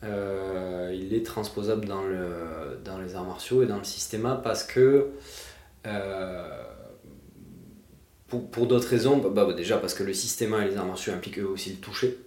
euh, 0.05 0.93
il 0.95 1.15
est 1.15 1.25
transposable 1.25 1.87
dans, 1.87 2.03
le, 2.03 2.81
dans 2.85 2.99
les 2.99 3.15
arts 3.15 3.25
martiaux 3.25 3.63
et 3.63 3.67
dans 3.67 3.79
le 3.79 3.85
système 3.85 4.41
parce 4.43 4.65
que, 4.65 5.09
pour, 8.29 8.51
pour 8.51 8.67
d'autres 8.67 8.89
raisons, 8.89 9.19
bah, 9.19 9.31
bah, 9.33 9.53
déjà 9.53 9.79
parce 9.79 9.95
que 9.95 10.03
le 10.03 10.13
système 10.13 10.55
et 10.55 10.69
les 10.69 10.77
arts 10.77 10.87
martiaux 10.87 11.13
impliquent 11.13 11.39
eux 11.39 11.49
aussi 11.49 11.71
le 11.71 11.77
toucher, 11.77 12.19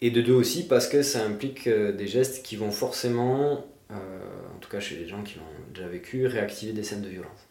et 0.00 0.10
de 0.10 0.20
deux 0.20 0.34
aussi 0.34 0.66
parce 0.66 0.86
que 0.86 1.02
ça 1.02 1.24
implique 1.24 1.66
euh, 1.66 1.92
des 1.92 2.06
gestes 2.06 2.44
qui 2.44 2.56
vont 2.56 2.70
forcément, 2.70 3.66
en 3.90 4.58
tout 4.60 4.68
cas 4.68 4.80
chez 4.80 4.96
les 4.96 5.06
gens 5.06 5.22
qui 5.22 5.36
l'ont 5.38 5.72
déjà 5.72 5.86
vécu, 5.86 6.26
réactiver 6.26 6.72
des 6.72 6.82
scènes 6.82 7.02
de 7.02 7.08
violence. 7.08 7.48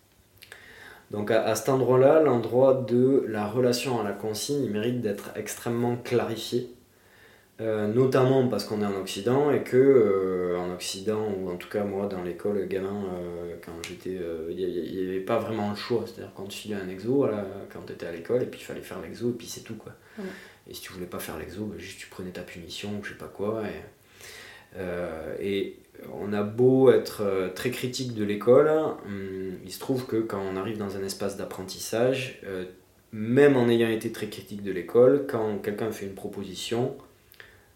Donc 1.14 1.30
à, 1.30 1.54
cet 1.56 1.70
endroit-là, 1.70 2.22
l'endroit 2.22 2.86
de 2.88 3.24
la 3.28 3.46
relation 3.48 4.02
à 4.02 4.04
la 4.04 4.14
consigne, 4.14 4.68
mérite 4.70 5.00
d'être 5.00 5.30
extrêmement 5.36 5.96
clarifié, 5.96 6.74
euh, 7.64 7.88
notamment 7.88 8.48
parce 8.48 8.66
qu'on 8.66 8.82
est 8.82 8.86
en 8.86 8.96
Occident 8.96 9.52
et 9.52 9.64
que 9.64 9.78
euh, 9.78 10.60
en 10.60 10.72
Occident, 10.74 11.28
ou 11.36 11.50
en 11.50 11.56
tout 11.56 11.70
cas 11.70 11.84
moi 11.84 12.06
dans 12.08 12.22
l'école 12.22 12.68
gamin, 12.68 13.06
euh, 13.14 13.56
quand 13.66 13.74
j'étais, 13.88 14.20
il 14.50 14.56
n'y 14.56 15.10
avait 15.10 15.20
pas 15.20 15.40
vraiment 15.40 15.72
le 15.72 15.76
choix, 15.76 16.04
c'est-à-dire 16.06 16.34
quand 16.36 16.46
tu 16.46 16.60
filais 16.60 16.76
un 16.76 16.90
exo, 16.90 17.16
voilà, 17.16 17.48
quand 17.72 17.82
tu 17.88 17.94
étais 17.94 18.06
à 18.06 18.12
l'école, 18.12 18.44
et 18.44 18.46
puis 18.46 18.60
il 18.60 18.64
fallait 18.64 18.82
faire 18.82 19.02
l'exo, 19.02 19.30
et 19.30 19.34
puis 19.34 19.48
c'est 19.48 19.62
tout 19.62 19.76
quoi. 19.76 19.94
Et 20.70 20.74
si 20.74 20.82
tu 20.82 20.94
voulais 20.94 21.08
pas 21.08 21.20
faire 21.20 21.38
l'exo, 21.38 21.66
bah, 21.66 21.76
juste 21.78 22.00
tu 22.00 22.08
prenais 22.08 22.32
ta 22.32 22.42
punition, 22.42 22.90
ou 23.00 23.04
je 23.04 23.10
sais 23.10 23.18
pas 23.18 23.32
quoi, 23.34 23.64
et, 23.66 25.46
et 25.46 25.78
on 26.12 26.34
a 26.34 26.44
beau 26.44 26.92
être 26.92 27.22
euh, 27.22 27.50
très 27.50 27.72
critique 27.72 28.14
de 28.14 28.24
l'école, 28.24 28.70
hum, 28.70 29.54
il 29.64 29.72
se 29.72 29.80
trouve 29.80 30.06
que 30.06 30.18
quand 30.18 30.42
on 30.42 30.56
arrive 30.56 30.78
dans 30.78 30.98
un 30.98 31.04
espace 31.04 31.38
d'apprentissage, 31.38 32.42
euh, 32.46 32.66
même 33.12 33.56
en 33.56 33.70
ayant 33.70 33.90
été 33.90 34.12
très 34.12 34.28
critique 34.28 34.64
de 34.64 34.72
l'école, 34.72 35.26
quand 35.30 35.60
quelqu'un 35.60 35.92
fait 35.92 36.06
une 36.06 36.16
proposition, 36.16 36.96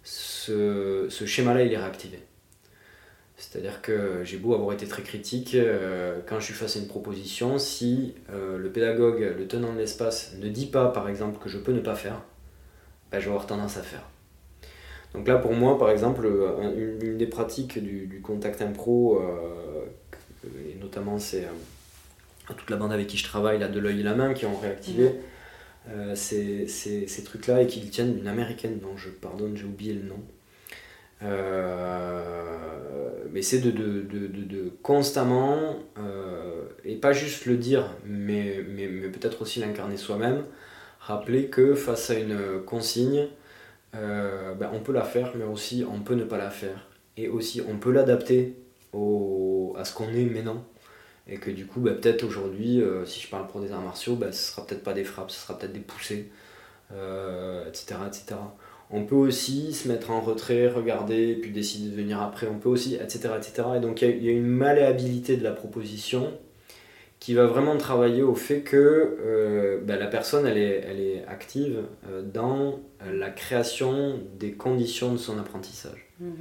ce, 0.08 1.26
schéma-là, 1.26 1.64
il 1.64 1.74
est 1.74 1.78
réactivé. 1.78 2.20
C'est-à-dire 3.38 3.82
que 3.82 4.22
j'ai 4.24 4.38
beau 4.38 4.56
avoir 4.56 4.74
été 4.74 4.88
très 4.88 5.04
critique, 5.04 5.54
euh, 5.54 6.20
quand 6.26 6.40
je 6.40 6.46
suis 6.46 6.54
face 6.54 6.76
à 6.76 6.80
une 6.80 6.88
proposition, 6.88 7.60
si 7.60 8.16
le 8.30 8.70
pédagogue, 8.70 9.20
le 9.38 9.48
tenant 9.48 9.74
de 9.74 9.78
l'espace, 9.78 10.34
ne 10.40 10.50
dit 10.50 10.66
pas, 10.66 10.88
par 10.88 11.08
exemple, 11.08 11.40
que 11.42 11.50
je 11.50 11.58
peux 11.58 11.72
ne 11.72 11.82
pas 11.82 11.96
faire, 11.96 12.22
ben, 13.12 13.20
je 13.20 13.26
vais 13.26 13.32
avoir 13.32 13.46
tendance 13.46 13.78
à 13.78 13.84
faire. 13.84 14.04
Donc 15.14 15.28
là, 15.28 15.38
pour 15.38 15.54
moi, 15.54 15.78
par 15.78 15.90
exemple, 15.90 16.26
euh, 16.26 16.98
une, 17.02 17.18
des 17.18 17.28
pratiques 17.28 17.80
du, 17.80 18.22
contact 18.22 18.62
impro, 18.62 19.22
euh, 19.22 19.86
et 20.70 20.76
notamment 20.80 21.18
c'est 21.18 21.46
euh, 21.46 22.54
toute 22.56 22.70
la 22.70 22.78
bande 22.78 22.92
avec 22.92 23.08
qui 23.08 23.18
je 23.18 23.24
travaille, 23.24 23.60
là, 23.60 23.68
de 23.68 23.80
l'œil 23.80 24.02
et 24.02 24.04
la 24.04 24.16
main, 24.16 24.34
qui 24.34 24.46
ont 24.46 24.58
réactivé 24.58 25.12
mm. 25.88 26.16
ces, 26.16 27.24
trucs-là 27.26 27.62
et 27.64 27.68
qui 27.68 27.82
tiennent 27.90 28.18
une 28.20 28.28
américaine 28.28 28.80
dont 28.80 28.98
je 28.98 29.10
pardonne, 29.10 29.56
j'ai 29.56 29.66
oublié 29.66 29.94
le 29.94 30.04
nom. 30.04 30.20
mais 33.32 33.42
c'est 33.42 33.60
de, 33.60 33.72
de, 33.72 34.72
constamment, 34.82 35.78
et 36.86 36.96
pas 36.96 37.14
juste 37.14 37.46
le 37.46 37.58
dire, 37.58 37.94
mais, 38.06 38.64
peut-être 39.14 39.42
aussi 39.42 39.60
l'incarner 39.60 39.98
soi-même, 39.98 40.44
rappeler 41.00 41.48
que 41.48 41.74
face 41.74 42.10
à 42.10 42.16
une 42.16 42.62
consigne, 42.66 43.28
euh, 43.96 44.54
ben, 44.54 44.70
on 44.74 44.80
peut 44.80 44.94
la 44.94 45.04
faire, 45.04 45.34
mais 45.36 45.46
aussi 45.46 45.86
on 45.90 46.00
peut 46.02 46.16
ne 46.16 46.24
pas 46.24 46.38
la 46.38 46.50
faire. 46.50 46.88
Et 47.16 47.28
aussi 47.28 47.62
on 47.68 47.78
peut 47.78 47.92
l'adapter 47.92 48.56
à 48.94 49.86
ce 49.86 49.94
qu'on 49.94 50.10
est 50.10 50.26
maintenant. 50.26 50.64
Et 51.30 51.38
que 51.38 51.52
du 51.52 51.66
coup, 51.66 51.82
ben, 51.82 51.96
peut-être 51.96 52.24
aujourd'hui, 52.24 52.82
euh, 52.82 53.06
si 53.06 53.20
je 53.22 53.30
parle 53.30 53.48
pour 53.48 53.60
des 53.60 53.72
arts 53.72 53.82
martiaux, 53.82 54.16
ben, 54.16 54.32
ce 54.32 54.52
sera 54.52 54.66
peut-être 54.66 54.84
pas 54.84 54.94
des 54.94 55.04
frappes, 55.04 55.32
ce 55.32 55.40
sera 55.40 55.58
peut-être 55.58 55.74
des 55.74 55.80
poussées, 55.80 56.30
etc., 56.90 56.96
euh, 56.96 57.68
etc. 58.08 58.36
On 58.90 59.04
peut 59.04 59.16
aussi 59.16 59.74
se 59.74 59.90
mettre 59.90 60.12
en 60.12 60.22
retrait, 60.22 60.70
regarder, 60.70 61.36
puis 61.36 61.52
décider 61.52 61.90
de 61.90 61.96
venir 61.96 62.22
après. 62.22 62.48
On 62.48 62.58
peut 62.58 62.70
aussi, 62.70 62.96
etc., 62.96 63.32
etc. 63.36 63.68
Et 63.76 63.80
donc 63.82 64.02
il 64.02 64.24
y, 64.24 64.30
a 64.30 64.32
une 64.32 64.48
malléabilité 64.48 65.36
de 65.36 65.44
la 65.44 65.52
proposition 65.52 66.32
qui 67.20 67.34
va 67.34 67.48
vraiment 67.48 67.76
travailler 67.76 68.22
au 68.22 68.36
fait 68.36 68.62
que 68.62 69.18
euh, 69.20 69.82
ben, 69.84 70.00
la 70.00 70.08
personne 70.08 70.48
elle 70.48 70.58
est, 70.58 70.86
elle 70.88 71.02
est 71.02 71.26
active 71.28 71.82
dans 72.34 72.80
la 73.06 73.30
création 73.30 74.22
des 74.40 74.54
conditions 74.54 75.12
de 75.12 75.18
son 75.18 75.38
apprentissage. 75.38 76.08
Mhm. 76.22 76.36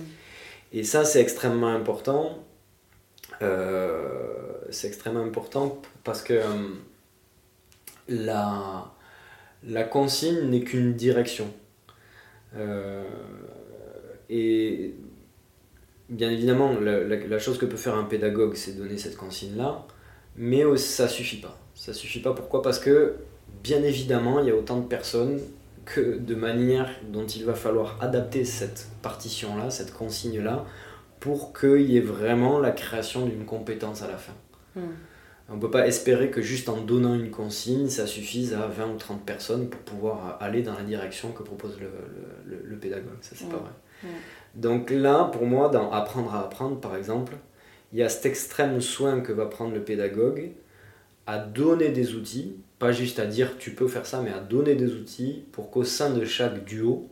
Et 0.72 0.84
ça 0.84 1.04
c'est 1.04 1.20
extrêmement 1.20 1.74
important. 1.74 2.45
C'est 3.40 4.88
extrêmement 4.88 5.24
important 5.24 5.80
parce 6.04 6.22
que 6.22 6.40
la, 8.08 8.92
la 9.64 9.84
consigne 9.84 10.48
n'est 10.48 10.62
qu'une 10.62 10.94
direction. 10.94 11.52
et 14.30 14.94
bien 16.08 16.30
évidemment, 16.30 16.72
la, 16.80 17.38
chose 17.38 17.58
que 17.58 17.66
peut 17.66 17.76
faire 17.76 17.96
un 17.96 18.04
pédagogue, 18.04 18.54
c'est 18.54 18.72
donner 18.72 18.98
cette 18.98 19.16
consigne-là, 19.16 19.86
mais 20.36 20.64
ça 20.76 21.08
suffit 21.08 21.40
pas. 21.40 21.58
Ça 21.74 21.92
suffit 21.92 22.20
pas. 22.20 22.32
Pourquoi? 22.32 22.62
Parce 22.62 22.78
que, 22.78 23.16
bien 23.62 23.82
évidemment, 23.82 24.40
il 24.40 24.46
y 24.46 24.50
a 24.50 24.54
autant 24.54 24.78
de 24.78 24.86
personnes 24.86 25.40
que 25.84 26.18
de 26.18 26.34
manière 26.34 26.90
dont 27.12 27.26
il 27.26 27.44
va 27.44 27.54
falloir 27.54 27.98
adapter 28.00 28.44
cette 28.44 28.88
partition-là, 29.02 29.70
cette 29.70 29.92
consigne-là, 29.92 30.64
pour 31.26 31.52
qu'il 31.52 31.90
y 31.90 31.96
ait 31.96 32.00
vraiment 32.00 32.60
la 32.60 32.70
création 32.70 33.26
d'une 33.26 33.44
compétence 33.44 34.00
à 34.00 34.06
la 34.06 34.16
fin. 34.16 34.32
Hmm. 34.76 34.94
On 35.48 35.56
ne 35.56 35.60
peut 35.60 35.72
pas 35.72 35.88
espérer 35.88 36.30
que 36.30 36.40
juste 36.40 36.68
en 36.68 36.80
donnant 36.80 37.16
une 37.16 37.32
consigne, 37.32 37.88
ça 37.88 38.06
suffise 38.06 38.54
à 38.54 38.68
20 38.68 38.92
ou 38.92 38.96
30 38.96 39.26
personnes 39.26 39.68
pour 39.68 39.80
pouvoir 39.80 40.38
aller 40.40 40.62
dans 40.62 40.74
la 40.74 40.84
direction 40.84 41.32
que 41.32 41.42
propose 41.42 41.80
le, 41.80 42.76
pédagogue. 42.76 43.18
Ça, 43.22 43.32
c'est 43.34 43.48
pas 43.48 43.56
vrai. 43.56 44.10
Donc 44.54 44.90
là, 44.90 45.24
pour 45.24 45.46
moi, 45.46 45.68
dans 45.68 45.90
apprendre 45.90 46.32
à 46.32 46.44
apprendre, 46.44 46.78
par 46.78 46.94
exemple, 46.94 47.34
il 47.92 47.98
y 47.98 48.04
a 48.04 48.08
cet 48.08 48.26
extrême 48.26 48.80
soin 48.80 49.20
que 49.20 49.32
va 49.32 49.46
prendre 49.46 49.74
le 49.74 49.82
pédagogue 49.82 50.52
à 51.26 51.38
donner 51.38 51.88
des 51.88 52.14
outils, 52.14 52.54
pas 52.78 52.92
juste 52.92 53.18
à 53.18 53.26
dire 53.26 53.58
tu 53.58 53.72
peux 53.72 53.88
faire 53.88 54.06
ça, 54.06 54.20
mais 54.22 54.30
à 54.30 54.38
donner 54.38 54.76
des 54.76 54.94
outils 54.94 55.42
pour 55.50 55.72
qu'au 55.72 55.82
sein 55.82 56.10
de 56.10 56.24
chaque 56.24 56.64
duo 56.64 57.08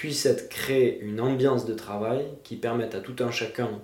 puisse 0.00 0.24
être 0.24 0.48
créée 0.48 0.98
une 1.02 1.20
ambiance 1.20 1.66
de 1.66 1.74
travail 1.74 2.24
qui 2.42 2.56
permette 2.56 2.94
à 2.94 3.00
tout 3.00 3.16
un 3.18 3.30
chacun 3.30 3.82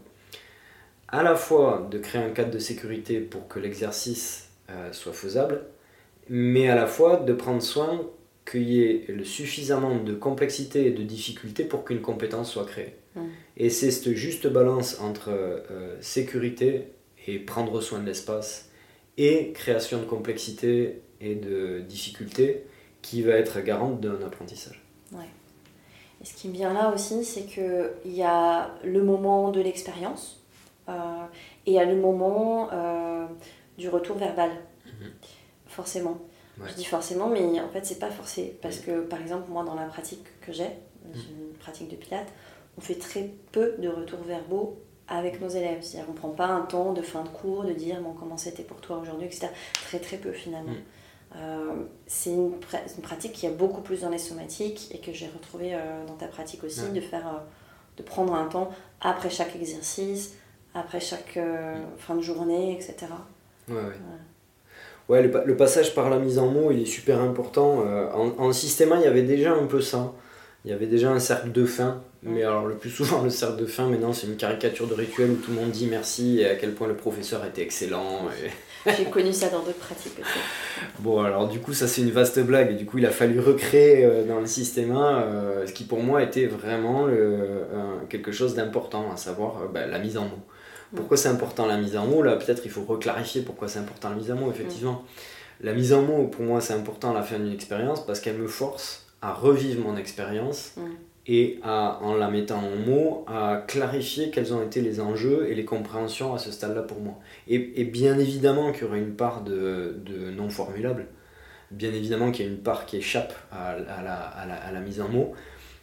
à 1.09 1.23
la 1.23 1.37
fois 1.37 1.87
de 1.91 1.99
créer 1.99 2.23
un 2.23 2.31
cadre 2.31 2.51
de 2.51 2.59
sécurité 2.59 3.21
pour 3.21 3.49
que 3.49 3.59
l'exercice 3.59 4.49
euh, 4.71 4.95
soit 4.95 5.13
faisable, 5.13 5.67
mais 6.31 6.71
à 6.71 6.75
la 6.75 6.87
fois 6.87 7.19
de 7.19 7.35
prendre 7.35 7.61
soin 7.61 8.01
qu'il 8.51 8.63
y 8.63 8.83
ait 8.83 9.07
suffisamment 9.25 10.03
de 10.03 10.15
complexité 10.15 10.87
et 10.87 10.91
de 10.91 11.03
difficulté 11.03 11.65
pour 11.65 11.85
qu'une 11.85 12.01
compétence 12.01 12.51
soit 12.51 12.65
créée. 12.65 12.95
Mm. 13.15 13.21
Et 13.59 13.69
c'est 13.69 13.91
cette 13.91 14.15
juste 14.15 14.47
balance 14.47 14.99
entre 15.01 15.29
euh, 15.29 15.99
sécurité 16.01 16.85
et 17.27 17.39
prendre 17.41 17.83
soin 17.83 17.99
de 17.99 18.07
l'espace 18.07 18.71
et 19.19 19.53
création 19.53 19.99
de 20.01 20.07
complexité 20.07 21.03
et 21.21 21.35
de 21.35 21.81
difficulté 21.81 22.63
qui 23.03 23.21
va 23.21 23.35
être 23.35 23.61
garante 23.61 24.01
d'un 24.01 24.23
apprentissage. 24.25 24.83
Ouais. 25.13 25.27
Ce 26.27 26.35
qui 26.35 26.49
me 26.49 26.55
vient 26.55 26.73
là 26.73 26.93
aussi, 26.93 27.25
c'est 27.25 27.45
qu'il 27.45 28.13
y 28.13 28.23
a 28.25 28.75
le 28.83 29.01
moment 29.05 29.53
de 29.53 29.61
l'expérience 29.61 30.43
euh, 30.89 30.93
et 31.67 31.71
il 31.71 31.75
y 31.75 31.79
a 31.79 31.85
le 31.85 31.95
moment 31.95 32.69
euh, 32.73 33.27
du 33.79 33.89
retour 33.89 34.17
verbal, 34.17 34.51
mhm. 34.87 35.13
forcément. 35.67 36.19
Je 36.67 36.75
dis 36.75 36.85
forcément, 36.85 37.29
mais 37.29 37.61
en 37.61 37.69
fait, 37.69 37.87
c'est 37.87 38.01
pas 38.01 38.11
forcé. 38.11 38.59
Parce 38.61 38.79
que, 38.79 39.03
par 39.03 39.21
exemple, 39.21 39.45
moi, 39.51 39.63
dans 39.63 39.75
la 39.75 39.85
pratique 39.85 40.25
que 40.41 40.53
j'ai, 40.53 40.65
mhm. 41.05 41.15
une 41.31 41.53
pratique 41.61 41.89
de 41.91 41.97
pilates, 41.97 42.33
on 42.77 42.81
fait 42.81 42.97
très 42.97 43.31
peu 43.53 43.77
de 43.79 43.89
retours 43.89 44.23
verbaux 44.23 44.81
avec 45.07 45.41
nos 45.41 45.49
élèves. 45.49 45.83
C'est-à-dire 45.83 46.07
qu'on 46.07 46.13
ne 46.15 46.19
prend 46.19 46.31
pas 46.31 46.49
un 46.49 46.63
temps 46.63 46.93
de 46.93 47.03
fin 47.03 47.23
de 47.23 47.29
cours, 47.29 47.63
de 47.63 47.73
dire 47.73 48.01
bon, 48.01 48.15
comment 48.15 48.37
c'était 48.37 48.65
pour 48.65 48.81
toi 48.81 48.99
aujourd'hui, 48.99 49.29
etc. 49.29 49.47
Très 49.85 50.01
très 50.01 50.17
peu 50.17 50.33
finalement. 50.33 50.73
Euh, 51.35 51.75
c'est 52.07 52.31
une, 52.31 52.53
une, 52.53 53.03
pratique 53.03 53.33
qui 53.33 53.47
a 53.47 53.51
beaucoup 53.51 53.83
plus 53.83 54.03
dans 54.03 54.11
les 54.11 54.19
somatiques 54.19 54.89
et 54.93 54.99
que 54.99 55.13
j'ai 55.13 55.27
retrouvé 55.27 55.75
euh, 55.75 56.07
dans 56.07 56.15
ta 56.15 56.29
pratique 56.29 56.63
aussi, 56.65 56.89
de, 56.91 57.01
faire, 57.01 57.27
euh, 57.27 57.39
de 57.97 58.03
prendre 58.03 58.35
un 58.35 58.47
temps 58.47 58.71
après 59.01 59.29
chaque 59.29 59.55
exercice, 59.57 60.35
après 60.73 61.01
chaque 61.01 61.39
fin 61.99 62.15
de 62.15 62.23
journée, 62.23 62.73
etc. 62.73 63.07
Ouais, 63.69 63.75
ouais. 63.75 63.83
Ouais, 65.09 65.23
le, 65.23 65.57
passage 65.57 65.95
par 65.95 66.11
la 66.11 66.19
mise 66.19 66.39
en 66.39 66.49
mots, 66.49 66.73
il 66.73 66.83
est 66.83 66.87
super 66.87 67.21
important. 67.21 67.85
Euh, 67.87 68.11
en, 68.13 68.33
en 68.39 68.53
système 68.53 68.93
il 68.97 69.03
y 69.03 69.07
avait 69.07 69.23
déjà 69.23 69.53
un 69.53 69.67
peu 69.67 69.81
ça. 69.81 70.13
Il 70.65 70.71
y 70.73 70.75
avait 70.75 70.87
déjà 70.87 71.11
un 71.11 71.21
cercle 71.21 71.53
de 71.53 71.65
fin. 71.65 72.03
Mais 72.25 72.43
alors, 72.43 72.67
le 72.67 72.75
plus 72.75 72.91
souvent, 72.91 73.23
le 73.25 73.31
cercle 73.31 73.57
de 73.57 73.67
fin, 73.67 73.89
maintenant, 73.89 74.13
c'est 74.13 74.27
une 74.27 74.37
caricature 74.37 74.89
de 74.89 74.95
rituel 74.95 75.31
où 75.31 75.37
tout 75.37 75.53
le 75.53 75.59
monde 75.59 75.71
dit 75.71 75.87
merci 75.87 76.41
et 76.41 76.49
à 76.49 76.57
quel 76.57 76.73
point 76.73 76.89
le 76.89 76.97
professeur 76.97 77.45
était 77.45 77.63
excellent. 77.63 78.23
J'ai 78.97 79.05
connu 79.07 79.33
ça 79.33 79.49
dans 79.49 79.61
d'autres 79.61 79.79
pratiques 79.79 80.19
aussi. 80.21 80.39
Bon, 81.01 81.21
alors, 81.23 81.49
du 81.49 81.61
coup, 81.61 81.73
ça, 81.73 81.89
c'est 81.89 82.03
une 82.03 82.11
vaste 82.11 82.39
blague. 82.41 82.77
Du 82.77 82.87
coup, 82.87 82.99
il 82.99 83.07
a 83.07 83.11
fallu 83.11 83.41
recréer 83.41 84.05
euh, 84.05 84.25
dans 84.25 84.41
le 84.41 84.47
système 84.47 84.93
1 84.93 85.23
euh, 85.23 85.67
ce 85.67 85.73
qui, 85.73 85.85
pour 85.85 86.03
moi, 86.03 86.23
était 86.23 86.47
vraiment 86.47 87.07
quelque 88.09 88.33
chose 88.33 88.55
d'important, 88.55 89.11
à 89.13 89.17
savoir 89.17 89.69
bah, 89.73 89.87
la 89.87 89.99
mise 89.99 90.17
en 90.17 90.25
mots. 90.25 90.47
Pourquoi 90.95 91.17
c'est 91.17 91.29
important 91.29 91.67
la 91.67 91.77
mise 91.77 91.97
en 91.97 92.07
mots? 92.07 92.23
Là, 92.23 92.37
peut-être 92.37 92.63
il 92.65 92.71
faut 92.71 92.85
reclarifier 92.85 93.43
pourquoi 93.43 93.69
c'est 93.69 93.81
important 93.81 94.11
la 94.11 94.17
mise 94.17 94.31
en 94.31 94.37
mots, 94.37 94.51
effectivement. 94.51 95.05
La 95.61 95.73
mise 95.73 95.93
en 95.93 96.03
mots, 96.03 96.29
pour 96.29 96.45
moi, 96.45 96.61
c'est 96.61 96.75
important 96.75 97.11
à 97.11 97.15
la 97.15 97.23
fin 97.23 97.39
d'une 97.39 97.53
expérience 97.53 98.05
parce 98.07 98.21
qu'elle 98.21 98.37
me 98.37 98.47
force 98.47 99.07
à 99.23 99.33
revivre 99.33 99.83
mon 99.83 99.97
expérience 99.97 100.75
et 101.29 101.59
en 101.65 102.15
la 102.15 102.31
mettant 102.31 102.59
en 102.59 102.77
mots, 102.77 103.25
à 103.27 103.65
clarifier 103.67 104.31
quels 104.31 104.55
ont 104.55 104.63
été 104.63 104.81
les 104.81 105.01
enjeux 105.01 105.49
et 105.51 105.55
les 105.55 105.65
compréhensions 105.65 106.33
à 106.35 106.39
ce 106.39 106.53
stade-là 106.53 106.83
pour 106.83 107.01
moi. 107.01 107.19
Et, 107.49 107.85
bien 107.85 108.19
évidemment 108.19 108.73
qu'il 108.73 108.83
y 108.83 108.85
aura 108.85 108.99
une 108.99 109.15
part 109.15 109.43
de, 109.43 109.97
non 110.37 110.49
formulable, 110.49 111.07
bien 111.73 111.93
évidemment 111.93 112.31
qu'il 112.31 112.47
y 112.47 112.49
a 112.49 112.53
une 112.53 112.59
part 112.59 112.87
qui 112.87 112.99
échappe 112.99 113.35
à, 113.51 113.77
la, 113.77 114.15
à 114.15 114.73
la 114.73 114.81
mise 114.81 115.01
en 115.01 115.09
mots, 115.09 115.35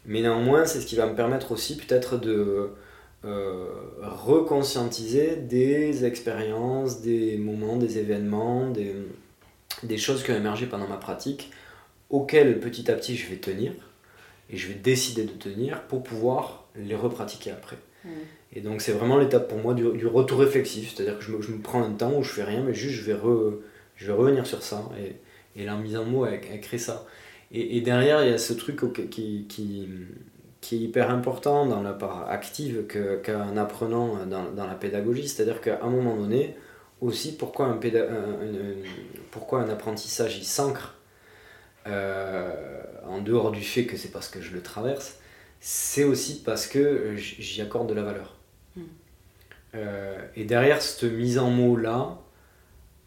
mais 0.05 0.21
néanmoins, 0.21 0.65
c'est 0.65 0.81
ce 0.81 0.85
qui 0.85 0.95
va 0.95 1.07
me 1.07 1.15
permettre 1.15 1.51
aussi 1.51 1.77
peut-être 1.77 2.17
de 2.17 2.71
euh, 3.25 3.69
reconscientiser 4.01 5.37
des 5.37 6.03
expériences, 6.05 7.01
des 7.01 7.37
moments, 7.37 7.77
des 7.77 7.97
événements, 7.99 8.69
des, 8.69 8.95
des 9.83 9.97
choses 9.97 10.23
qui 10.23 10.31
ont 10.31 10.35
émergé 10.35 10.65
pendant 10.65 10.87
ma 10.87 10.97
pratique, 10.97 11.51
auxquelles 12.09 12.59
petit 12.59 12.91
à 12.91 12.95
petit 12.95 13.15
je 13.15 13.29
vais 13.29 13.37
tenir, 13.37 13.71
et 14.53 14.57
je 14.57 14.67
vais 14.67 14.75
décider 14.75 15.23
de 15.23 15.31
tenir 15.31 15.81
pour 15.83 16.03
pouvoir 16.03 16.65
les 16.75 16.95
repratiquer 16.95 17.51
après. 17.51 17.77
Mmh. 18.05 18.09
Et 18.55 18.61
donc 18.61 18.81
c'est 18.81 18.91
vraiment 18.91 19.17
l'étape 19.17 19.49
pour 19.49 19.57
moi 19.57 19.73
du, 19.73 20.05
retour 20.05 20.39
réflexif, 20.39 20.93
c'est-à-dire 20.93 21.17
que 21.17 21.25
je 21.25 21.31
me, 21.31 21.41
je 21.41 21.51
me, 21.51 21.59
prends 21.59 21.83
un 21.83 21.91
temps 21.91 22.13
où 22.15 22.23
je 22.23 22.29
fais 22.29 22.43
rien, 22.43 22.61
mais 22.61 22.75
juste 22.75 22.95
je 22.95 23.11
vais, 23.11 23.19
je 23.95 24.05
vais 24.05 24.13
revenir 24.13 24.45
sur 24.45 24.61
ça, 24.61 24.89
et, 24.99 25.15
et 25.59 25.65
la 25.65 25.75
mise 25.75 25.97
en 25.97 26.05
mots, 26.05 26.25
elle, 26.25 26.61
crée 26.61 26.77
ça. 26.77 27.05
Et, 27.51 27.77
et, 27.77 27.81
derrière, 27.81 28.23
il 28.23 28.29
y 28.31 28.33
a 28.33 28.37
ce 28.37 28.53
truc 28.53 28.79
qui, 29.09 29.45
qui, 29.49 29.89
qui 30.61 30.75
est 30.75 30.79
hyper 30.79 31.09
important 31.09 31.65
dans 31.65 31.81
la 31.81 31.93
part 31.93 32.29
active 32.29 32.85
qu'un 32.87 33.57
apprenant 33.57 34.25
dans, 34.25 34.51
dans, 34.51 34.67
la 34.67 34.75
pédagogie, 34.75 35.27
c'est-à-dire 35.27 35.61
qu'à 35.61 35.79
un 35.83 35.89
moment 35.89 36.15
donné, 36.15 36.55
aussi 37.01 37.35
pourquoi 37.35 37.67
un, 37.67 37.79
pourquoi 39.31 39.61
un 39.61 39.69
apprentissage 39.69 40.37
il 40.37 40.45
s'ancre 40.45 40.95
en 41.85 43.21
dehors 43.21 43.51
du 43.51 43.61
fait 43.61 43.85
que 43.85 43.97
c'est 43.97 44.11
parce 44.11 44.29
que 44.29 44.41
je 44.41 44.53
le 44.53 44.61
traverse, 44.61 45.19
c'est 45.59 46.03
aussi 46.03 46.41
parce 46.43 46.67
que 46.67 47.15
j'y 47.15 47.61
accorde 47.61 47.87
de 47.87 47.93
la 47.93 48.03
valeur. 48.03 48.35
Hmm. 48.75 48.81
Euh, 49.75 50.21
et 50.35 50.43
derrière 50.43 50.81
cette 50.81 51.09
mise 51.09 51.39
en 51.39 51.49
mots 51.49 51.77
là, 51.77 52.19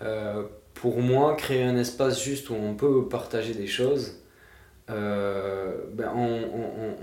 euh, 0.03 0.45
pour 0.75 1.01
moi, 1.01 1.35
créer 1.37 1.63
un 1.63 1.77
espace 1.77 2.23
juste 2.23 2.51
où 2.51 2.55
on 2.55 2.75
peut 2.75 3.09
partager 3.09 3.55
des 3.55 3.67
choses, 3.67 4.23
euh, 4.89 5.79
ben 5.93 6.13
on, 6.15 6.43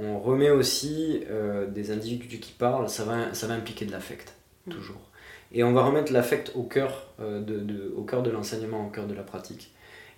on, 0.01 0.19
remet 0.19 0.49
aussi 0.49 1.23
euh, 1.29 1.67
des 1.67 1.91
individus 1.91 2.39
qui 2.39 2.53
parlent, 2.53 2.87
ça 2.87 3.03
va, 3.03 3.33
ça 3.33 3.45
va 3.45 3.55
impliquer 3.55 3.85
de 3.85 3.91
l'affect, 3.91 4.33
mm. 4.67 4.71
toujours. 4.71 5.01
Et 5.51 5.63
on 5.63 5.73
va 5.73 5.83
remettre 5.83 6.13
l'affect 6.13 6.51
au 6.55 6.63
cœur 6.63 7.07
euh, 7.19 7.41
de, 7.41 7.59
de, 7.59 7.93
au 7.95 8.03
cœur 8.03 8.23
de 8.23 8.31
l'enseignement, 8.31 8.87
au 8.87 8.89
cœur 8.89 9.05
de 9.05 9.13
la 9.13 9.23
pratique. 9.23 9.73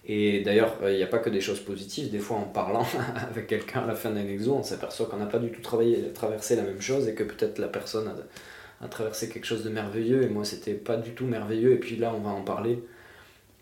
Et 0.07 0.41
d'ailleurs, 0.41 0.77
il 0.83 0.95
n'y 0.95 1.03
a 1.03 1.07
pas 1.07 1.17
que 1.17 1.29
des 1.29 1.41
choses 1.41 1.59
positives. 1.59 2.11
Des 2.11 2.19
fois, 2.19 2.37
en 2.37 2.43
parlant 2.43 2.85
avec 3.31 3.47
quelqu'un 3.47 3.81
à 3.81 3.87
la 3.87 3.95
fin 3.95 4.11
d'un 4.11 4.27
exo, 4.27 4.53
on 4.53 4.63
s'aperçoit 4.63 5.07
qu'on 5.07 5.17
n'a 5.17 5.25
pas 5.25 5.39
du 5.39 5.51
tout 5.51 5.61
travaillé, 5.61 6.11
traversé 6.13 6.55
la 6.55 6.61
même 6.61 6.81
chose 6.81 7.07
et 7.07 7.15
que 7.15 7.23
peut-être 7.23 7.57
la 7.57 7.67
personne 7.67 8.07
a, 8.07 8.85
a, 8.85 8.87
traversé 8.87 9.29
quelque 9.29 9.45
chose 9.45 9.63
de 9.63 9.69
merveilleux 9.69 10.23
et 10.23 10.27
moi, 10.27 10.45
c'était 10.45 10.73
pas 10.73 10.97
du 10.97 11.11
tout 11.11 11.25
merveilleux. 11.25 11.73
Et 11.73 11.79
puis 11.79 11.95
là, 11.95 12.13
on 12.15 12.21
va 12.21 12.29
en 12.29 12.41
parler 12.41 12.79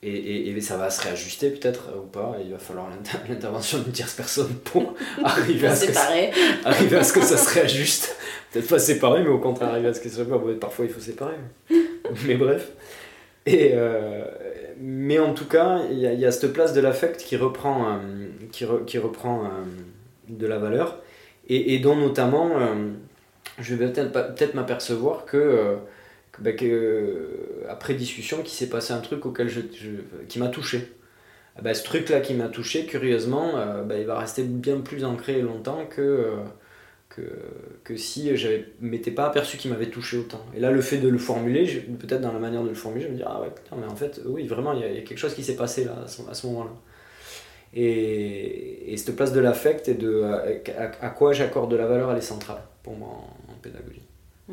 et, 0.05 0.49
et, 0.49 0.61
ça 0.61 0.75
va 0.75 0.89
se 0.89 1.01
réajuster 1.01 1.49
peut-être 1.49 1.91
ou 1.97 2.05
pas. 2.07 2.35
il 2.43 2.51
va 2.51 2.57
falloir 2.57 2.89
l'intervention 3.29 3.79
d'une 3.79 3.93
tierce 3.93 4.13
personne 4.13 4.53
pour 4.65 4.95
arriver 5.23 5.67
à, 5.67 5.75
ce 5.75 5.85
que 5.85 5.93
ça, 5.93 6.09
arriver 6.65 6.97
à 6.97 7.03
ce 7.03 7.13
que 7.13 7.21
ça 7.21 7.37
se 7.37 7.53
réajuste. 7.53 8.15
Peut-être 8.51 8.67
pas 8.67 8.79
séparer, 8.79 9.23
mais 9.23 9.29
au 9.29 9.39
contraire 9.39 9.69
arriver 9.69 9.87
à 9.87 9.93
ce 9.93 10.01
que 10.01 10.09
ça 10.09 10.25
se 10.25 10.29
réajuste. 10.29 10.59
Parfois 10.59 10.85
il 10.85 10.91
faut 10.91 10.99
séparer. 10.99 11.35
Mais, 12.27 12.35
bref. 12.35 12.71
Et, 13.45 13.71
euh, 13.73 14.25
mais 14.80 15.19
en 15.19 15.34
tout 15.34 15.47
cas, 15.47 15.82
il 15.89 15.99
y, 15.99 16.26
a 16.26 16.32
cette 16.32 16.53
place 16.53 16.74
de 16.74 16.82
l'affect 16.82 17.17
qui 17.17 17.38
reprend, 17.38 17.97
euh, 17.97 18.28
qui, 18.51 18.97
reprend 18.97 19.45
euh, 19.45 19.47
de 20.30 20.47
la 20.47 20.57
valeur 20.57 21.01
et, 21.47 21.80
dont 21.80 21.95
notamment 21.95 22.51
je 23.59 23.76
vais 23.76 23.91
peut-être 23.91 24.11
peut 24.11 24.57
m'apercevoir 24.57 25.26
que 25.26 25.78
bah, 26.39 26.51
euh, 26.63 27.28
après 27.69 27.93
discussion, 27.93 28.41
qu'il 28.41 28.53
s'est 28.53 28.69
passé 28.69 28.93
un 28.93 29.01
truc 29.01 29.26
auquel 29.26 29.49
je, 29.49 29.61
qui 30.28 30.39
m'a 30.39 30.47
touché. 30.47 30.91
Ah 31.55 31.61
bah, 31.61 31.74
ce 31.74 31.84
truc-là 31.84 32.21
qui 32.21 32.34
m'a 32.34 32.47
touché, 32.49 32.86
curieusement, 32.86 33.57
euh, 33.57 33.84
bah, 33.84 33.97
il 33.97 34.05
va 34.05 34.17
rester 34.19 34.43
bien 34.43 34.80
plus 34.80 35.05
ancré 35.05 35.41
longtemps 35.41 35.86
que, 35.86 36.01
euh, 36.01 36.36
que, 37.16 37.22
que, 37.84 37.95
si 37.95 38.36
je 38.36 38.47
m'étais 38.82 39.11
pas 39.11 39.28
aperçu 39.28 39.57
qu'il 39.57 39.72
m'avait 39.72 39.89
touché 39.89 40.18
autant. 40.18 40.43
Et 40.55 40.59
là, 40.59 40.72
le 40.72 40.82
fait 40.82 40.97
de 40.97 41.07
le 41.07 41.18
formuler, 41.18 41.66
peut-être 41.99 42.22
dans 42.22 42.32
la 42.32 42.39
manière 42.39 42.64
de 42.64 42.70
le 42.70 42.76
formuler, 42.76 43.05
je 43.05 43.09
me 43.09 43.16
dis, 43.16 43.24
ah 43.26 43.41
ouais, 43.41 43.49
putain, 43.49 43.76
mais 43.80 43.86
en 43.86 43.95
fait, 43.95 44.22
oui, 44.26 44.47
vraiment, 44.47 44.74
il 44.74 44.80
y, 44.80 44.84
a 44.84 45.01
quelque 45.01 45.18
chose 45.18 45.34
qui 45.34 45.43
s'est 45.43 45.55
passé 45.55 45.86
là, 45.86 46.03
à 46.30 46.34
ce, 46.34 46.47
moment-là. 46.47 46.72
Et, 47.74 48.95
cette 48.97 49.16
place 49.16 49.34
de 49.34 49.39
l'affect 49.39 49.88
et 49.89 49.95
de 49.95 50.24
à, 51.01 51.09
quoi 51.09 51.34
j'accorde 51.34 51.72
de 51.72 51.76
la 51.76 51.88
valeur, 51.88 52.11
elle 52.11 52.18
est 52.18 52.22
centrale 52.22 52.61
pour 52.84 52.95
moi 52.95 53.09
en, 53.09 53.53
pédagogie. 53.61 54.01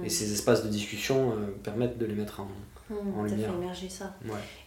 Et 0.04 0.08
ces 0.08 0.32
espaces 0.32 0.64
de 0.64 0.68
discussion 0.68 1.34
permettent 1.62 1.98
de 1.98 2.06
les 2.06 2.14
mettre 2.14 2.40
en, 2.40 2.48
Mmh, 2.90 3.28
fait 3.28 3.34
émerger 3.36 3.88
ça. 3.88 4.14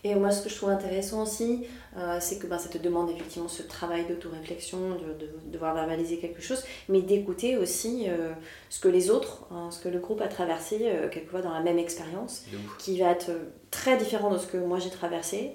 Et 0.06 0.16
moi, 0.16 0.32
ce 0.32 0.44
que 0.44 0.50
je 0.50 0.56
trouve 0.56 0.70
intéressant 0.70 1.24
aussi, 1.24 1.66
euh, 1.98 2.18
c'est 2.22 2.40
que 2.40 2.48
ben, 2.48 2.58
ça 2.58 2.70
te 2.70 2.78
demande 2.78 3.10
effectivement 3.10 3.50
ce 3.50 3.64
travail 3.64 4.06
d'autoréflexion, 4.06 4.92
de, 4.92 5.26
de, 5.26 5.30
devoir 5.52 5.76
verbaliser 5.76 6.20
quelque 6.20 6.42
chose, 6.42 6.64
mais 6.88 7.02
d'écouter 7.02 7.58
aussi 7.58 8.06
euh, 8.08 8.32
ce 8.70 8.80
que 8.80 8.88
les 8.88 9.10
autres, 9.10 9.46
hein, 9.52 9.70
ce 9.72 9.80
que 9.82 9.90
le 9.90 10.00
groupe 10.00 10.22
a 10.22 10.30
traversé, 10.30 10.84
euh, 10.84 11.10
quelquefois 11.10 11.42
dans 11.42 11.52
la 11.52 11.60
même 11.60 11.78
expérience, 11.78 12.46
qui 12.80 12.98
va 13.00 13.12
être 13.12 13.32
très 13.72 13.98
différent 13.98 14.32
de 14.32 14.38
ce 14.38 14.48
que 14.48 14.58
moi 14.58 14.80
j'ai 14.80 14.90
traversé, 14.90 15.52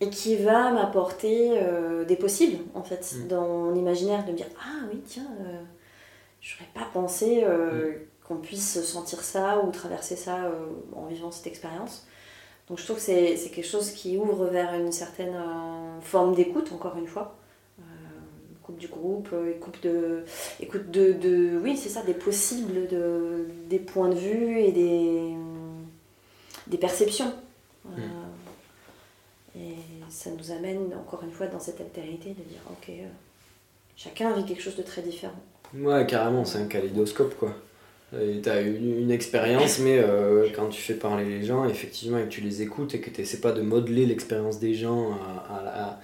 et 0.00 0.08
qui 0.08 0.36
va 0.36 0.70
m'apporter 0.70 1.50
des 2.06 2.16
possibles, 2.16 2.58
en 2.74 2.82
fait, 2.82 3.14
mmh. 3.14 3.28
dans 3.28 3.46
mon 3.46 3.74
imaginaire, 3.74 4.24
de 4.24 4.30
me 4.30 4.36
dire 4.36 4.46
Ah 4.60 4.86
oui, 4.92 5.00
tiens, 5.04 5.26
je 6.40 6.54
n'aurais 6.54 6.70
pas 6.72 6.88
pensé. 6.92 7.44
Mmh. 7.44 8.26
qu'on 8.28 8.36
puisse 8.36 8.80
sentir 8.84 9.20
ça 9.20 9.60
ou 9.64 9.72
traverser 9.72 10.14
ça 10.14 10.52
en 10.94 11.06
vivant 11.06 11.32
cette 11.32 11.48
expérience. 11.48 12.06
Donc 12.68 12.78
je 12.78 12.84
trouve 12.84 12.96
que 12.96 13.02
c'est 13.02 13.50
quelque 13.50 13.66
chose 13.66 13.90
qui 13.90 14.16
ouvre 14.16 14.46
vers 14.46 14.74
une 14.74 14.92
certaine 14.92 15.34
euh, 15.34 16.00
forme 16.00 16.34
d'écoute, 16.34 16.70
encore 16.72 16.96
une 16.96 17.08
fois. 17.08 17.36
Euh, 17.80 17.82
écoute 18.60 18.76
du 18.76 18.88
groupe, 18.88 19.28
euh, 19.32 19.50
écoute 19.50 19.82
de, 19.82 20.24
écoute 20.60 20.90
de, 20.90 21.12
de 21.12 21.58
oui, 21.62 21.76
c'est 21.76 21.88
ça, 21.88 22.02
des 22.02 22.14
possibles, 22.14 22.86
de, 22.88 23.46
des 23.68 23.78
points 23.78 24.08
de 24.08 24.14
vue 24.14 24.60
et 24.60 24.72
des, 24.72 25.34
des 26.68 26.78
perceptions. 26.78 27.32
Mm. 27.84 28.00
Et 29.56 29.74
ça 30.08 30.30
nous 30.30 30.52
amène, 30.52 30.94
encore 30.94 31.22
une 31.24 31.32
fois, 31.32 31.46
dans 31.48 31.60
cette 31.60 31.80
altérité 31.80 32.30
de 32.30 32.42
dire, 32.42 32.60
ok, 32.70 32.90
chacun 33.96 34.32
vit 34.34 34.44
quelque 34.44 34.62
chose 34.62 34.76
de 34.76 34.82
très 34.82 35.02
différent. 35.02 35.34
Ouais, 35.74 36.06
carrément, 36.06 36.44
c'est 36.44 36.58
un 36.58 36.66
kaléidoscope, 36.66 37.34
quoi. 37.36 37.54
Tu 38.12 38.48
as 38.48 38.60
une, 38.60 38.98
une 39.00 39.10
expérience, 39.10 39.78
mais 39.78 39.98
euh, 39.98 40.46
quand 40.54 40.68
tu 40.68 40.82
fais 40.82 40.94
parler 40.94 41.24
les 41.24 41.44
gens, 41.44 41.66
effectivement, 41.66 42.18
et 42.18 42.24
que 42.24 42.28
tu 42.28 42.42
les 42.42 42.60
écoutes 42.60 42.94
et 42.94 43.00
que 43.00 43.08
tu 43.08 43.22
n'essaies 43.22 43.40
pas 43.40 43.52
de 43.52 43.62
modeler 43.62 44.04
l'expérience 44.04 44.60
des 44.60 44.74
gens 44.74 45.12
à, 45.48 45.98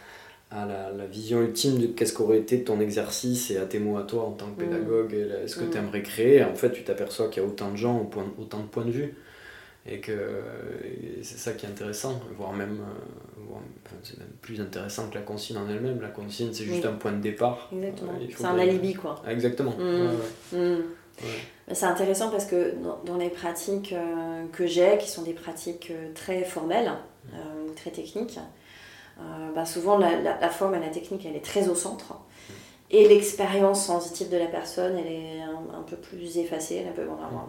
à, 0.50 0.66
la, 0.66 0.90
la, 0.90 1.06
vision 1.06 1.42
ultime 1.42 1.78
de 1.78 1.86
qu'est-ce 1.88 2.14
qu'aurait 2.14 2.38
été 2.38 2.64
ton 2.64 2.80
exercice 2.80 3.50
et 3.50 3.58
à 3.58 3.66
tes 3.66 3.78
mots 3.78 3.98
à 3.98 4.04
toi 4.04 4.24
en 4.24 4.30
tant 4.30 4.46
que 4.46 4.62
mmh. 4.62 4.68
pédagogue, 4.68 5.16
ce 5.46 5.56
que 5.56 5.64
mmh. 5.64 5.70
tu 5.70 5.76
aimerais 5.76 6.02
créer, 6.02 6.44
en 6.44 6.54
fait, 6.54 6.72
tu 6.72 6.82
t'aperçois 6.82 7.28
qu'il 7.28 7.42
y 7.42 7.46
a 7.46 7.48
autant 7.48 7.70
de 7.72 7.76
gens, 7.76 8.10
autant 8.38 8.60
de 8.60 8.66
points 8.68 8.86
de 8.86 8.90
vue. 8.90 9.14
Et 9.90 10.00
que 10.00 10.12
c'est 11.22 11.38
ça 11.38 11.52
qui 11.52 11.64
est 11.66 11.68
intéressant, 11.68 12.20
voire 12.36 12.52
même, 12.52 12.78
euh, 12.80 13.54
c'est 14.02 14.18
même 14.18 14.28
plus 14.42 14.60
intéressant 14.60 15.08
que 15.08 15.14
la 15.14 15.22
consigne 15.22 15.56
en 15.58 15.68
elle-même. 15.68 16.00
La 16.00 16.08
consigne, 16.08 16.52
c'est 16.52 16.64
juste 16.64 16.84
un 16.86 16.92
point 16.92 17.12
de 17.12 17.20
départ. 17.20 17.70
Exactement. 17.72 18.12
c'est 18.34 18.44
un 18.44 18.58
alibi, 18.58 18.94
quoi. 18.94 19.22
exactement. 19.28 19.74
Mmh. 20.52 20.56
C'est 21.72 21.86
intéressant 21.86 22.30
parce 22.30 22.46
que 22.46 22.74
dans, 23.04 23.16
les 23.16 23.28
pratiques 23.28 23.92
euh, 23.92 24.44
que 24.52 24.66
j'ai, 24.66 24.96
qui 24.98 25.08
sont 25.08 25.22
des 25.22 25.34
pratiques 25.34 25.90
euh, 25.90 26.12
très 26.14 26.44
formelles 26.44 26.92
euh, 27.34 27.38
très 27.76 27.90
techniques, 27.90 28.38
bah 29.52 29.66
souvent 29.66 29.98
la, 29.98 30.48
forme 30.48 30.76
et 30.76 30.78
la 30.78 30.90
technique 30.90 31.26
elle 31.26 31.34
est 31.34 31.44
très 31.44 31.68
au 31.68 31.74
centre. 31.74 32.14
Et 32.90 33.06
l'expérience 33.08 33.84
sensitive 33.84 34.30
de 34.30 34.36
la 34.36 34.46
personne, 34.46 34.96
elle 34.96 35.12
est 35.12 35.40
un, 35.42 35.82
peu 35.82 35.96
plus 35.96 36.38
effacée. 36.38 36.86
Ce 36.96 37.02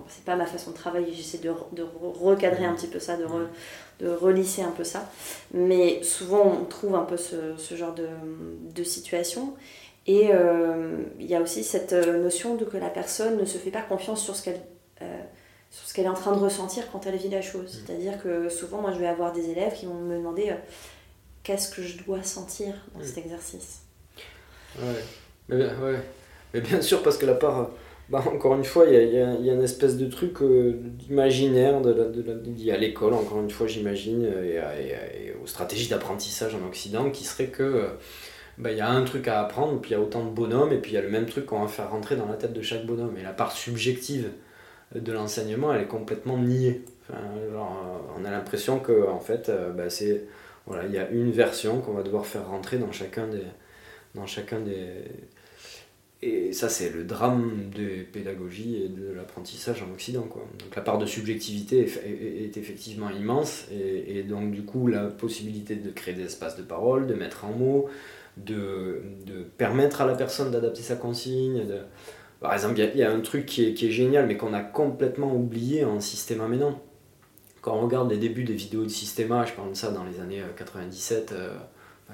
c'est 0.08 0.26
pas 0.26 0.36
ma 0.36 0.48
façon 0.48 0.72
de 0.72 0.76
travailler, 0.76 1.14
j'essaie 1.14 1.38
de, 1.38 1.54
de, 1.72 1.86
recadrer 2.20 2.66
un 2.66 2.74
petit 2.74 2.88
peu 2.88 3.00
ça, 3.00 3.18
de, 3.18 3.26
de 4.00 4.10
relisser 4.10 4.64
un 4.64 4.72
peu 4.72 4.84
ça. 4.84 5.08
Mais 5.54 6.02
souvent, 6.02 6.58
on 6.60 6.66
trouve 6.66 6.96
un 6.96 7.06
peu 7.06 7.18
ce, 7.18 7.56
ce 7.58 7.76
genre 7.76 7.94
de, 7.94 8.08
de 8.74 8.84
situation. 8.84 9.54
Et 10.10 10.30
euh, 10.34 11.04
il 11.20 11.28
y 11.28 11.36
a 11.36 11.40
aussi 11.40 11.64
cette 11.64 11.94
euh, 11.94 12.24
notion 12.24 12.56
de 12.56 12.66
que 12.66 12.78
la 12.78 12.90
personne 12.90 13.38
ne 13.38 13.46
se 13.46 13.60
fait 13.60 13.70
pas 13.70 13.84
confiance 13.84 14.24
sur 14.24 14.36
ce 14.36 14.44
qu'elle 14.44 14.60
euh, 15.04 15.06
sur 15.70 15.88
ce 15.88 15.94
qu'elle 15.94 16.06
est 16.06 16.10
en 16.10 16.16
train 16.16 16.36
de 16.36 16.40
ressentir 16.40 16.86
quand 16.92 17.06
elle 17.06 17.16
vit 17.16 17.30
la 17.30 17.44
chose. 17.44 17.76
Mm. 17.76 17.86
C'est-à-dire 17.86 18.24
que 18.24 18.50
souvent, 18.50 18.82
moi, 18.82 18.92
je 18.92 18.98
vais 18.98 19.06
avoir 19.06 19.34
des 19.34 19.52
élèves 19.52 19.76
qui 19.76 19.86
vont 19.86 19.94
me 19.94 20.18
demander 20.18 20.52
qu'est-ce 21.44 21.70
que 21.70 21.84
je 21.84 22.04
dois 22.04 22.24
sentir 22.24 22.74
dans 22.96 23.04
cet 23.04 23.18
mm. 23.18 23.20
exercice? 23.20 23.82
Ouais. 24.80 25.04
Mais 25.48 25.58
bien, 25.58 25.80
ouais. 25.80 26.00
Mais 26.56 26.62
bien 26.62 26.82
sûr, 26.82 27.04
parce 27.04 27.20
que 27.20 27.28
la 27.28 27.36
part, 27.36 27.70
bah, 28.10 28.24
encore 28.34 28.56
une 28.56 28.66
fois, 28.66 28.88
il 28.88 28.94
y 28.94 28.98
a, 28.98 29.04
y, 29.04 29.22
a, 29.22 29.34
y 29.34 29.50
a, 29.52 29.54
une 29.54 29.64
espèce 29.64 29.96
de 29.96 30.08
truc 30.08 30.38
imaginaire 31.08 31.82
de, 31.82 31.94
de, 31.94 32.22
de, 32.24 32.72
à 32.72 32.78
l'école, 32.78 33.14
encore 33.14 33.42
une 33.42 33.52
fois, 33.52 33.68
j'imagine, 33.68 34.26
et, 34.44 34.56
et, 34.56 35.36
aux 35.44 35.46
stratégies 35.46 35.88
d'apprentissage 35.88 36.56
en 36.56 36.68
Occident, 36.68 37.12
qui 37.12 37.26
serait 37.26 37.50
que 37.50 37.90
bah, 38.60 38.72
il 38.72 38.78
y 38.78 38.82
a 38.82 38.90
un 38.90 39.04
truc 39.04 39.28
à 39.28 39.42
apprendre, 39.42 39.80
puis 39.80 39.92
il 39.92 39.94
y 39.94 39.98
a 39.98 40.02
autant 40.02 40.24
de 40.26 40.30
bonhommes, 40.30 40.74
et 40.74 40.78
puis 40.78 40.92
il 40.92 40.96
y 40.96 40.98
a 40.98 41.02
le 41.02 41.10
même 41.10 41.26
truc 41.26 41.46
qu'on 41.46 41.62
va 41.62 41.68
faire 41.68 41.90
rentrer 41.90 42.16
dans 42.16 42.28
la 42.28 42.36
tête 42.36 42.54
de 42.54 42.62
chaque 42.62 42.86
bonhomme. 42.86 43.18
Et 43.18 43.24
la 43.24 43.34
part 43.34 43.54
subjective 43.54 44.30
de 44.94 45.12
l'enseignement, 45.12 45.74
elle 45.74 45.84
est 45.84 45.88
complètement 45.88 46.38
niée. 46.38 46.84
Enfin, 47.10 47.22
on 48.18 48.26
a 48.26 48.32
l'impression 48.32 48.80
que 48.80 49.08
en 49.08 49.20
fait, 49.20 49.50
euh, 49.50 49.72
bah, 49.72 49.90
c'est 49.90 50.26
voilà, 50.68 50.86
il 50.86 50.94
y 50.94 51.00
a 51.00 51.10
une 51.10 51.32
version 51.32 51.82
qu'on 51.82 51.94
va 51.94 52.04
devoir 52.04 52.26
faire 52.26 52.48
rentrer 52.48 52.78
dans 52.78 52.92
chacun 52.92 53.28
des, 53.28 53.44
dans 54.14 54.28
chacun 54.28 54.60
des. 54.60 54.86
Et 56.22 56.52
ça, 56.52 56.68
c'est 56.68 56.90
le 56.90 57.06
drame 57.06 57.72
de 57.74 58.04
pédagogie 58.04 58.84
et 58.84 58.90
de 58.90 59.14
l'apprentissage 59.14 59.82
en 59.82 59.92
Occident. 59.94 60.24
Quoi. 60.24 60.46
Donc 60.60 60.76
la 60.76 60.82
part 60.82 60.98
de 60.98 61.06
subjectivité 61.06 61.80
est, 61.80 62.58
effectivement 62.58 63.10
immense, 63.10 63.68
et, 63.72 64.24
donc 64.24 64.52
du 64.52 64.64
coup, 64.64 64.88
la 64.88 65.06
possibilité 65.06 65.76
de 65.76 65.90
créer 65.92 66.14
des 66.14 66.26
espaces 66.26 66.58
de 66.58 66.62
parole, 66.62 67.08
de 67.08 67.14
mettre 67.14 67.46
en 67.46 67.54
mots, 67.54 67.90
de, 68.46 69.02
de 69.26 69.44
permettre 69.58 70.02
à 70.02 70.06
la 70.06 70.16
personne 70.16 70.52
d'adapter 70.52 70.82
sa 70.82 70.96
consigne. 70.96 71.64
Par 72.42 72.54
exemple, 72.54 72.80
il 72.80 72.98
y, 72.98 73.04
a 73.04 73.12
un 73.12 73.20
truc 73.20 73.46
qui 73.46 73.66
est, 73.66 73.74
qui 73.74 73.88
est 73.88 73.92
génial, 73.92 74.26
mais 74.26 74.38
qu'on 74.38 74.54
a 74.54 74.62
complètement 74.62 75.36
oublié 75.36 75.84
en 75.84 76.00
système 76.00 76.40
maintenant. 76.40 76.82
Quand 77.62 77.76
on 77.76 77.82
regarde 77.82 78.10
les 78.10 78.18
débuts 78.18 78.46
des 78.46 78.54
vidéos 78.54 78.84
de 78.84 78.90
Systema, 78.90 79.46
je 79.46 79.52
parle 79.52 79.72
de 79.72 79.76
ça 79.76 79.92
dans 79.92 80.06
les 80.06 80.22
années 80.22 80.42
97, 80.56 81.34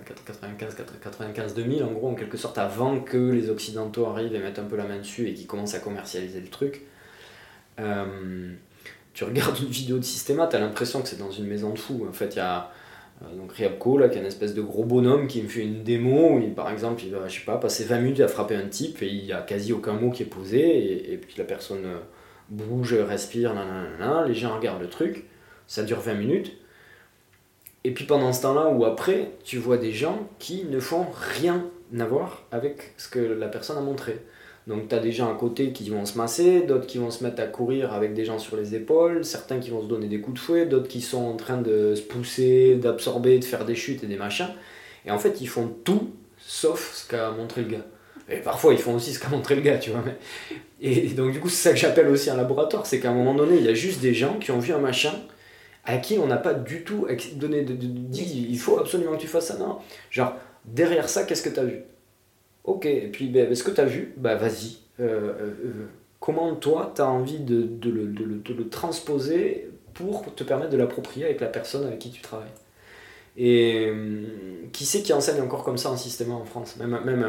95, 0.03 0.75
95, 1.01 1.53
2000, 1.53 1.83
en 1.83 1.91
gros, 1.91 2.09
en 2.09 2.15
quelque 2.15 2.37
sorte, 2.37 2.57
avant 2.57 2.99
que 2.99 3.17
les 3.17 3.49
Occidentaux 3.49 4.05
arrivent 4.05 4.33
et 4.33 4.39
mettent 4.39 4.59
un 4.59 4.65
peu 4.65 4.75
la 4.75 4.85
main 4.85 4.97
dessus 4.97 5.29
et 5.29 5.33
qu'ils 5.33 5.47
commencent 5.47 5.75
à 5.75 5.79
commercialiser 5.79 6.41
le 6.41 6.47
truc. 6.47 6.81
Euh, 7.79 8.53
tu 9.13 9.23
regardes 9.23 9.59
une 9.59 9.69
vidéo 9.69 9.97
de 9.97 10.03
Systema, 10.03 10.47
tu 10.47 10.55
as 10.55 10.59
l'impression 10.59 11.01
que 11.01 11.07
c'est 11.07 11.19
dans 11.19 11.31
une 11.31 11.47
maison 11.47 11.71
de 11.71 11.79
fous. 11.79 12.05
En 12.07 12.13
fait, 12.13 12.35
il 12.35 12.37
y 12.37 12.41
a 12.41 12.71
donc 13.21 13.53
Riabko, 13.53 13.97
là, 13.97 14.09
qui 14.09 14.17
est 14.17 14.21
un 14.21 14.25
espèce 14.25 14.53
de 14.53 14.61
gros 14.61 14.83
bonhomme 14.83 15.27
qui 15.27 15.41
me 15.41 15.47
fait 15.47 15.63
une 15.63 15.83
démo 15.83 16.37
où, 16.37 16.49
par 16.53 16.69
exemple, 16.69 17.01
il 17.03 17.11
va, 17.11 17.27
pas, 17.45 17.57
passer 17.57 17.85
20 17.85 17.99
minutes 17.99 18.19
à 18.19 18.27
frapper 18.27 18.55
un 18.55 18.67
type 18.67 19.01
et 19.01 19.07
il 19.07 19.23
n'y 19.23 19.31
a 19.31 19.41
quasi 19.41 19.71
aucun 19.73 19.93
mot 19.93 20.11
qui 20.11 20.23
est 20.23 20.27
posé 20.27 21.13
et, 21.13 21.17
puis 21.17 21.35
la 21.37 21.45
personne 21.45 21.85
euh, 21.85 21.99
bouge, 22.49 22.93
respire, 22.93 23.53
les 24.27 24.33
gens 24.33 24.55
regardent 24.55 24.81
le 24.81 24.89
truc, 24.89 25.25
ça 25.67 25.83
dure 25.83 25.99
20 25.99 26.13
minutes. 26.15 26.57
Et 27.85 27.93
puis 27.93 28.05
pendant 28.05 28.33
ce 28.33 28.41
temps-là 28.41 28.69
ou 28.69 28.83
après, 28.83 29.31
tu 29.43 29.57
vois 29.57 29.77
des 29.77 29.91
gens 29.91 30.27
qui 30.39 30.65
ne 30.65 30.79
font 30.79 31.05
rien 31.11 31.65
à 31.97 32.05
voir 32.05 32.43
avec 32.51 32.93
ce 32.97 33.07
que 33.07 33.19
la 33.19 33.47
personne 33.47 33.77
a 33.77 33.81
montré. 33.81 34.19
Donc 34.67 34.87
tu 34.87 34.95
as 34.95 34.99
des 34.99 35.11
gens 35.11 35.31
à 35.31 35.37
côté 35.37 35.71
qui 35.71 35.89
vont 35.89 36.05
se 36.05 36.17
masser, 36.17 36.61
d'autres 36.61 36.87
qui 36.87 36.97
vont 36.97 37.11
se 37.11 37.23
mettre 37.23 37.41
à 37.41 37.45
courir 37.45 37.93
avec 37.93 38.13
des 38.13 38.25
gens 38.25 38.39
sur 38.39 38.57
les 38.57 38.73
épaules, 38.73 39.23
certains 39.23 39.59
qui 39.59 39.69
vont 39.69 39.81
se 39.81 39.87
donner 39.87 40.07
des 40.07 40.19
coups 40.19 40.39
de 40.39 40.43
fouet, 40.43 40.65
d'autres 40.65 40.87
qui 40.87 41.01
sont 41.01 41.23
en 41.23 41.35
train 41.35 41.61
de 41.61 41.93
se 41.93 42.01
pousser, 42.01 42.75
d'absorber, 42.75 43.37
de 43.37 43.45
faire 43.45 43.65
des 43.65 43.75
chutes 43.75 44.03
et 44.03 44.07
des 44.07 44.17
machins. 44.17 44.49
Et 45.05 45.11
en 45.11 45.19
fait, 45.19 45.39
ils 45.41 45.47
font 45.47 45.71
tout 45.83 46.09
sauf 46.39 46.93
ce 46.95 47.07
qu'a 47.07 47.31
montré 47.31 47.61
le 47.61 47.67
gars. 47.69 47.85
Et 48.27 48.37
parfois, 48.37 48.73
ils 48.73 48.79
font 48.79 48.95
aussi 48.95 49.13
ce 49.13 49.19
qu'a 49.19 49.29
montré 49.29 49.55
le 49.55 49.61
gars, 49.61 49.77
tu 49.77 49.91
vois. 49.91 50.03
Et 50.81 51.09
donc, 51.09 51.31
du 51.31 51.39
coup, 51.39 51.49
c'est 51.49 51.69
ça 51.69 51.71
que 51.71 51.77
j'appelle 51.77 52.07
aussi 52.07 52.31
un 52.31 52.37
laboratoire, 52.37 52.87
c'est 52.87 52.99
qu'à 52.99 53.11
un 53.11 53.13
moment 53.13 53.35
donné, 53.35 53.57
il 53.57 53.63
y 53.63 53.69
a 53.69 53.73
juste 53.73 54.01
des 54.01 54.15
gens 54.15 54.39
qui 54.39 54.51
ont 54.51 54.59
vu 54.59 54.73
un 54.73 54.79
machin 54.79 55.13
à 55.85 55.97
qui 55.97 56.17
on 56.17 56.25
n'a 56.25 56.37
pas 56.37 56.55
du 56.55 56.83
tout 56.83 57.07
donné 57.35 57.61
de, 57.61 57.73
dit 57.73 58.47
il 58.49 58.57
faut 58.57 58.79
absolument 58.79 59.15
que 59.15 59.21
tu 59.21 59.27
fasses 59.27 59.47
ça. 59.47 59.57
Non. 59.57 59.77
Genre, 60.09 60.33
derrière 60.65 61.07
ça, 61.07 61.23
qu'est-ce 61.23 61.43
que 61.43 61.49
tu 61.49 61.65
vu? 61.65 61.83
Ok, 62.65 62.87
et 62.87 63.07
puis 63.11 63.27
ben, 63.29 63.53
ce 63.53 63.63
que 63.63 63.71
tu 63.71 63.79
as 63.79 63.85
vu, 63.85 64.13
bah 64.17 64.35
vas-y. 64.35 64.77
Euh, 64.99 65.03
euh, 65.03 65.53
euh, 65.65 65.87
comment 66.19 66.55
toi, 66.55 66.91
tu 66.95 67.01
as 67.01 67.07
envie 67.07 67.39
de, 67.39 67.61
de, 67.61 67.89
le, 67.91 68.07
de, 68.07 68.53
le, 68.53 68.69
transposer 68.69 69.69
pour 69.93 70.33
te 70.33 70.43
permettre 70.43 70.71
de 70.71 70.77
l'approprier 70.77 71.25
avec 71.25 71.41
la 71.41 71.47
personne 71.47 71.85
avec 71.85 71.99
qui 71.99 72.11
tu 72.11 72.21
travailles? 72.21 72.47
Et 73.37 73.91
qui 74.71 74.85
c'est 74.85 75.01
qui 75.01 75.11
enseigne 75.13 75.41
encore 75.41 75.63
comme 75.63 75.77
ça 75.77 75.91
en 75.91 75.97
système 75.97 76.31
en 76.31 76.45
France? 76.45 76.77
Même, 76.77 76.97
même, 77.03 77.27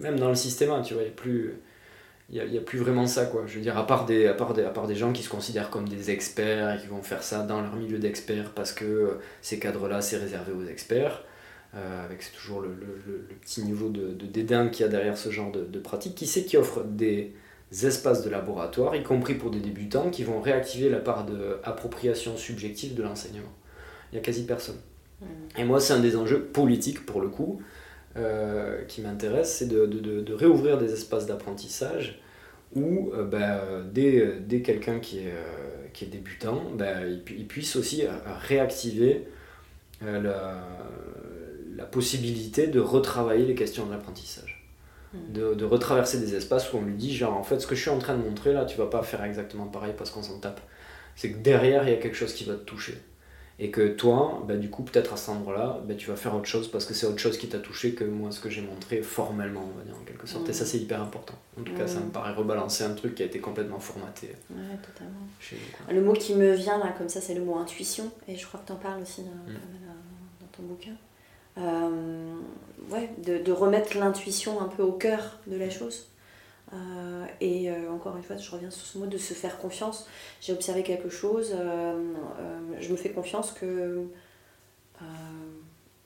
même 0.00 0.18
dans 0.18 0.28
le 0.28 0.34
système, 0.36 0.70
tu 0.82 0.94
vois, 0.94 1.02
il 1.02 1.06
n'y 1.06 1.12
a 1.12 1.14
plus... 1.14 1.54
Il 2.32 2.40
n'y 2.48 2.56
a, 2.56 2.60
a, 2.60 2.64
plus 2.64 2.78
vraiment 2.78 3.08
ça, 3.08 3.26
quoi. 3.26 3.42
Je 3.48 3.56
veux 3.56 3.60
dire, 3.60 3.76
à 3.76 3.84
part, 3.84 4.06
des, 4.06 4.28
à, 4.28 4.34
part 4.34 4.54
des, 4.54 4.62
à 4.62 4.70
part 4.70 4.86
des 4.86 4.94
gens 4.94 5.12
qui 5.12 5.24
se 5.24 5.28
considèrent 5.28 5.68
comme 5.68 5.88
des 5.88 6.12
experts 6.12 6.76
et 6.76 6.80
qui 6.80 6.86
vont 6.86 7.02
faire 7.02 7.24
ça 7.24 7.42
dans 7.42 7.60
leur 7.60 7.74
milieu 7.74 7.98
d'experts 7.98 8.52
parce 8.54 8.72
que 8.72 9.18
ces 9.42 9.58
cadres-là, 9.58 10.00
c'est 10.00 10.16
réservé 10.16 10.52
aux 10.52 10.64
experts, 10.64 11.24
euh, 11.76 12.04
avec 12.04 12.20
toujours 12.32 12.60
le, 12.60 12.70
le, 12.70 13.00
le, 13.06 13.34
petit 13.40 13.62
niveau 13.62 13.90
de, 13.90 14.08
de 14.08 14.26
dédain 14.26 14.68
qu'il 14.68 14.84
y 14.84 14.88
a 14.88 14.90
derrière 14.90 15.16
ce 15.16 15.30
genre 15.30 15.52
de, 15.52 15.64
de, 15.64 15.78
pratique. 15.78 16.16
Qui 16.16 16.26
c'est 16.26 16.44
qui 16.44 16.56
offre 16.56 16.82
des 16.82 17.32
espaces 17.70 18.24
de 18.24 18.30
laboratoire, 18.30 18.96
y 18.96 19.04
compris 19.04 19.34
pour 19.34 19.52
des 19.52 19.60
débutants, 19.60 20.10
qui 20.10 20.24
vont 20.24 20.40
réactiver 20.40 20.88
la 20.88 20.98
part 20.98 21.26
d'appropriation 21.26 22.36
subjective 22.36 22.94
de 22.94 23.04
l'enseignement 23.04 23.52
Il 24.10 24.16
n'y 24.16 24.18
a 24.18 24.22
quasi 24.22 24.46
personne. 24.46 24.80
Mmh. 25.20 25.24
Et 25.58 25.64
moi, 25.64 25.78
c'est 25.78 25.92
un 25.92 26.00
des 26.00 26.16
enjeux 26.16 26.42
politiques, 26.42 27.06
pour 27.06 27.20
le 27.20 27.28
coup, 27.28 27.62
qui 28.88 29.00
m'intéresse, 29.02 29.54
c'est 29.54 29.68
de, 29.68 30.32
réouvrir 30.34 30.76
des 30.76 30.92
espaces 30.92 31.26
d'apprentissage 31.26 32.20
où 32.74 33.12
ben, 33.30 33.60
dès, 33.92 34.40
dès 34.40 34.62
quelqu'un 34.62 34.98
qui 34.98 35.20
est, 35.20 35.32
qui 35.92 36.04
est 36.04 36.08
débutant, 36.08 36.64
ben, 36.74 37.06
il, 37.06 37.22
il, 37.38 37.46
puisse 37.46 37.76
aussi 37.76 38.02
réactiver 38.48 39.28
la, 40.02 40.66
la 41.76 41.84
possibilité 41.84 42.66
de 42.66 42.80
retravailler 42.80 43.46
les 43.46 43.54
questions 43.54 43.86
de 43.86 43.92
l'apprentissage. 43.92 44.68
Hmm. 45.12 45.32
De, 45.32 45.54
de, 45.54 45.64
retraverser 45.64 46.20
des 46.20 46.36
espaces 46.36 46.72
où 46.72 46.76
on 46.76 46.82
lui 46.82 46.94
dit 46.94 47.16
genre 47.16 47.36
en 47.36 47.42
fait 47.42 47.58
ce 47.58 47.66
que 47.66 47.74
je 47.74 47.80
suis 47.80 47.90
en 47.90 47.98
train 47.98 48.16
de 48.16 48.22
montrer 48.22 48.52
là 48.52 48.64
tu 48.64 48.78
vas 48.78 48.86
pas 48.86 49.02
faire 49.02 49.24
exactement 49.24 49.66
pareil 49.66 49.92
parce 49.98 50.10
qu'on 50.10 50.22
s'en 50.22 50.38
tape. 50.38 50.60
C'est 51.16 51.32
que 51.32 51.38
derrière 51.38 51.82
il 51.82 51.90
y 51.90 51.94
a 51.94 51.96
quelque 51.96 52.16
chose 52.16 52.32
qui 52.32 52.44
va 52.44 52.54
te 52.54 52.62
toucher. 52.62 52.96
Et 53.58 53.72
que 53.72 53.88
toi 53.88 54.42
bah, 54.46 54.56
du 54.56 54.70
coup 54.70 54.84
peut-être 54.84 55.12
à 55.12 55.16
cet 55.16 55.30
endroit 55.30 55.58
là 55.58 55.80
bah, 55.84 55.94
tu 55.94 56.08
vas 56.08 56.14
faire 56.14 56.36
autre 56.36 56.46
chose 56.46 56.70
parce 56.70 56.86
que 56.86 56.94
c'est 56.94 57.06
autre 57.06 57.18
chose 57.18 57.38
qui 57.38 57.48
t'a 57.48 57.58
touché 57.58 57.94
que 57.94 58.04
moi 58.04 58.30
ce 58.30 58.38
que 58.38 58.48
j'ai 58.48 58.62
montré 58.62 59.02
formellement 59.02 59.68
on 59.74 59.78
va 59.78 59.84
dire 59.84 59.96
en 60.00 60.04
quelque 60.04 60.28
sorte. 60.28 60.48
Et 60.48 60.52
ça 60.52 60.62
hmm. 60.62 60.66
c'est 60.68 60.78
hyper 60.78 61.02
important. 61.02 61.34
En 61.58 61.62
tout 61.64 61.74
cas 61.74 61.88
ça 61.88 61.98
me 61.98 62.06
hmm. 62.06 62.10
paraît 62.12 62.32
rebalancer 62.32 62.84
un 62.84 62.94
truc 62.94 63.16
qui 63.16 63.24
a 63.24 63.26
été 63.26 63.40
complètement 63.40 63.80
formaté 63.80 64.28
ouais 64.50 64.78
totalement. 64.80 65.26
le 65.90 66.00
mot 66.02 66.12
qui 66.12 66.36
me 66.36 66.52
vient 66.52 66.78
là 66.78 66.94
comme 66.96 67.08
ça 67.08 67.20
c'est 67.20 67.34
le 67.34 67.42
mot 67.42 67.56
intuition. 67.56 68.12
Et 68.28 68.36
je 68.36 68.46
crois 68.46 68.60
que 68.60 68.66
tu 68.68 68.72
en 68.72 68.76
parles 68.76 69.02
aussi 69.02 69.22
dans, 69.22 69.52
dans 69.52 70.46
ton 70.52 70.62
bouquin 70.62 70.92
euh, 71.58 72.34
ouais, 72.90 73.10
de, 73.18 73.52
remettre 73.52 73.96
l'intuition 73.98 74.60
un 74.60 74.68
peu 74.68 74.82
au 74.82 74.92
cœur 74.92 75.38
de 75.46 75.56
la 75.56 75.70
chose. 75.70 76.06
Euh, 76.72 77.26
et 77.40 77.70
euh, 77.70 77.90
encore 77.90 78.16
une 78.16 78.22
fois, 78.22 78.36
je 78.36 78.50
reviens 78.50 78.70
sur 78.70 78.86
ce 78.86 78.98
mot 78.98 79.06
de 79.06 79.18
se 79.18 79.34
faire 79.34 79.58
confiance. 79.58 80.06
J'ai 80.40 80.52
observé 80.52 80.82
quelque 80.82 81.08
chose, 81.08 81.54
je 82.80 82.92
me 82.92 82.96
fais 82.96 83.10
confiance 83.10 83.52
que 83.52 84.06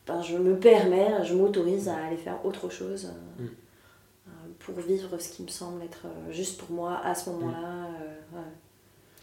ben, 0.07 0.23
je 0.23 0.37
me 0.37 0.59
permets, 0.59 1.25
je 1.25 1.35
m'autorise 1.35 1.89
à 1.89 1.97
aller 1.97 2.17
faire 2.17 2.45
autre 2.45 2.69
chose 2.69 3.13
mm. 3.39 3.47
pour 4.61 4.75
vivre 4.77 5.19
ce 5.19 5.31
qui 5.31 5.43
me 5.43 5.49
semble 5.49 5.83
être 5.83 6.07
juste 6.31 6.61
pour 6.61 6.71
moi 6.71 7.01
à 7.03 7.15
ce 7.15 7.31
moment-là. 7.31 7.89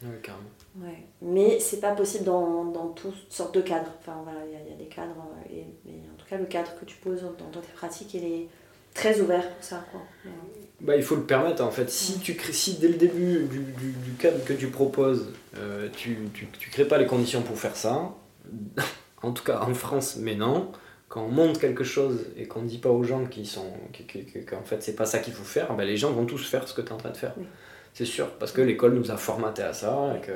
Oui, 0.04 0.10
carrément. 0.24 0.50
Ouais. 0.80 1.06
Mais 1.22 1.60
c'est 1.60 1.80
pas 1.80 1.92
possible 1.92 2.26
dans, 2.26 2.66
dans 2.66 2.88
toutes 2.90 3.32
sortes 3.32 3.54
de 3.54 3.62
cadres. 3.62 3.92
Enfin 4.00 4.22
voilà, 4.24 4.40
il 4.46 4.70
y, 4.70 4.74
a 4.74 4.76
des 4.76 4.86
cadres. 4.86 5.16
Euh, 5.18 5.54
et, 5.54 5.66
mais 5.86 6.00
en 6.12 6.18
tout 6.18 6.26
cas, 6.30 6.38
le 6.38 6.46
cadre 6.46 6.72
que 6.80 6.86
tu 6.86 6.98
poses 6.98 7.22
dans, 7.22 7.50
dans 7.52 7.62
tes 7.62 7.72
pratiques, 7.74 8.14
il 8.14 8.24
est 8.24 8.48
très 8.94 9.20
ouvert 9.22 9.48
pour 9.50 9.64
ça. 9.64 9.86
Quoi. 9.92 10.02
Bah, 10.82 10.96
il 10.96 11.04
faut 11.04 11.16
le 11.16 11.24
permettre 11.24 11.64
en 11.64 11.72
fait. 11.72 11.90
Si, 11.90 12.20
tu 12.20 12.36
crées, 12.36 12.54
si 12.54 12.78
dès 12.78 12.88
le 12.88 12.96
début 12.96 13.44
du, 13.46 13.60
du, 13.60 13.92
du 13.92 14.12
cadre 14.18 14.44
que 14.44 14.54
tu 14.54 14.68
proposes, 14.68 15.32
euh, 15.58 15.90
tu, 15.96 16.18
tu, 16.34 16.48
tu 16.48 16.70
crées 16.70 16.86
pas 16.86 16.98
les 16.98 17.06
conditions 17.06 17.42
pour 17.42 17.58
faire 17.58 17.76
ça, 17.76 18.16
en 19.22 19.32
tout 19.32 19.44
cas 19.44 19.62
en 19.62 19.74
France, 19.74 20.18
mais 20.18 20.36
non, 20.36 20.72
quand 21.08 21.24
on 21.24 21.30
montre 21.30 21.60
quelque 21.60 21.84
chose 21.84 22.26
et 22.38 22.48
qu'on 22.48 22.64
dit 22.64 22.80
pas 22.80 22.90
aux 22.90 23.04
gens 23.04 23.26
qui 23.26 23.46
sont 23.46 23.74
qu'en 24.50 24.64
fait 24.64 24.82
c'est 24.82 24.96
pas 24.96 25.06
ça 25.06 25.20
qu'il 25.20 25.34
faut 25.34 25.44
faire, 25.44 25.76
bah, 25.76 25.86
les 25.86 25.98
gens 25.98 26.12
vont 26.12 26.26
tous 26.26 26.44
faire 26.44 26.68
ce 26.68 26.74
que 26.74 26.82
tu 26.82 26.88
es 26.88 26.92
en 26.94 26.98
train 26.98 27.12
de 27.12 27.18
faire. 27.18 27.36
C'est 27.94 28.06
sûr, 28.06 28.30
parce 28.40 28.52
que 28.52 28.62
l'école 28.62 28.94
nous 28.94 29.12
a 29.12 29.18
formaté 29.18 29.64
à 29.64 29.74
ça. 29.74 30.14
Et 30.16 30.22
que... 30.26 30.32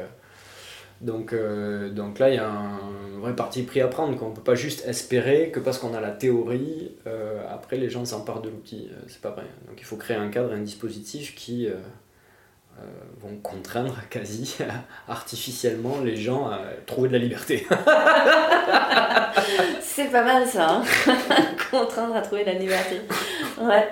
donc, 1.01 1.33
euh, 1.33 1.89
donc 1.89 2.19
là, 2.19 2.29
il 2.29 2.35
y 2.35 2.39
a 2.39 2.49
un 2.49 3.19
vrai 3.19 3.35
parti 3.35 3.63
pris 3.63 3.81
à 3.81 3.87
prendre. 3.87 4.17
qu'on 4.17 4.29
ne 4.29 4.35
peut 4.35 4.41
pas 4.41 4.55
juste 4.55 4.85
espérer 4.87 5.51
que 5.51 5.59
parce 5.59 5.77
qu'on 5.77 5.93
a 5.93 6.01
la 6.01 6.11
théorie, 6.11 6.91
euh, 7.07 7.41
après 7.49 7.77
les 7.77 7.89
gens 7.89 8.03
s'emparent 8.03 8.41
de 8.41 8.49
l'outil. 8.49 8.89
Euh, 8.91 8.95
c'est 9.07 9.21
pas 9.21 9.31
vrai. 9.31 9.45
Donc 9.67 9.79
il 9.79 9.85
faut 9.85 9.95
créer 9.95 10.17
un 10.17 10.29
cadre 10.29 10.51
un 10.51 10.59
dispositif 10.59 11.35
qui 11.35 11.69
vont 13.21 13.37
contraindre 13.41 13.95
quasi 14.09 14.57
artificiellement 15.07 16.01
les 16.03 16.17
gens 16.17 16.47
à 16.47 16.59
trouver 16.85 17.07
de 17.07 17.13
la 17.13 17.19
liberté. 17.19 17.65
c'est 19.79 20.11
pas 20.11 20.23
mal 20.23 20.45
ça, 20.45 20.69
hein. 20.69 20.83
contraindre 21.71 22.17
à 22.17 22.21
trouver 22.21 22.43
de 22.43 22.51
la 22.51 22.59
liberté. 22.59 22.99
Ouais. 23.61 23.87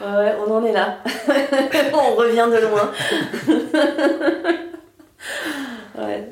Ouais, 0.00 0.34
on 0.46 0.52
en 0.52 0.64
est 0.64 0.72
là. 0.72 0.98
on 1.92 2.14
revient 2.14 2.48
de 2.50 2.58
loin. 2.66 2.90
ouais. 5.98 6.28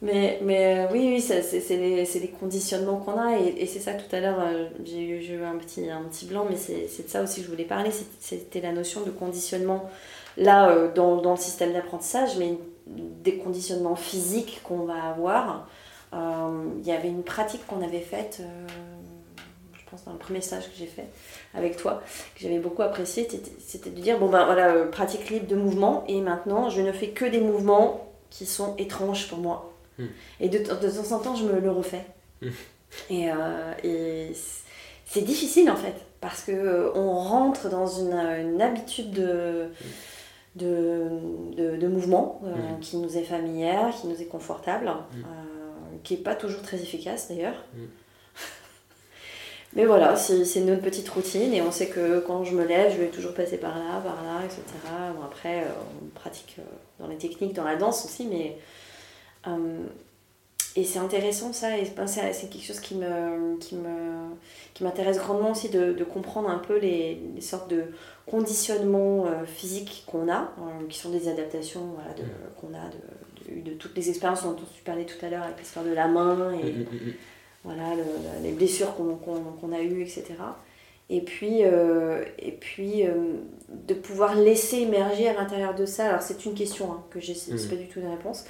Mais, 0.00 0.38
mais 0.42 0.78
euh, 0.78 0.86
oui, 0.92 1.14
oui, 1.14 1.20
c'est 1.20 1.76
les, 1.76 2.04
les, 2.04 2.28
conditionnements 2.28 2.98
qu'on 2.98 3.18
a. 3.18 3.36
Et, 3.36 3.66
c'est 3.66 3.80
ça, 3.80 3.94
tout 3.94 4.14
à 4.14 4.20
l'heure, 4.20 4.38
euh, 4.40 4.68
j'ai 4.84 5.02
eu, 5.02 5.42
un 5.42 5.56
petit, 5.56 5.90
un 5.90 6.02
petit 6.02 6.26
blanc, 6.26 6.46
mais 6.48 6.56
c'est 6.56 7.04
de 7.04 7.08
ça 7.08 7.22
aussi 7.22 7.40
que 7.40 7.46
je 7.46 7.50
voulais 7.50 7.64
parler. 7.64 7.90
C'était 8.20 8.60
la 8.60 8.72
notion 8.72 9.00
de 9.02 9.10
conditionnement, 9.10 9.90
là, 10.36 10.70
euh, 10.70 10.92
dans, 10.94 11.16
dans, 11.16 11.32
le 11.32 11.36
système 11.36 11.72
d'apprentissage, 11.72 12.36
mais 12.38 12.58
des 12.86 13.38
conditionnements 13.38 13.96
physiques 13.96 14.60
qu'on 14.62 14.84
va 14.84 15.02
avoir. 15.02 15.68
Il 16.12 16.86
y 16.86 16.92
avait 16.92 17.08
une 17.08 17.22
pratique 17.22 17.66
qu'on 17.66 17.82
avait 17.82 18.00
faite 18.00 18.40
pense 19.90 20.04
dans 20.04 20.12
le 20.12 20.18
premier 20.18 20.40
stage 20.40 20.64
que 20.64 20.76
j'ai 20.76 20.86
fait 20.86 21.06
avec 21.54 21.76
toi, 21.76 22.02
que 22.34 22.40
j'avais 22.40 22.58
beaucoup 22.58 22.82
apprécié, 22.82 23.28
c'était 23.60 23.90
de 23.90 24.00
dire, 24.00 24.18
bon 24.18 24.28
ben 24.28 24.44
voilà, 24.44 24.72
euh, 24.72 24.86
pratique 24.86 25.30
libre 25.30 25.46
de 25.46 25.56
mouvement, 25.56 26.04
et 26.08 26.20
maintenant 26.20 26.70
je 26.70 26.80
ne 26.80 26.92
fais 26.92 27.08
que 27.08 27.24
des 27.24 27.40
mouvements 27.40 28.12
qui 28.30 28.46
sont 28.46 28.74
étranges 28.76 29.28
pour 29.28 29.38
moi. 29.38 29.72
Hmm. 29.98 30.06
Et 30.40 30.48
de, 30.48 30.58
de, 30.58 30.64
temps 30.64 31.12
en 31.12 31.18
temps, 31.18 31.34
je 31.34 31.44
me 31.44 31.58
le 31.60 31.70
refais. 31.70 32.04
Hmm. 32.42 32.48
Et, 33.10 33.30
euh, 33.30 33.72
et 33.82 34.32
c'est 35.04 35.22
difficile 35.22 35.70
en 35.70 35.76
fait, 35.76 35.94
parce 36.20 36.42
que 36.42 36.52
euh, 36.52 36.92
on 36.94 37.18
rentre 37.18 37.68
dans 37.68 37.86
une, 37.86 38.14
une 38.14 38.62
habitude 38.62 39.10
de... 39.12 39.68
De, 40.56 41.20
de, 41.56 41.76
de, 41.76 41.86
mouvement 41.86 42.40
hmm. 42.42 42.80
qui 42.80 42.96
nous 42.96 43.16
est 43.16 43.22
familière, 43.22 43.94
qui 43.94 44.08
nous 44.08 44.20
est 44.20 44.26
confortable, 44.26 44.90
qui 46.02 46.14
n'est 46.14 46.20
pas 46.20 46.34
toujours 46.34 46.62
très 46.62 46.78
efficace 46.78 47.28
d'ailleurs. 47.28 47.64
Mais 49.74 49.84
voilà, 49.84 50.16
c'est 50.16 50.60
notre 50.60 50.80
petite 50.80 51.08
routine 51.08 51.52
et 51.52 51.60
on 51.60 51.70
sait 51.70 51.88
que 51.88 52.20
quand 52.20 52.42
je 52.42 52.54
me 52.54 52.64
lève, 52.64 52.92
je 52.92 52.98
vais 52.98 53.08
toujours 53.08 53.34
passer 53.34 53.58
par 53.58 53.78
là, 53.78 54.00
par 54.02 54.24
là, 54.24 54.40
etc. 54.44 54.62
Bon, 55.14 55.24
après, 55.24 55.60
euh, 55.60 55.68
on 56.02 56.06
pratique 56.18 56.56
euh, 56.58 56.62
dans 56.98 57.06
les 57.06 57.16
techniques, 57.16 57.52
dans 57.52 57.64
la 57.64 57.76
danse 57.76 58.04
aussi, 58.04 58.26
mais. 58.26 58.56
Euh, 59.46 59.84
et 60.76 60.84
c'est 60.84 60.98
intéressant 61.00 61.52
ça, 61.52 61.76
et 61.76 61.84
c'est 61.86 62.50
quelque 62.50 62.64
chose 62.64 62.78
qui 62.78 62.94
me 62.94 63.56
qui 63.58 63.74
me 63.74 64.28
qui 64.74 64.84
m'intéresse 64.84 65.18
grandement 65.18 65.50
aussi 65.50 65.70
de, 65.70 65.92
de, 65.92 66.04
comprendre 66.04 66.48
un 66.48 66.58
peu 66.58 66.78
les, 66.78 67.20
les 67.34 67.40
sortes 67.40 67.68
de 67.68 67.84
conditionnements 68.26 69.24
physiques 69.46 70.04
qu'on 70.06 70.30
a, 70.30 70.52
qui 70.88 70.98
sont 70.98 71.10
des 71.10 71.26
adaptations 71.28 71.94
voilà, 71.94 72.12
de, 72.14 72.22
qu'on 72.60 72.74
a 72.74 72.90
de, 73.56 73.70
de, 73.70 73.74
toutes 73.74 73.96
les 73.96 74.08
expériences 74.08 74.44
dont 74.44 74.54
tu 74.54 74.82
parlais 74.84 75.06
tout 75.06 75.24
à 75.24 75.30
l'heure 75.30 75.42
avec 75.42 75.58
l'histoire 75.58 75.84
de 75.84 75.92
la 75.92 76.06
main 76.06 76.52
et, 76.52 76.86
voilà, 77.64 77.94
les 78.42 78.52
blessures 78.52 78.94
qu'on 78.94 79.72
a 79.72 79.80
eues, 79.80 80.02
etc. 80.02 80.34
Et 81.10 81.22
puis, 81.22 81.64
euh, 81.64 82.22
et 82.38 82.52
puis 82.52 83.06
euh, 83.06 83.12
de 83.68 83.94
pouvoir 83.94 84.34
laisser 84.34 84.80
émerger 84.80 85.28
à 85.28 85.32
l'intérieur 85.32 85.74
de 85.74 85.86
ça, 85.86 86.06
alors 86.08 86.22
c'est 86.22 86.44
une 86.44 86.54
question 86.54 86.92
hein, 86.92 87.02
que 87.10 87.18
j'ai, 87.18 87.34
c'est 87.34 87.54
mmh. 87.54 87.68
pas 87.68 87.76
du 87.76 87.88
tout 87.88 88.00
une 88.00 88.10
réponse, 88.10 88.44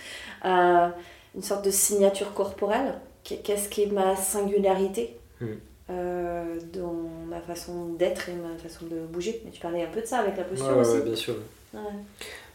euh, 0.45 0.89
une 1.37 1.43
sorte 1.43 1.65
de 1.65 1.71
signature 1.71 2.35
corporelle. 2.35 2.95
Qu'est-ce 3.23 3.69
qui 3.69 3.83
est 3.83 3.93
ma 3.93 4.17
singularité 4.17 5.17
mmh. 5.41 5.47
dans 6.73 6.95
ma 7.29 7.41
façon 7.43 7.93
d'être 7.93 8.31
et 8.31 8.33
ma 8.33 8.57
façon 8.57 8.87
de 8.87 9.01
bouger? 9.07 9.43
Mais 9.45 9.51
tu 9.51 9.61
parlais 9.61 9.85
un 9.85 9.89
peu 9.89 10.01
de 10.01 10.07
ça 10.07 10.21
avec 10.21 10.39
la 10.39 10.45
posture 10.45 10.79
aussi. 10.79 10.93
Oui, 10.93 11.03
bien 11.03 11.15
sûr. 11.15 11.35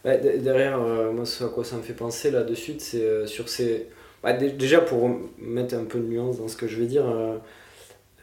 derrière, 0.03 0.79
moi, 0.79 1.27
ce 1.27 1.43
à 1.43 1.49
quoi 1.49 1.63
ça 1.63 1.75
me 1.75 1.83
fait 1.83 1.93
penser 1.93 2.31
là 2.31 2.41
de 2.41 2.55
suite, 2.55 2.81
c'est 2.81 3.27
sur 3.27 3.49
ces 3.49 3.87
bah, 4.23 4.31
déjà, 4.31 4.79
pour 4.79 5.09
mettre 5.37 5.75
un 5.75 5.83
peu 5.83 5.99
de 5.99 6.05
nuance 6.05 6.37
dans 6.37 6.47
ce 6.47 6.55
que 6.55 6.65
je 6.65 6.79
vais 6.79 6.85
dire, 6.85 7.05
euh, 7.05 7.37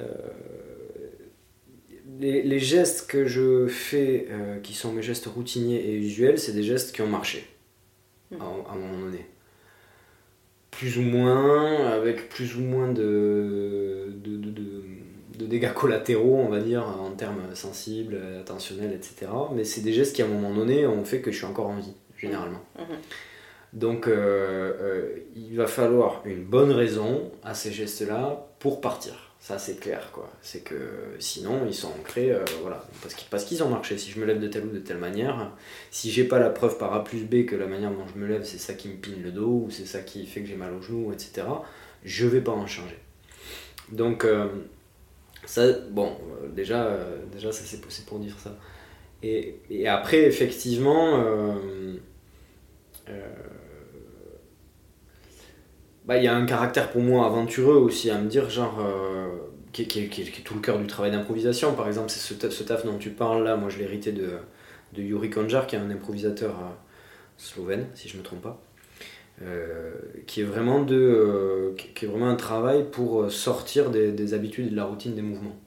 euh, 0.01 0.07
les, 2.18 2.42
les, 2.42 2.59
gestes 2.59 3.07
que 3.07 3.26
je 3.26 3.66
fais, 3.66 4.26
euh, 4.30 4.59
qui 4.61 4.72
sont 4.72 4.92
mes 4.92 5.03
gestes 5.03 5.26
routiniers 5.26 5.78
et 5.78 5.94
usuels, 5.94 6.38
c'est 6.38 6.53
des 6.53 6.62
gestes 6.62 6.94
qui 6.94 7.03
ont 7.03 7.07
marché 7.07 7.46
hmm. 8.30 8.40
à, 8.40 8.72
un 8.72 8.76
moment 8.76 8.98
donné. 8.98 9.26
Plus 10.70 10.96
ou 10.96 11.03
moins, 11.03 11.88
avec 11.88 12.30
plus 12.30 12.57
ou 12.57 12.62
moins 12.62 12.90
de, 12.90 14.14
de, 14.24 14.36
de, 14.38 14.82
de 15.38 15.46
dégâts 15.46 15.74
collatéraux, 15.74 16.38
on 16.38 16.48
va 16.48 16.61
dire, 16.61 16.82
en 16.82 17.11
termes 17.11 17.55
sensibles, 17.55 18.18
attentionnels, 18.40 18.94
etc. 18.94 19.30
Mais 19.55 19.64
c'est 19.64 19.82
des 19.82 19.92
gestes 19.92 20.16
qui, 20.16 20.22
à 20.22 20.24
un 20.24 20.28
moment 20.28 20.55
donné, 20.55 20.86
ont 20.86 21.05
fait 21.05 21.20
que 21.20 21.30
je 21.30 21.36
suis 21.36 21.46
encore 21.46 21.66
en 21.66 21.76
vie, 21.76 21.92
généralement. 22.16 22.61
Hmm. 22.78 22.94
Donc 23.73 24.09
euh, 24.09 24.73
euh, 24.81 25.16
il 25.37 25.57
va 25.57 25.66
falloir 25.66 26.23
une 26.25 26.45
bonne 26.45 26.73
raison 26.73 27.31
à 27.45 27.55
ces 27.55 27.71
gestes-là 27.71 28.47
pour 28.59 28.81
partir. 28.81 29.14
Ça 29.39 29.59
c'est 29.59 29.79
clair 29.81 30.11
quoi. 30.12 30.31
C'est 30.43 30.62
que 30.64 30.75
sinon 31.18 31.64
ils 31.66 31.75
sont 31.75 31.89
ancrés, 31.89 32.33
euh, 32.33 32.45
voilà, 32.62 32.85
parce 33.31 33.45
qu'ils 33.45 33.62
ont 33.62 33.68
marché. 33.68 33.97
Si 33.97 34.11
je 34.11 34.18
me 34.21 34.27
lève 34.27 34.41
de 34.41 34.49
telle 34.49 34.66
ou 34.66 34.71
de 34.71 34.81
telle 34.81 34.99
manière, 34.99 35.53
si 35.91 36.11
j'ai 36.11 36.25
pas 36.25 36.39
la 36.39 36.51
preuve 36.51 36.79
par 36.79 36.93
A 36.95 37.05
plus 37.05 37.25
B 37.25 37.47
que 37.47 37.57
la 37.57 37.66
manière 37.66 37.91
dont 37.91 38.07
je 38.12 38.18
me 38.18 38.27
lève 38.27 38.43
c'est 38.45 38.59
ça 38.59 38.75
qui 38.75 38.89
me 38.89 38.97
pine 38.97 39.23
le 39.23 39.31
dos 39.31 39.64
ou 39.66 39.68
c'est 39.71 39.87
ça 39.87 40.01
qui 40.01 40.27
fait 40.27 40.43
que 40.43 40.49
j'ai 40.49 40.57
mal 40.57 40.75
au 40.75 40.83
genou, 40.83 41.12
etc. 41.12 41.47
Je 42.05 42.27
vais 42.27 42.41
pas 42.41 42.53
en 42.53 42.66
changer. 42.66 42.99
Donc 43.93 44.27
ça, 45.47 45.73
bon, 45.91 46.16
déjà, 46.55 46.99
déjà 47.33 47.51
ça 47.51 47.62
c'est 47.64 48.07
pour 48.07 48.18
dire 48.18 48.37
ça. 48.39 48.57
Et 49.23 49.87
après 49.89 50.23
effectivement 50.25 51.57
bah, 56.11 56.16
il 56.16 56.24
y 56.24 56.26
a 56.26 56.34
un 56.34 56.44
caractère 56.44 56.90
pour 56.90 57.02
moi 57.02 57.24
aventureux 57.24 57.76
aussi 57.76 58.11
à 58.11 58.18
me 58.18 58.28
dire 58.28 58.50
genre 58.50 58.80
euh, 58.80 59.28
qui, 59.70 59.82
est 59.82 60.42
tout 60.42 60.54
le 60.54 60.61
cœur 60.61 60.80
du 60.80 60.88
travail 60.88 61.12
d'improvisation. 61.12 61.72
Par 61.74 61.86
exemple, 61.86 62.11
c'est 62.11 62.18
ce, 62.18 62.64
taf 62.64 62.84
dont 62.84 62.98
tu 62.98 63.11
parles 63.11 63.44
là, 63.44 63.54
moi 63.54 63.68
je 63.68 63.78
l'ai 63.78 63.84
hérité 63.84 64.11
de, 64.11 64.30
de 64.92 65.02
Yuri 65.02 65.30
Konjar, 65.30 65.68
qui 65.68 65.76
est 65.76 65.78
un 65.78 65.88
improvisateur 65.88 66.50
euh, 66.50 66.74
slovène, 67.36 67.86
si 67.94 68.08
je 68.08 68.14
ne 68.14 68.22
me 68.22 68.24
trompe 68.24 68.42
pas. 68.42 68.61
Euh, 69.42 69.92
qui, 70.26 70.40
est 70.40 70.44
vraiment 70.44 70.82
de, 70.82 70.96
euh, 70.96 71.74
qui 71.76 72.04
est 72.04 72.08
vraiment 72.08 72.28
un 72.28 72.34
travail 72.34 72.90
pour 72.90 73.30
sortir 73.30 73.90
des, 73.90 74.34
habitudes 74.34 74.66
et 74.66 74.70
de 74.70 74.76
la 74.76 74.86
routine 74.86 75.14
des 75.14 75.22
mouvements. 75.22 75.61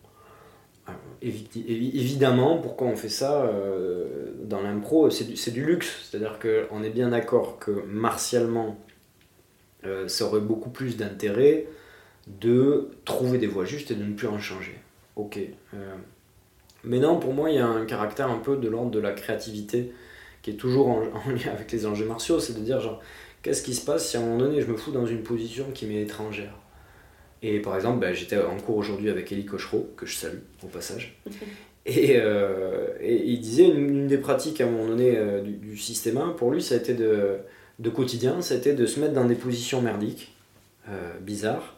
évidemment, 1.21 2.57
pourquoi 2.57 2.87
on 2.87 2.97
fait 2.97 3.07
ça 3.07 3.49
dans 4.43 4.61
l'impro 4.61 5.09
C'est 5.09 5.51
du, 5.51 5.63
luxe, 5.63 6.01
c'est-à-dire 6.03 6.37
qu'on 6.37 6.83
est 6.83 6.89
bien 6.89 7.07
d'accord 7.07 7.59
que 7.59 7.71
martialement, 7.87 8.77
ça 10.07 10.25
aurait 10.25 10.39
beaucoup 10.39 10.69
plus 10.69 10.97
d'intérêt 10.97 11.67
de 12.27 12.89
trouver 13.05 13.37
des 13.37 13.47
voies 13.47 13.65
justes 13.65 13.91
et 13.91 13.95
de 13.95 14.03
ne 14.03 14.13
plus 14.13 14.27
en 14.27 14.39
changer. 14.39 14.79
Ok. 15.15 15.39
Euh, 15.73 15.95
mais 16.83 16.99
non, 16.99 17.19
pour 17.19 17.33
moi, 17.33 17.49
il 17.49 17.55
y 17.55 17.59
a 17.59 17.67
un 17.67 17.85
caractère 17.85 18.29
un 18.29 18.39
peu 18.39 18.57
de 18.57 18.67
l'ordre 18.67 18.91
de 18.91 18.99
la 18.99 19.11
créativité 19.11 19.91
qui 20.41 20.51
est 20.51 20.55
toujours 20.55 20.87
en, 20.89 21.01
lien 21.29 21.51
avec 21.53 21.71
les 21.71 21.85
enjeux 21.85 22.05
martiaux, 22.05 22.39
c'est 22.39 22.53
de 22.53 22.63
dire 22.63 22.79
genre, 22.79 23.01
qu'est-ce 23.41 23.63
qui 23.63 23.73
se 23.73 23.85
passe 23.85 24.09
si 24.09 24.17
à 24.17 24.21
un 24.21 24.23
moment 24.23 24.39
donné 24.39 24.61
je 24.61 24.67
me 24.67 24.77
fous 24.77 24.91
dans 24.91 25.05
une 25.05 25.23
position 25.23 25.65
qui 25.73 25.85
m'est 25.85 26.01
étrangère? 26.01 26.53
Et 27.41 27.59
par 27.59 27.75
exemple, 27.75 27.99
ben, 27.99 28.13
j'étais 28.13 28.37
en 28.37 28.57
cours 28.57 28.77
aujourd'hui 28.77 29.09
avec 29.09 29.31
Elie 29.31 29.45
Cochereau, 29.45 29.91
que 29.97 30.05
je 30.05 30.15
salue 30.15 30.39
au 30.63 30.67
passage, 30.67 31.19
et, 31.85 32.15
euh, 32.15 32.87
et, 33.01 33.21
il 33.25 33.41
disait 33.41 33.67
une, 33.67 34.07
des 34.07 34.17
pratiques 34.17 34.61
à 34.61 34.65
un 34.65 34.69
moment 34.69 34.87
donné 34.87 35.17
euh, 35.17 35.41
du, 35.41 35.51
du, 35.51 35.77
système 35.77 36.17
1, 36.17 36.29
pour 36.29 36.51
lui, 36.51 36.61
ça 36.61 36.75
a 36.75 36.77
été 36.77 36.93
de, 36.93 37.39
de 37.79 37.89
quotidien, 37.89 38.39
été 38.39 38.73
de 38.73 38.85
se 38.85 38.99
mettre 38.99 39.13
dans 39.13 39.25
des 39.25 39.35
positions 39.35 39.81
merdiques, 39.81 40.35
bizarres, 41.21 41.75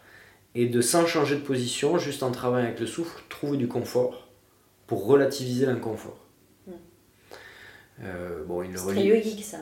et 0.55 0.65
de 0.67 0.81
sans 0.81 1.05
changer 1.05 1.35
de 1.35 1.41
position, 1.41 1.97
juste 1.97 2.23
en 2.23 2.31
travaillant 2.31 2.67
avec 2.67 2.79
le 2.79 2.87
souffle, 2.87 3.21
trouver 3.29 3.57
du 3.57 3.67
confort 3.67 4.27
pour 4.87 5.05
relativiser 5.05 5.65
l'inconfort. 5.65 6.17
Hmm. 6.65 6.71
Euh, 8.03 8.43
bon, 8.45 8.63
il 8.63 8.73
très 8.73 9.05
yogique 9.05 9.43
ça. 9.43 9.57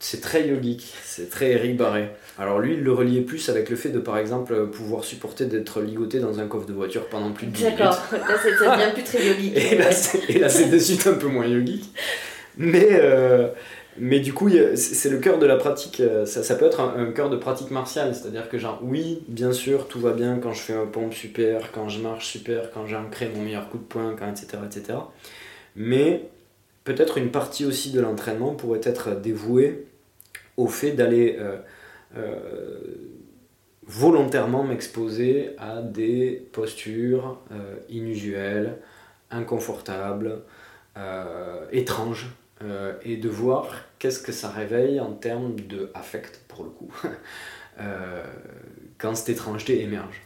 C'est 0.00 0.20
très 0.20 0.46
yogique, 0.46 0.92
c'est 1.02 1.30
très 1.30 1.52
Eric 1.52 1.78
Barré. 1.78 2.10
Alors 2.38 2.58
lui, 2.58 2.74
il 2.74 2.82
le 2.82 2.92
reliait 2.92 3.22
plus 3.22 3.48
avec 3.48 3.70
le 3.70 3.76
fait 3.76 3.88
de, 3.88 4.00
par 4.00 4.18
exemple, 4.18 4.68
pouvoir 4.68 5.02
supporter 5.02 5.46
d'être 5.46 5.80
ligoté 5.80 6.18
dans 6.18 6.40
un 6.40 6.46
coffre 6.46 6.66
de 6.66 6.74
voiture 6.74 7.08
pendant 7.08 7.32
plus 7.32 7.46
de 7.46 7.52
10 7.52 7.64
minutes. 7.64 7.78
D'accord, 7.78 8.02
là 8.12 8.36
ça 8.36 8.50
devient 8.50 8.92
plus 8.92 9.04
très 9.04 9.26
yogique. 9.26 9.56
et, 10.28 10.38
là, 10.38 10.48
c'est, 10.50 10.68
de 10.68 10.78
suite 10.78 11.06
un 11.06 11.14
peu 11.14 11.28
moins 11.28 11.46
yogique. 11.46 11.90
Mais, 12.58 12.88
euh, 12.90 13.48
mais 13.96 14.18
du 14.18 14.32
coup, 14.32 14.50
c'est 14.74 15.08
le 15.08 15.18
cœur 15.18 15.38
de 15.38 15.46
la 15.46 15.56
pratique, 15.56 16.00
euh, 16.00 16.26
ça, 16.26 16.54
peut 16.56 16.64
être 16.64 16.80
un, 16.80 17.12
cœur 17.12 17.30
de 17.30 17.36
pratique 17.36 17.70
martiale, 17.70 18.14
c'est-à-dire 18.14 18.48
que 18.48 18.58
genre, 18.58 18.80
oui, 18.82 19.22
bien 19.28 19.52
sûr, 19.52 19.86
tout 19.86 20.00
va 20.00 20.12
bien 20.12 20.38
quand 20.38 20.52
je 20.52 20.60
fais 20.60 20.72
un 20.72 20.86
pompe 20.86 21.14
super, 21.14 21.70
quand 21.70 21.88
je 21.88 22.00
marche 22.00 22.26
super, 22.26 22.72
quand 22.72 22.86
j'ancré 22.86 23.30
mon 23.34 23.42
meilleur 23.42 23.68
coup 23.68 23.78
de 23.78 23.84
poing, 23.84 24.16
etc., 24.28 24.58
etc. 24.64 24.98
Mais 25.76 26.28
peut-être 26.82 27.18
une 27.18 27.30
partie 27.30 27.64
aussi 27.64 27.92
de 27.92 28.00
l'entraînement 28.00 28.54
pourrait 28.54 28.80
être 28.82 29.20
dévouée 29.20 29.86
au 30.56 30.66
fait 30.66 30.92
d'aller 30.92 31.36
euh, 31.38 31.58
euh, 32.16 32.78
volontairement 33.86 34.64
m'exposer 34.64 35.50
à 35.58 35.82
des 35.82 36.48
postures 36.52 37.38
inusuelles, 37.88 38.78
inconfortables, 39.30 40.40
étranges, 41.70 42.30
euh, 42.62 42.94
et 43.04 43.16
de 43.16 43.28
voir 43.28 43.82
qu'est-ce 43.98 44.20
que 44.20 44.30
ça 44.30 44.48
réveille 44.48 45.00
en 45.00 45.12
termes 45.12 45.56
de 45.56 45.90
affect 45.92 46.40
pour 46.46 46.62
le 46.62 46.70
coup 46.70 46.92
euh, 47.80 48.22
quand 48.96 49.14
cette 49.16 49.30
étrangeté 49.30 49.82
émerge. 49.82 50.22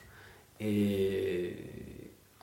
Et 0.61 1.57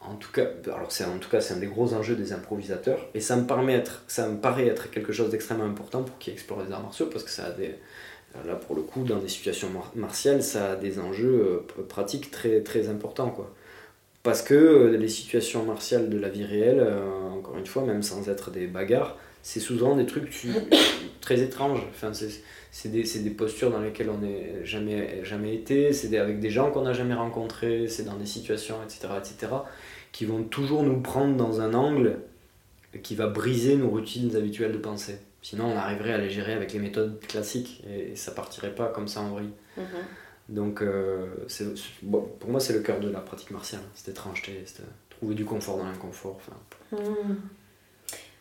en 0.02 0.16
tout 0.16 0.32
cas 0.32 0.46
alors 0.66 0.92
c'est 0.92 1.06
en 1.06 1.18
tout 1.18 1.30
cas 1.30 1.40
c'est 1.40 1.54
un 1.54 1.58
des 1.58 1.68
gros 1.68 1.94
enjeux 1.94 2.16
des 2.16 2.34
improvisateurs. 2.34 3.08
Et 3.14 3.22
ça 3.22 3.36
me 3.36 3.46
permet 3.46 3.74
être, 3.74 4.04
ça 4.08 4.28
me 4.28 4.38
paraît 4.38 4.66
être 4.66 4.90
quelque 4.90 5.14
chose 5.14 5.30
d'extrêmement 5.30 5.66
important 5.66 6.02
pour 6.02 6.18
qui 6.18 6.32
explore 6.32 6.64
les 6.64 6.72
arts 6.72 6.82
martiaux 6.82 7.08
parce 7.08 7.24
que 7.24 7.30
ça 7.30 7.46
a 7.46 7.52
des 7.52 7.76
là 8.46 8.56
pour 8.56 8.76
le 8.76 8.82
coup 8.82 9.04
dans 9.04 9.20
des 9.20 9.30
situations 9.30 9.70
martiales 9.94 10.44
ça 10.44 10.74
a 10.74 10.76
des 10.76 11.00
enjeux 11.00 11.64
euh, 11.78 11.84
pratiques 11.84 12.32
très 12.32 12.62
très 12.62 12.90
importants 12.90 13.30
quoi. 13.30 13.54
Parce 14.24 14.42
que 14.42 14.98
les 15.00 15.08
situations 15.08 15.64
martiales 15.66 16.10
de 16.10 16.18
la 16.18 16.30
vie 16.30 16.44
réelle, 16.46 16.84
encore 17.32 17.60
une 17.60 17.68
fois, 17.68 17.84
même 17.84 18.02
sans 18.02 18.28
être 18.28 18.50
des 18.50 18.66
bagarres, 18.66 19.20
c'est 19.46 19.60
souvent 19.60 19.96
des 19.96 20.08
trucs 20.08 20.28
très 21.22 21.40
étranges. 21.40 21.82
Enfin, 21.92 22.12
c'est 22.14 22.90
des, 22.90 23.04
des, 23.04 23.30
postures 23.30 23.70
dans 23.70 23.80
lesquelles 23.80 24.10
on 24.10 24.18
n'a 24.18 24.64
jamais, 24.64 25.24
jamais 25.24 25.54
été, 25.54 25.94
c'est 25.94 26.18
avec 26.18 26.40
des 26.40 26.50
gens 26.50 26.72
qu'on 26.72 26.82
n'a 26.82 26.94
jamais 26.94 27.14
rencontrés, 27.14 27.88
c'est 27.88 28.06
dans 28.06 28.16
des 28.16 28.26
situations, 28.26 28.78
etc., 28.84 29.14
etc., 29.20 29.54
qui 30.12 30.26
vont 30.26 30.42
toujours 30.42 30.82
nous 30.82 31.00
prendre 31.00 31.36
dans 31.38 31.62
un 31.62 31.76
angle 31.76 32.18
qui 33.04 33.14
va 33.14 33.28
briser 33.28 33.76
nos 33.76 33.90
routines 33.90 34.36
habituelles 34.36 34.72
de 34.72 34.80
pensée. 34.80 35.20
Sinon, 35.44 35.66
on 35.66 35.78
arriverait 35.78 36.14
à 36.14 36.18
les 36.18 36.32
gérer 36.32 36.54
avec 36.54 36.74
les 36.74 36.80
méthodes 36.80 37.20
classiques 37.20 37.84
et, 37.88 38.16
ça 38.16 38.32
partirait 38.32 38.74
pas 38.74 38.88
comme 38.88 39.08
ça 39.08 39.22
en 39.22 39.30
vrille. 39.30 39.52
Mm-hmm. 39.78 40.54
Donc, 40.56 40.82
euh, 40.82 41.28
bon, 42.02 42.28
pour 42.40 42.50
moi, 42.50 42.60
c'est 42.60 42.74
le 42.74 42.80
cœur 42.80 43.00
de 43.00 43.12
la 43.12 43.20
pratique 43.20 43.52
martiale, 43.52 43.82
cette 43.94 44.10
étrangeté, 44.10 44.66
trouver 45.12 45.36
du 45.36 45.46
confort 45.46 45.78
dans 45.78 45.86
l'inconfort. 45.86 46.38
Enfin, 46.38 46.98
mm. 47.04 47.36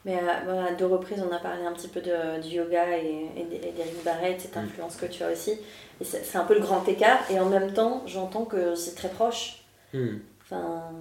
Mais 0.05 0.17
euh, 0.17 0.33
voilà, 0.45 0.67
à 0.67 0.73
deux 0.73 0.87
reprises, 0.87 1.23
on 1.27 1.33
a 1.33 1.39
parlé 1.39 1.65
un 1.65 1.73
petit 1.73 1.89
peu 1.89 2.01
de, 2.01 2.41
du 2.43 2.57
yoga 2.57 2.99
et, 2.99 3.27
et 3.37 3.73
d'Eric 3.73 4.05
Barrett, 4.05 4.41
cette 4.41 4.57
mm. 4.57 4.61
influence 4.61 4.97
que 4.97 5.07
tu 5.07 5.23
as 5.23 5.33
aussi. 5.33 5.53
Et 6.01 6.05
c'est 6.05 6.37
un 6.37 6.45
peu 6.45 6.55
le 6.55 6.61
grand 6.61 6.87
écart, 6.87 7.21
et 7.31 7.39
en 7.39 7.49
même 7.49 7.73
temps, 7.73 8.03
j'entends 8.07 8.45
que 8.45 8.75
c'est 8.75 8.95
très 8.95 9.09
proche. 9.09 9.65
Mm. 9.95 10.17
Enfin, 10.43 10.93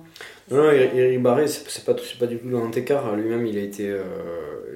non, 0.50 0.58
non, 0.58 0.72
Eric 0.72 1.22
Barrett, 1.22 1.50
c'est 1.50 1.84
pas, 1.84 1.94
pas 1.94 2.28
du 2.28 2.40
tout 2.40 2.48
le 2.48 2.58
grand 2.58 2.76
écart. 2.78 3.14
Lui-même, 3.16 3.46
il, 3.46 3.58
a 3.58 3.62
été, 3.62 3.90
euh, 3.90 4.04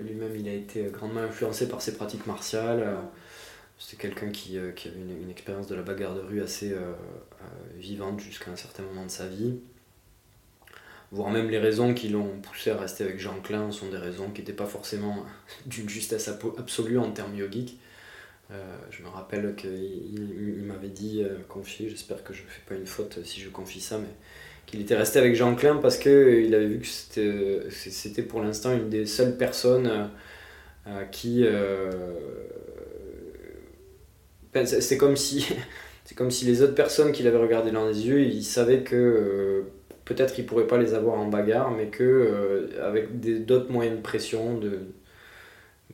lui-même, 0.01 0.35
il 0.35 0.49
a 0.49 0.53
été 0.53 0.83
grandement 0.91 1.21
influencé 1.21 1.69
par 1.69 1.81
ses 1.81 1.95
pratiques 1.95 2.27
martiales. 2.27 2.85
C'était 3.79 4.01
quelqu'un 4.01 4.29
qui, 4.29 4.57
euh, 4.57 4.71
qui, 4.71 4.89
avait 4.89 4.97
une, 4.97 5.21
une, 5.21 5.29
expérience 5.29 5.67
de 5.67 5.75
la 5.75 5.83
bagarre 5.83 6.15
de 6.15 6.21
rue 6.21 6.41
assez 6.41 6.75
vivante 7.77 8.19
jusqu'à 8.19 8.51
un 8.51 8.57
certain 8.57 8.83
moment 8.83 9.05
de 9.05 9.11
sa 9.11 9.27
vie 9.27 9.59
voire 11.11 11.29
même 11.29 11.49
les 11.49 11.59
raisons 11.59 11.93
qui 11.93 12.09
l'ont 12.09 12.39
poussé 12.41 12.71
à 12.71 12.77
rester 12.77 13.03
avec 13.03 13.19
Jean 13.19 13.39
Klein 13.41 13.71
sont 13.71 13.89
des 13.89 13.97
raisons 13.97 14.29
qui 14.29 14.41
n'étaient 14.41 14.53
pas 14.53 14.65
forcément 14.65 15.25
d'une 15.65 15.89
justesse 15.89 16.27
absolue 16.27 16.99
en 16.99 17.11
termes 17.11 17.35
yogiques. 17.35 17.79
Euh, 18.51 18.77
je 18.91 19.03
me 19.03 19.09
rappelle 19.09 19.55
qu'il 19.55 20.63
m'avait 20.63 20.87
dit, 20.89 21.21
euh, 21.21 21.37
confié, 21.49 21.89
j'espère 21.89 22.23
que 22.23 22.33
je 22.33 22.43
ne 22.43 22.47
fais 22.47 22.61
pas 22.67 22.75
une 22.75 22.87
faute 22.87 23.19
si 23.25 23.41
je 23.41 23.49
confie 23.49 23.81
ça, 23.81 23.97
mais 23.97 24.07
qu'il 24.65 24.79
était 24.81 24.95
resté 24.95 25.19
avec 25.19 25.35
Jean 25.35 25.55
Klein 25.55 25.77
parce 25.77 25.97
qu'il 25.97 26.53
avait 26.55 26.67
vu 26.67 26.79
que 26.79 27.69
c'était 27.69 28.21
pour 28.21 28.41
l'instant 28.41 28.73
une 28.73 28.89
des 28.89 29.05
seules 29.05 29.37
personnes 29.37 30.09
euh, 30.87 31.03
qui... 31.05 31.45
Ben, 34.53 34.65
c'est 34.65 34.97
comme 34.97 35.15
si... 35.15 35.47
Comme 36.15 36.31
si 36.31 36.45
les 36.45 36.61
autres 36.61 36.73
personnes 36.73 37.11
qu'il 37.11 37.27
avait 37.27 37.37
regardé 37.37 37.69
dans 37.69 37.85
les 37.85 38.07
yeux, 38.07 38.21
ils 38.21 38.41
savaient 38.41 38.81
que 38.81 39.65
peut-être 40.07 40.33
qu'ils 40.33 40.45
pourraient 40.45 40.67
pas 40.67 40.77
les 40.77 40.93
avoir 40.93 41.19
en 41.19 41.27
bagarre, 41.27 41.71
mais 41.71 41.87
que 41.87 42.03
euh, 42.03 42.87
avec 42.87 43.19
d'autres 43.45 43.71
moyens 43.71 43.97
de 43.97 44.01
pression, 44.01 44.59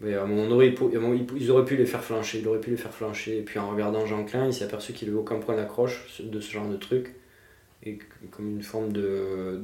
ils 0.01 1.51
auraient 1.51 1.66
pu 1.66 1.76
les 1.76 1.86
faire 1.86 2.03
flancher, 2.03 2.39
il 2.39 2.47
aurait 2.47 2.59
pu 2.59 2.70
les 2.70 2.78
faire 2.78 2.93
flancher. 2.93 3.39
Et 3.39 3.41
puis 3.41 3.57
en 3.57 3.72
regardant 3.72 4.05
Jean 4.05 4.24
Klein, 4.24 4.45
il 4.45 4.53
s'est 4.53 4.66
aperçu 4.66 4.93
qu'il 4.93 5.07
n'avait 5.07 5.20
aucun 5.20 5.39
point 5.39 5.55
d'accroche 5.55 6.22
de 6.22 6.39
ce 6.39 6.51
genre 6.51 6.70
de 6.70 6.78
truc. 6.78 7.16
Et 7.84 7.97
comme 8.32 8.49
une 8.51 8.64
forme 8.64 8.93
de 8.93 9.59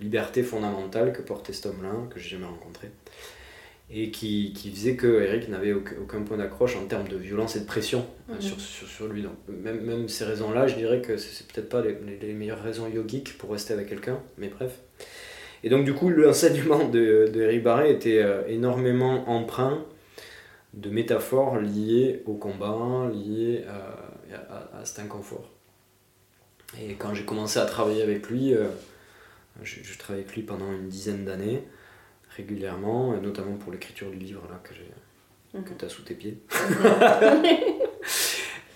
liberté 0.00 0.42
fondamentale 0.42 1.12
que 1.12 1.22
portait 1.22 1.52
cet 1.52 1.66
homme-là, 1.66 1.92
que 2.10 2.18
j'ai 2.18 2.30
jamais 2.30 2.46
rencontré 2.46 2.88
et 3.96 4.10
qui, 4.10 4.52
qui, 4.52 4.72
faisait 4.72 4.96
que 4.96 5.22
Eric 5.22 5.48
n'avait 5.48 5.72
aucun, 5.72 6.22
point 6.22 6.36
d'accroche 6.36 6.76
en 6.76 6.84
termes 6.86 7.06
de 7.06 7.16
violence 7.16 7.54
et 7.54 7.60
de 7.60 7.64
pression 7.64 8.04
hein, 8.28 8.34
mhm. 8.34 8.40
sur, 8.40 8.60
sur, 8.60 8.88
sur, 8.88 9.06
lui. 9.06 9.22
Donc, 9.22 9.34
même, 9.46 9.82
même 9.82 10.08
ces 10.08 10.24
raisons-là, 10.24 10.66
je 10.66 10.74
dirais 10.74 11.00
que 11.00 11.16
c'est 11.16 11.46
peut-être 11.46 11.68
pas 11.68 11.80
les, 11.80 11.96
les, 12.20 12.32
meilleures 12.32 12.60
raisons 12.60 12.88
yogiques 12.88 13.38
pour 13.38 13.52
rester 13.52 13.72
avec 13.72 13.88
quelqu'un, 13.88 14.20
mais 14.36 14.48
bref. 14.48 14.80
Et 15.62 15.68
donc, 15.68 15.84
du 15.84 15.94
coup, 15.94 16.08
l'enseignement 16.10 16.88
de, 16.88 17.30
de 17.32 17.40
Eric 17.40 17.62
Barré 17.62 17.92
était 17.92 18.20
euh, 18.20 18.42
énormément 18.48 19.28
empreint 19.30 19.84
de 20.72 20.90
métaphores 20.90 21.58
liées 21.58 22.22
au 22.26 22.34
combat, 22.34 23.08
liées 23.12 23.64
à, 23.68 24.80
à, 24.80 24.84
cet 24.84 24.98
inconfort. 24.98 25.48
Et 26.82 26.94
quand 26.94 27.14
j'ai 27.14 27.24
commencé 27.24 27.60
à 27.60 27.64
travailler 27.64 28.02
avec 28.02 28.28
lui, 28.28 28.54
euh, 28.54 28.64
je, 29.62 29.76
je 29.84 29.98
travaillais 29.98 30.24
avec 30.24 30.34
lui 30.34 30.42
pendant 30.42 30.72
une 30.72 30.88
dizaine 30.88 31.24
d'années 31.24 31.62
régulièrement, 32.36 33.16
notamment 33.20 33.56
pour 33.56 33.72
l'écriture 33.72 34.10
du 34.10 34.18
livre 34.18 34.42
là, 34.50 34.60
que, 34.62 34.74
j'ai, 34.74 35.60
que 35.60 35.70
mhm. 35.70 35.76
tu 35.78 35.84
as 35.84 35.88
sous 35.88 36.02
tes 36.02 36.14
pieds. 36.14 36.38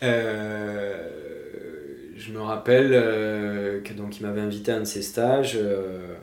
Euh, 0.03 1.09
je 2.15 2.33
me 2.33 2.41
rappelle 2.41 2.93
euh, 2.93 3.81
que 3.81 3.93
donc 3.93 4.21
il 4.21 4.27
m'avait 4.27 4.41
invité 4.41 4.71
à 4.71 4.77
un 4.77 4.81
de 4.81 4.85
ses 4.85 5.03
stages, 5.03 5.57
euh, 5.57 6.15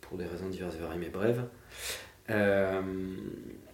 pour 0.00 0.18
des 0.18 0.24
raisons 0.24 0.48
diverses 0.48 0.76
et 0.76 0.78
variées 0.80 1.00
mais 1.00 1.08
brèves, 1.08 1.42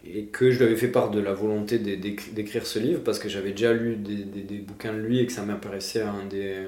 et 0.04 0.24
que 0.26 0.50
je 0.50 0.58
lui 0.58 0.64
avais 0.64 0.76
fait 0.76 0.88
part 0.88 1.10
de 1.10 1.20
la 1.20 1.34
volonté 1.34 1.78
d'écrire 1.78 2.66
ce 2.66 2.78
livre 2.78 3.02
parce 3.04 3.18
que 3.18 3.28
j'avais 3.28 3.50
déjà 3.50 3.74
lu 3.74 3.96
des, 3.96 4.24
des, 4.24 4.40
des, 4.40 4.58
bouquins 4.60 4.94
de 4.94 5.00
lui 5.00 5.18
et 5.18 5.26
que 5.26 5.32
ça 5.32 5.42
m'apparaissait 5.42 6.00
un 6.00 6.24
des 6.24 6.64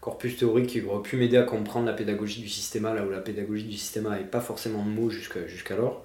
corpus 0.00 0.36
théorique 0.36 0.68
qui 0.68 0.82
aurait 0.82 1.02
pu 1.02 1.16
m'aider 1.16 1.36
à 1.36 1.42
comprendre 1.42 1.86
la 1.86 1.92
pédagogie 1.92 2.40
du 2.40 2.48
système 2.48 2.84
là 2.84 3.04
où 3.04 3.10
la 3.10 3.18
pédagogie 3.18 3.64
du 3.64 3.76
système 3.76 4.04
n'avait 4.04 4.24
pas 4.24 4.40
forcément 4.40 4.84
de 4.84 4.88
mots 4.88 5.10
jusqu'alors 5.10 6.04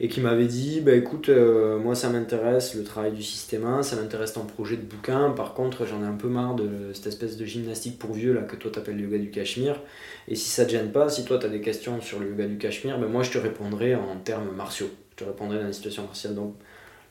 et 0.00 0.08
qui 0.08 0.20
m'avait 0.20 0.46
dit 0.46 0.80
bah 0.80 0.94
écoute 0.94 1.28
euh, 1.28 1.78
moi 1.78 1.94
ça 1.94 2.08
m'intéresse 2.08 2.74
le 2.74 2.84
travail 2.84 3.12
du 3.12 3.22
système 3.22 3.82
ça 3.82 3.96
m'intéresse 3.96 4.32
ton 4.32 4.44
projet 4.44 4.76
de 4.76 4.82
bouquin 4.82 5.30
par 5.30 5.54
contre 5.54 5.86
j'en 5.86 6.02
ai 6.02 6.06
un 6.06 6.16
peu 6.16 6.28
marre 6.28 6.54
de 6.54 6.92
cette 6.92 7.08
espèce 7.08 7.36
de 7.36 7.44
gymnastique 7.44 7.98
pour 7.98 8.12
vieux 8.12 8.32
là 8.32 8.42
que 8.42 8.56
toi 8.56 8.70
t'appelles 8.70 8.96
le 8.96 9.04
yoga 9.04 9.18
du 9.18 9.30
Cachemire 9.30 9.80
et 10.28 10.36
si 10.36 10.48
ça 10.48 10.64
te 10.64 10.70
gêne 10.70 10.92
pas 10.92 11.08
si 11.08 11.24
toi 11.24 11.38
tu 11.38 11.46
as 11.46 11.48
des 11.48 11.60
questions 11.60 12.00
sur 12.00 12.20
le 12.20 12.30
yoga 12.30 12.46
du 12.46 12.58
Cachemire 12.58 12.98
ben 12.98 13.08
moi 13.08 13.22
je 13.22 13.30
te 13.32 13.38
répondrai 13.38 13.94
en 13.94 14.16
termes 14.16 14.54
martiaux. 14.54 14.90
Je 15.10 15.24
te 15.24 15.28
répondrai 15.28 15.58
dans 15.58 15.66
la 15.66 15.72
situation 15.72 16.04
martiale 16.04 16.34
donc 16.34 16.54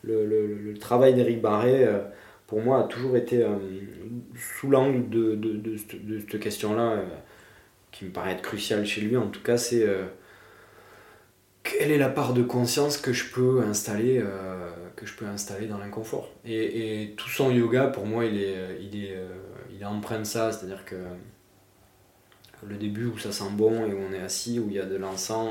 le, 0.03 0.73
travail 0.79 1.13
d'Éric 1.13 1.41
Barré 1.41 1.85
euh, 1.85 1.99
pour 2.51 2.61
moi 2.61 2.81
a 2.81 2.83
toujours 2.83 3.15
été 3.15 3.43
euh, 3.43 3.55
sous 4.35 4.69
l'angle 4.69 5.09
de, 5.09 5.75
cette 5.77 6.39
question 6.39 6.75
là 6.75 7.01
qui 7.91 8.05
me 8.05 8.11
paraît 8.11 8.33
être 8.33 8.41
cruciale 8.41 8.85
chez 8.85 9.01
lui 9.01 9.15
en 9.15 9.27
tout 9.27 9.41
cas 9.41 9.57
c'est 9.57 9.87
quelle 11.63 11.91
est 11.91 11.97
la 11.97 12.09
part 12.09 12.33
de 12.33 12.41
conscience 12.41 12.97
que 12.97 13.13
je 13.13 13.31
peux 13.31 13.61
installer, 13.61 14.19
euh, 14.19 14.71
que 14.95 15.05
je 15.05 15.13
peux 15.15 15.25
installer 15.25 15.67
dans 15.67 15.77
l'inconfort? 15.77 16.31
Et, 16.45 17.13
tout 17.17 17.29
son 17.29 17.51
yoga, 17.51 17.87
pour 17.87 18.05
moi, 18.05 18.25
il 18.25 18.41
est, 18.41 18.79
il 18.81 19.05
est, 19.05 19.15
euh, 19.15 20.19
de 20.19 20.23
ça, 20.23 20.51
c'est-à-dire 20.51 20.85
que 20.85 20.95
le 22.67 22.75
début 22.75 23.05
où 23.05 23.17
ça 23.17 23.31
sent 23.31 23.49
bon 23.53 23.85
et 23.85 23.93
où 23.93 23.97
on 23.97 24.13
est 24.13 24.21
assis, 24.21 24.59
où 24.59 24.67
il 24.69 24.75
y 24.75 24.79
a 24.79 24.85
de 24.85 24.95
l'encens, 24.95 25.49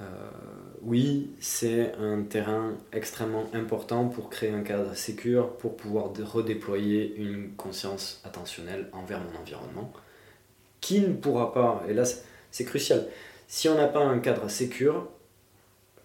euh, 0.00 0.04
oui, 0.82 1.30
c'est 1.40 1.92
un 2.00 2.22
terrain 2.22 2.74
extrêmement 2.92 3.44
important 3.52 4.08
pour 4.08 4.30
créer 4.30 4.50
un 4.50 4.62
cadre 4.62 4.94
sécur, 4.94 5.56
pour 5.56 5.76
pouvoir 5.76 6.10
redéployer 6.24 7.14
une 7.16 7.52
conscience 7.56 8.20
attentionnelle 8.24 8.88
envers 8.92 9.20
mon 9.20 9.38
environnement, 9.40 9.92
qui 10.80 11.00
ne 11.00 11.12
pourra 11.12 11.52
pas, 11.52 11.84
et 11.88 11.92
là 11.92 12.04
c'est 12.50 12.64
crucial, 12.64 13.06
si 13.46 13.68
on 13.68 13.74
n'a 13.74 13.88
pas 13.88 14.00
un 14.00 14.18
cadre 14.20 14.48
sécure, 14.48 15.08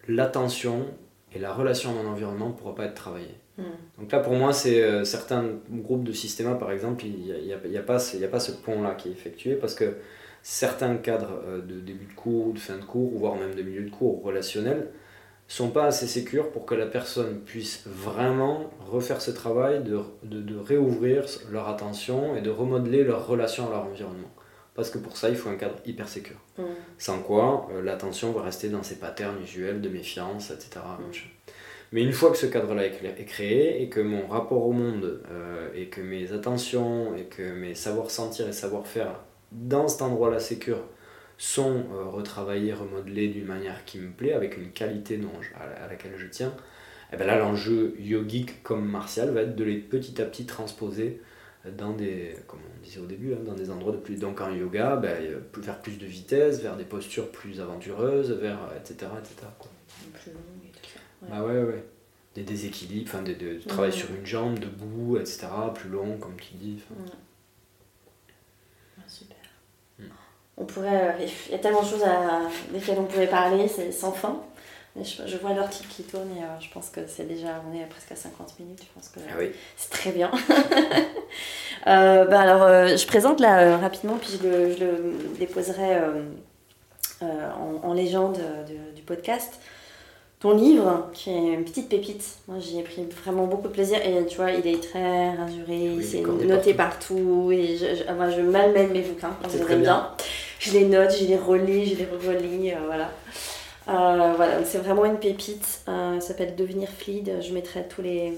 l'attention 0.08 0.86
et 1.34 1.38
la 1.38 1.52
relation 1.52 1.90
à 1.90 2.02
mon 2.02 2.10
environnement 2.10 2.48
ne 2.48 2.52
pourront 2.52 2.74
pas 2.74 2.84
être 2.84 2.94
travaillées. 2.94 3.38
Hmm. 3.58 3.62
Donc 3.98 4.12
là, 4.12 4.20
pour 4.20 4.34
moi, 4.34 4.52
c'est 4.52 4.82
euh, 4.82 5.04
certains 5.04 5.44
groupes 5.70 6.04
de 6.04 6.12
systèmes, 6.12 6.58
par 6.58 6.70
exemple, 6.70 7.04
il 7.06 7.22
n'y 7.22 7.32
a, 7.32 7.38
y 7.38 7.76
a, 7.78 7.82
pas, 7.82 7.96
a 7.96 8.28
pas 8.28 8.40
ce 8.40 8.52
pont-là 8.52 8.94
qui 8.94 9.08
est 9.08 9.12
effectué 9.12 9.54
parce 9.54 9.74
que 9.74 9.96
certains 10.48 10.96
cadres 10.96 11.42
euh, 11.44 11.60
de 11.60 11.80
début 11.80 12.06
de 12.06 12.12
cours 12.12 12.46
ou 12.46 12.52
de 12.52 12.58
fin 12.60 12.76
de 12.76 12.84
cours, 12.84 13.18
voire 13.18 13.34
même 13.34 13.56
de 13.56 13.62
milieu 13.62 13.82
de 13.82 13.90
cours 13.90 14.22
relationnels, 14.22 14.90
sont 15.48 15.70
pas 15.70 15.86
assez 15.86 16.06
sécures 16.06 16.50
pour 16.52 16.66
que 16.66 16.74
la 16.76 16.86
personne 16.86 17.40
puisse 17.40 17.82
vraiment 17.86 18.70
refaire 18.86 19.20
ce 19.20 19.32
travail 19.32 19.82
de, 19.82 20.00
de, 20.22 20.40
de 20.40 20.56
réouvrir 20.56 21.24
leur 21.50 21.68
attention 21.68 22.36
et 22.36 22.42
de 22.42 22.50
remodeler 22.50 23.02
leur 23.02 23.26
relation 23.26 23.66
à 23.66 23.70
leur 23.70 23.86
environnement 23.86 24.30
parce 24.76 24.90
que 24.90 24.98
pour 24.98 25.16
ça, 25.16 25.30
il 25.30 25.36
faut 25.36 25.48
un 25.48 25.56
cadre 25.56 25.76
hyper 25.86 26.06
sécur. 26.06 26.36
Mm. 26.58 26.62
Sans 26.98 27.20
quoi, 27.20 27.66
euh, 27.72 27.82
l'attention 27.82 28.30
va 28.32 28.42
rester 28.42 28.68
dans 28.68 28.82
ses 28.82 28.96
patterns 28.96 29.42
usuels 29.42 29.80
de 29.80 29.88
méfiance, 29.88 30.50
etc. 30.50 30.84
Mm. 30.98 31.12
Mais 31.92 32.02
une 32.02 32.12
fois 32.12 32.30
que 32.30 32.36
ce 32.36 32.46
cadre-là 32.46 32.86
est 32.86 33.24
créé 33.24 33.82
et 33.82 33.88
que 33.88 34.00
mon 34.00 34.26
rapport 34.26 34.66
au 34.66 34.72
monde 34.72 35.22
euh, 35.30 35.70
et 35.74 35.86
que 35.86 36.02
mes 36.02 36.32
attentions 36.32 37.16
et 37.16 37.24
que 37.24 37.54
mes 37.54 37.74
savoir-sentir 37.74 38.46
et 38.48 38.52
savoir-faire 38.52 39.20
dans 39.52 39.88
cet 39.88 40.02
endroit-là 40.02 40.40
sécur 40.40 40.78
sont 41.38 41.84
euh, 41.92 42.04
retravaillés, 42.04 42.72
remodelés 42.72 43.28
d'une 43.28 43.46
manière 43.46 43.84
qui 43.84 43.98
me 43.98 44.10
plaît, 44.10 44.32
avec 44.32 44.56
une 44.56 44.70
qualité 44.70 45.18
dont 45.18 45.30
à, 45.54 45.88
laquelle 45.88 46.14
je 46.16 46.26
tiens, 46.26 46.48
et 46.48 47.12
eh 47.12 47.16
bien 47.16 47.26
là 47.26 47.38
l'enjeu 47.38 47.94
yogique 48.00 48.62
comme 48.62 48.88
martial 48.88 49.30
va 49.30 49.42
être 49.42 49.54
de 49.54 49.62
les 49.62 49.76
petit 49.76 50.20
à 50.20 50.24
petit 50.24 50.44
transposer 50.44 51.20
dans 51.78 51.92
des, 51.92 52.36
comme 52.46 52.60
on 52.60 52.82
disait 52.82 53.00
au 53.00 53.06
début, 53.06 53.34
hein, 53.34 53.38
dans 53.44 53.54
des 53.54 53.70
endroits 53.70 53.92
de 53.92 53.98
plus. 53.98 54.16
Donc 54.16 54.40
en 54.40 54.50
yoga, 54.50 54.96
ben, 54.96 55.16
vers 55.56 55.80
plus 55.80 55.98
de 55.98 56.06
vitesse, 56.06 56.62
vers 56.62 56.76
des 56.76 56.84
postures 56.84 57.30
plus 57.30 57.60
aventureuses, 57.60 58.32
vers 58.32 58.58
etc. 58.76 59.10
etc. 59.18 59.46
Quoi. 59.58 59.70
Plus 60.12 60.32
long 60.32 60.40
et 60.64 60.70
tout 60.70 60.88
ça. 60.94 61.00
Ah 61.32 61.44
ouais, 61.44 61.62
ouais. 61.62 61.84
Des 62.34 62.42
déséquilibres, 62.42 63.08
enfin, 63.08 63.22
de, 63.22 63.32
de, 63.32 63.58
travail 63.66 63.92
sur 63.92 64.10
une 64.10 64.26
jambe, 64.26 64.58
debout, 64.58 65.16
etc. 65.16 65.46
Plus 65.74 65.88
long, 65.88 66.18
comme 66.18 66.36
tu 66.36 66.54
dis. 66.54 66.78
Hmm. 69.98 70.04
On 70.58 70.64
pourrait, 70.64 71.12
euh, 71.20 71.26
il 71.46 71.52
y 71.52 71.54
a 71.54 71.58
tellement 71.58 71.82
de 71.82 71.88
choses 71.88 72.04
à, 72.04 72.42
desquelles 72.72 72.98
on 72.98 73.04
pourrait 73.04 73.26
parler, 73.26 73.68
c'est 73.68 73.92
sans 73.92 74.12
fin. 74.12 74.40
Je, 75.02 75.36
vois 75.36 75.52
l'article 75.52 75.88
qui 75.94 76.02
tourne 76.04 76.28
et 76.36 76.40
euh, 76.40 76.60
je 76.60 76.70
pense 76.70 76.88
que 76.88 77.00
c'est 77.06 77.28
déjà, 77.28 77.62
on 77.70 77.76
est 77.76 77.84
presque 77.84 78.12
à 78.12 78.16
50 78.16 78.58
minutes, 78.60 78.80
je 78.80 78.94
pense 78.94 79.10
que 79.10 79.20
ah 79.28 79.42
c'est 79.76 79.90
très 79.90 80.10
bien. 80.10 80.30
euh, 81.86 82.24
bah 82.24 82.40
alors, 82.40 82.62
euh, 82.62 82.96
je 82.96 83.06
présente 83.06 83.40
là 83.40 83.76
rapidement, 83.76 84.16
puis 84.16 84.38
je 84.40 84.48
le, 84.48 84.72
je 84.72 84.84
le 84.84 85.14
déposerai 85.38 85.98
en, 87.20 87.88
en, 87.88 87.92
légende 87.92 88.38
du 88.94 89.02
podcast. 89.02 89.60
Ton 90.40 90.54
livre, 90.54 91.08
qui 91.12 91.30
est 91.30 91.54
une 91.54 91.64
petite 91.64 91.88
pépite, 91.88 92.38
moi 92.46 92.58
j'y 92.58 92.78
ai 92.78 92.82
pris 92.82 93.06
vraiment 93.24 93.46
beaucoup 93.46 93.68
de 93.68 93.72
plaisir 93.72 93.98
et 94.02 94.24
tu 94.26 94.36
vois, 94.36 94.50
il 94.50 94.66
est 94.66 94.82
très 94.82 95.34
rasuré, 95.34 95.96
c'est 96.02 96.20
noté 96.20 96.72
partout, 96.74 97.50
et 97.52 97.76
je, 97.76 97.96
je, 97.96 98.12
moi, 98.12 98.30
je 98.30 98.40
malmène 98.40 98.92
mes 98.92 99.00
bouquins 99.00 99.34
je 99.50 99.58
bien. 99.58 99.76
bien. 99.76 100.10
Je 100.58 100.72
les 100.72 100.84
note, 100.86 101.14
je 101.18 101.24
les 101.26 101.36
relis, 101.36 101.86
je 101.86 101.96
les 101.96 102.06
relis, 102.06 102.72
voilà. 102.86 103.10
Euh, 103.88 104.32
voilà, 104.36 104.64
c'est 104.64 104.78
vraiment 104.78 105.04
une 105.04 105.18
pépite. 105.18 105.82
Euh, 105.88 106.18
ça 106.20 106.28
s'appelle 106.28 106.56
Devenir 106.56 106.88
fluide. 106.88 107.40
Je 107.40 107.52
mettrai 107.52 107.86
tous 107.86 108.02
les, 108.02 108.32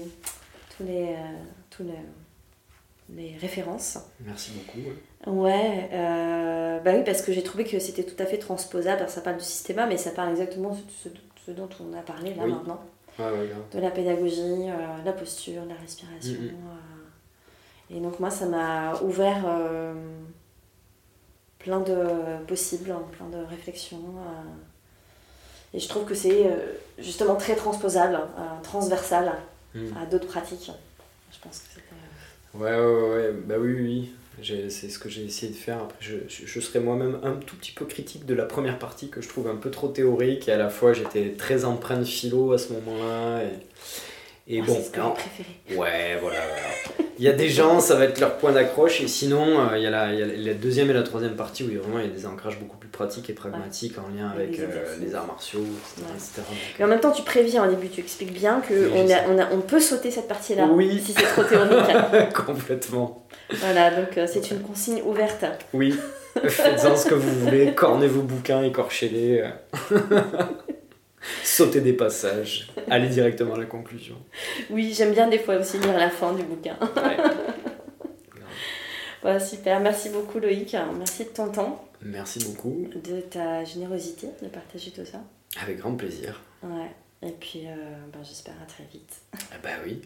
tous 0.77 0.83
les, 0.83 1.13
euh, 1.13 1.37
tous 1.71 1.83
les, 1.83 3.15
les, 3.15 3.37
références. 3.37 3.97
Merci 4.19 4.51
beaucoup. 4.51 5.35
Ouais, 5.35 5.89
bah 6.83 6.91
oui, 6.93 7.03
parce 7.03 7.21
que 7.21 7.33
j'ai 7.33 7.43
trouvé 7.43 7.63
que 7.63 7.79
c'était 7.79 8.03
tout 8.03 8.21
à 8.21 8.25
fait 8.25 8.37
transposable. 8.37 9.09
ça 9.09 9.21
parle 9.21 9.37
du 9.37 9.43
système, 9.43 9.83
mais 9.89 9.97
ça 9.97 10.11
parle 10.11 10.29
exactement 10.29 10.69
de 10.69 10.77
ce, 11.03 11.51
dont 11.51 11.69
on 11.79 11.97
a 11.97 12.01
parlé 12.01 12.35
là 12.35 12.45
maintenant. 12.45 12.79
de 13.17 13.79
la 13.79 13.89
pédagogie, 13.89 14.67
la 15.03 15.13
posture, 15.13 15.65
la 15.67 15.75
respiration. 15.75 16.39
Mm, 16.39 17.95
mm. 17.95 17.97
et 17.97 17.99
donc 17.99 18.19
moi, 18.19 18.29
ça 18.29 18.45
m'a 18.45 19.01
ouvert 19.01 19.45
plein 21.69 21.81
de 21.81 21.95
possibles, 22.47 22.89
hein, 22.89 23.03
plein 23.11 23.27
de 23.29 23.45
réflexions. 23.45 24.01
Et 25.73 25.79
je 25.79 25.87
trouve 25.87 26.05
que 26.05 26.15
c'est 26.15 26.47
euh, 26.47 26.55
justement 26.97 27.35
très 27.35 27.55
transposable, 27.55 28.15
euh, 28.15 28.63
transversal 28.63 29.33
hmm. 29.75 29.85
à 30.01 30.05
d'autres 30.05 30.27
pratiques. 30.27 30.71
Je 31.31 31.37
pense 31.41 31.59
que 31.59 31.65
c'était. 31.75 31.85
Euh, 32.55 32.59
ouais, 32.59 32.75
ouais, 32.75 33.27
ouais, 33.27 33.33
bah 33.45 33.55
oui, 33.59 33.73
oui. 33.73 34.11
C'est 34.41 34.89
ce 34.89 34.97
que 34.97 35.09
j'ai 35.09 35.25
essayé 35.25 35.51
de 35.51 35.57
faire. 35.57 35.79
Après, 35.79 35.97
je, 35.99 36.15
je, 36.29 36.59
serais 36.61 36.79
moi-même 36.79 37.19
un 37.23 37.33
tout 37.33 37.57
petit 37.57 37.73
peu 37.73 37.83
critique 37.83 38.25
de 38.25 38.33
la 38.33 38.45
première 38.45 38.79
partie 38.79 39.09
que 39.09 39.19
je 39.19 39.27
trouve 39.27 39.49
un 39.49 39.57
peu 39.57 39.69
trop 39.69 39.89
théorique 39.89 40.47
et 40.47 40.53
à 40.53 40.57
la 40.57 40.69
fois 40.69 40.93
j'étais 40.93 41.33
très 41.37 41.65
empreint 41.65 41.97
de 41.97 42.05
philo 42.05 42.53
à 42.53 42.57
ce 42.57 42.71
moment-là. 42.71 43.43
Et 43.43 43.51
et 44.51 44.63
bon, 44.63 44.75
c'est 44.81 44.99
préféré. 44.99 45.79
Ouais, 45.79 46.17
voilà, 46.19 46.39
Il 47.19 47.23
y 47.23 47.27
a 47.27 47.33
des 47.33 47.49
gens, 47.49 47.79
ça 47.79 47.93
va 47.93 48.05
être 48.05 48.19
leur 48.19 48.37
point 48.37 48.51
d'accroche, 48.51 48.99
et 48.99 49.07
sinon, 49.07 49.59
euh, 49.59 49.77
il, 49.77 49.83
y 49.83 49.85
a 49.85 49.91
la, 49.91 50.11
il, 50.11 50.19
y 50.19 50.23
a 50.23 50.25
la, 50.25 50.53
deuxième 50.55 50.89
et 50.89 50.93
la 50.93 51.03
troisième 51.03 51.35
partie 51.35 51.63
où 51.63 51.67
il 51.67 51.75
y 51.75 51.77
a 51.77 51.81
vraiment 51.81 51.99
il 51.99 52.07
y 52.07 52.09
a 52.09 52.11
des 52.11 52.25
ancrages 52.25 52.57
beaucoup 52.59 52.77
plus 52.77 52.89
pratiques 52.89 53.29
et 53.29 53.33
pragmatiques 53.33 53.99
en 53.99 54.07
lien 54.07 54.27
avec 54.27 54.57
les, 54.57 54.63
euh, 54.63 55.15
arts 55.15 55.27
martiaux, 55.27 55.63
etc. 56.15 56.41
Et 56.79 56.83
en 56.83 56.87
même 56.87 56.99
temps, 56.99 57.11
tu 57.11 57.21
préviens 57.21 57.63
au 57.63 57.69
début, 57.69 57.89
tu 57.89 57.99
expliques 57.99 58.33
bien 58.33 58.59
qu'on 58.67 58.73
on, 58.73 59.57
on, 59.57 59.61
peut 59.61 59.79
sauter 59.79 60.09
cette 60.09 60.27
partie-là 60.27 60.65
oui. 60.65 60.99
si 60.99 61.13
c'est 61.13 61.21
trop 61.25 61.43
théorique. 61.43 62.33
Complètement. 62.33 63.27
Voilà, 63.51 63.91
donc 63.91 64.17
euh, 64.17 64.25
c'est 64.27 64.49
une 64.49 64.61
consigne 64.61 65.03
ouverte. 65.05 65.45
Oui, 65.73 65.95
faites-en 66.43 66.95
ce 66.95 67.07
que 67.07 67.13
vous 67.13 67.39
voulez, 67.41 67.73
cornez 67.75 68.07
vos 68.07 68.23
bouquins, 68.23 68.63
écorchez-les. 68.63 69.43
Sauter 71.43 71.81
des 71.81 71.93
passages, 71.93 72.71
aller 72.89 73.09
directement 73.09 73.55
à 73.55 73.57
la 73.57 73.65
conclusion. 73.65 74.15
Oui, 74.69 74.93
j'aime 74.95 75.13
bien 75.13 75.27
des 75.27 75.39
fois 75.39 75.57
aussi 75.57 75.77
lire 75.79 75.97
la 75.97 76.09
fin 76.09 76.33
du 76.33 76.43
bouquin. 76.43 76.77
Ouais. 79.23 79.39
super, 79.39 79.79
merci 79.79 80.09
beaucoup 80.09 80.39
Loïc, 80.39 80.75
merci 80.97 81.25
de 81.25 81.29
ton 81.29 81.49
temps. 81.49 81.85
Merci 82.01 82.39
beaucoup. 82.39 82.87
De 83.03 83.19
ta 83.21 83.65
générosité 83.65 84.27
de 84.41 84.47
partager 84.47 84.91
tout 84.91 85.05
ça. 85.05 85.21
Avec 85.61 85.79
grand 85.79 85.95
plaisir. 85.95 86.41
Ouais, 86.63 86.91
et 87.21 87.31
puis 87.31 87.63
euh, 87.65 87.75
ben, 88.13 88.19
j'espère 88.23 88.55
à 88.61 88.65
très 88.65 88.85
vite. 88.85 89.13
Ah 89.51 89.57
bah 89.61 89.69
oui. 89.85 90.01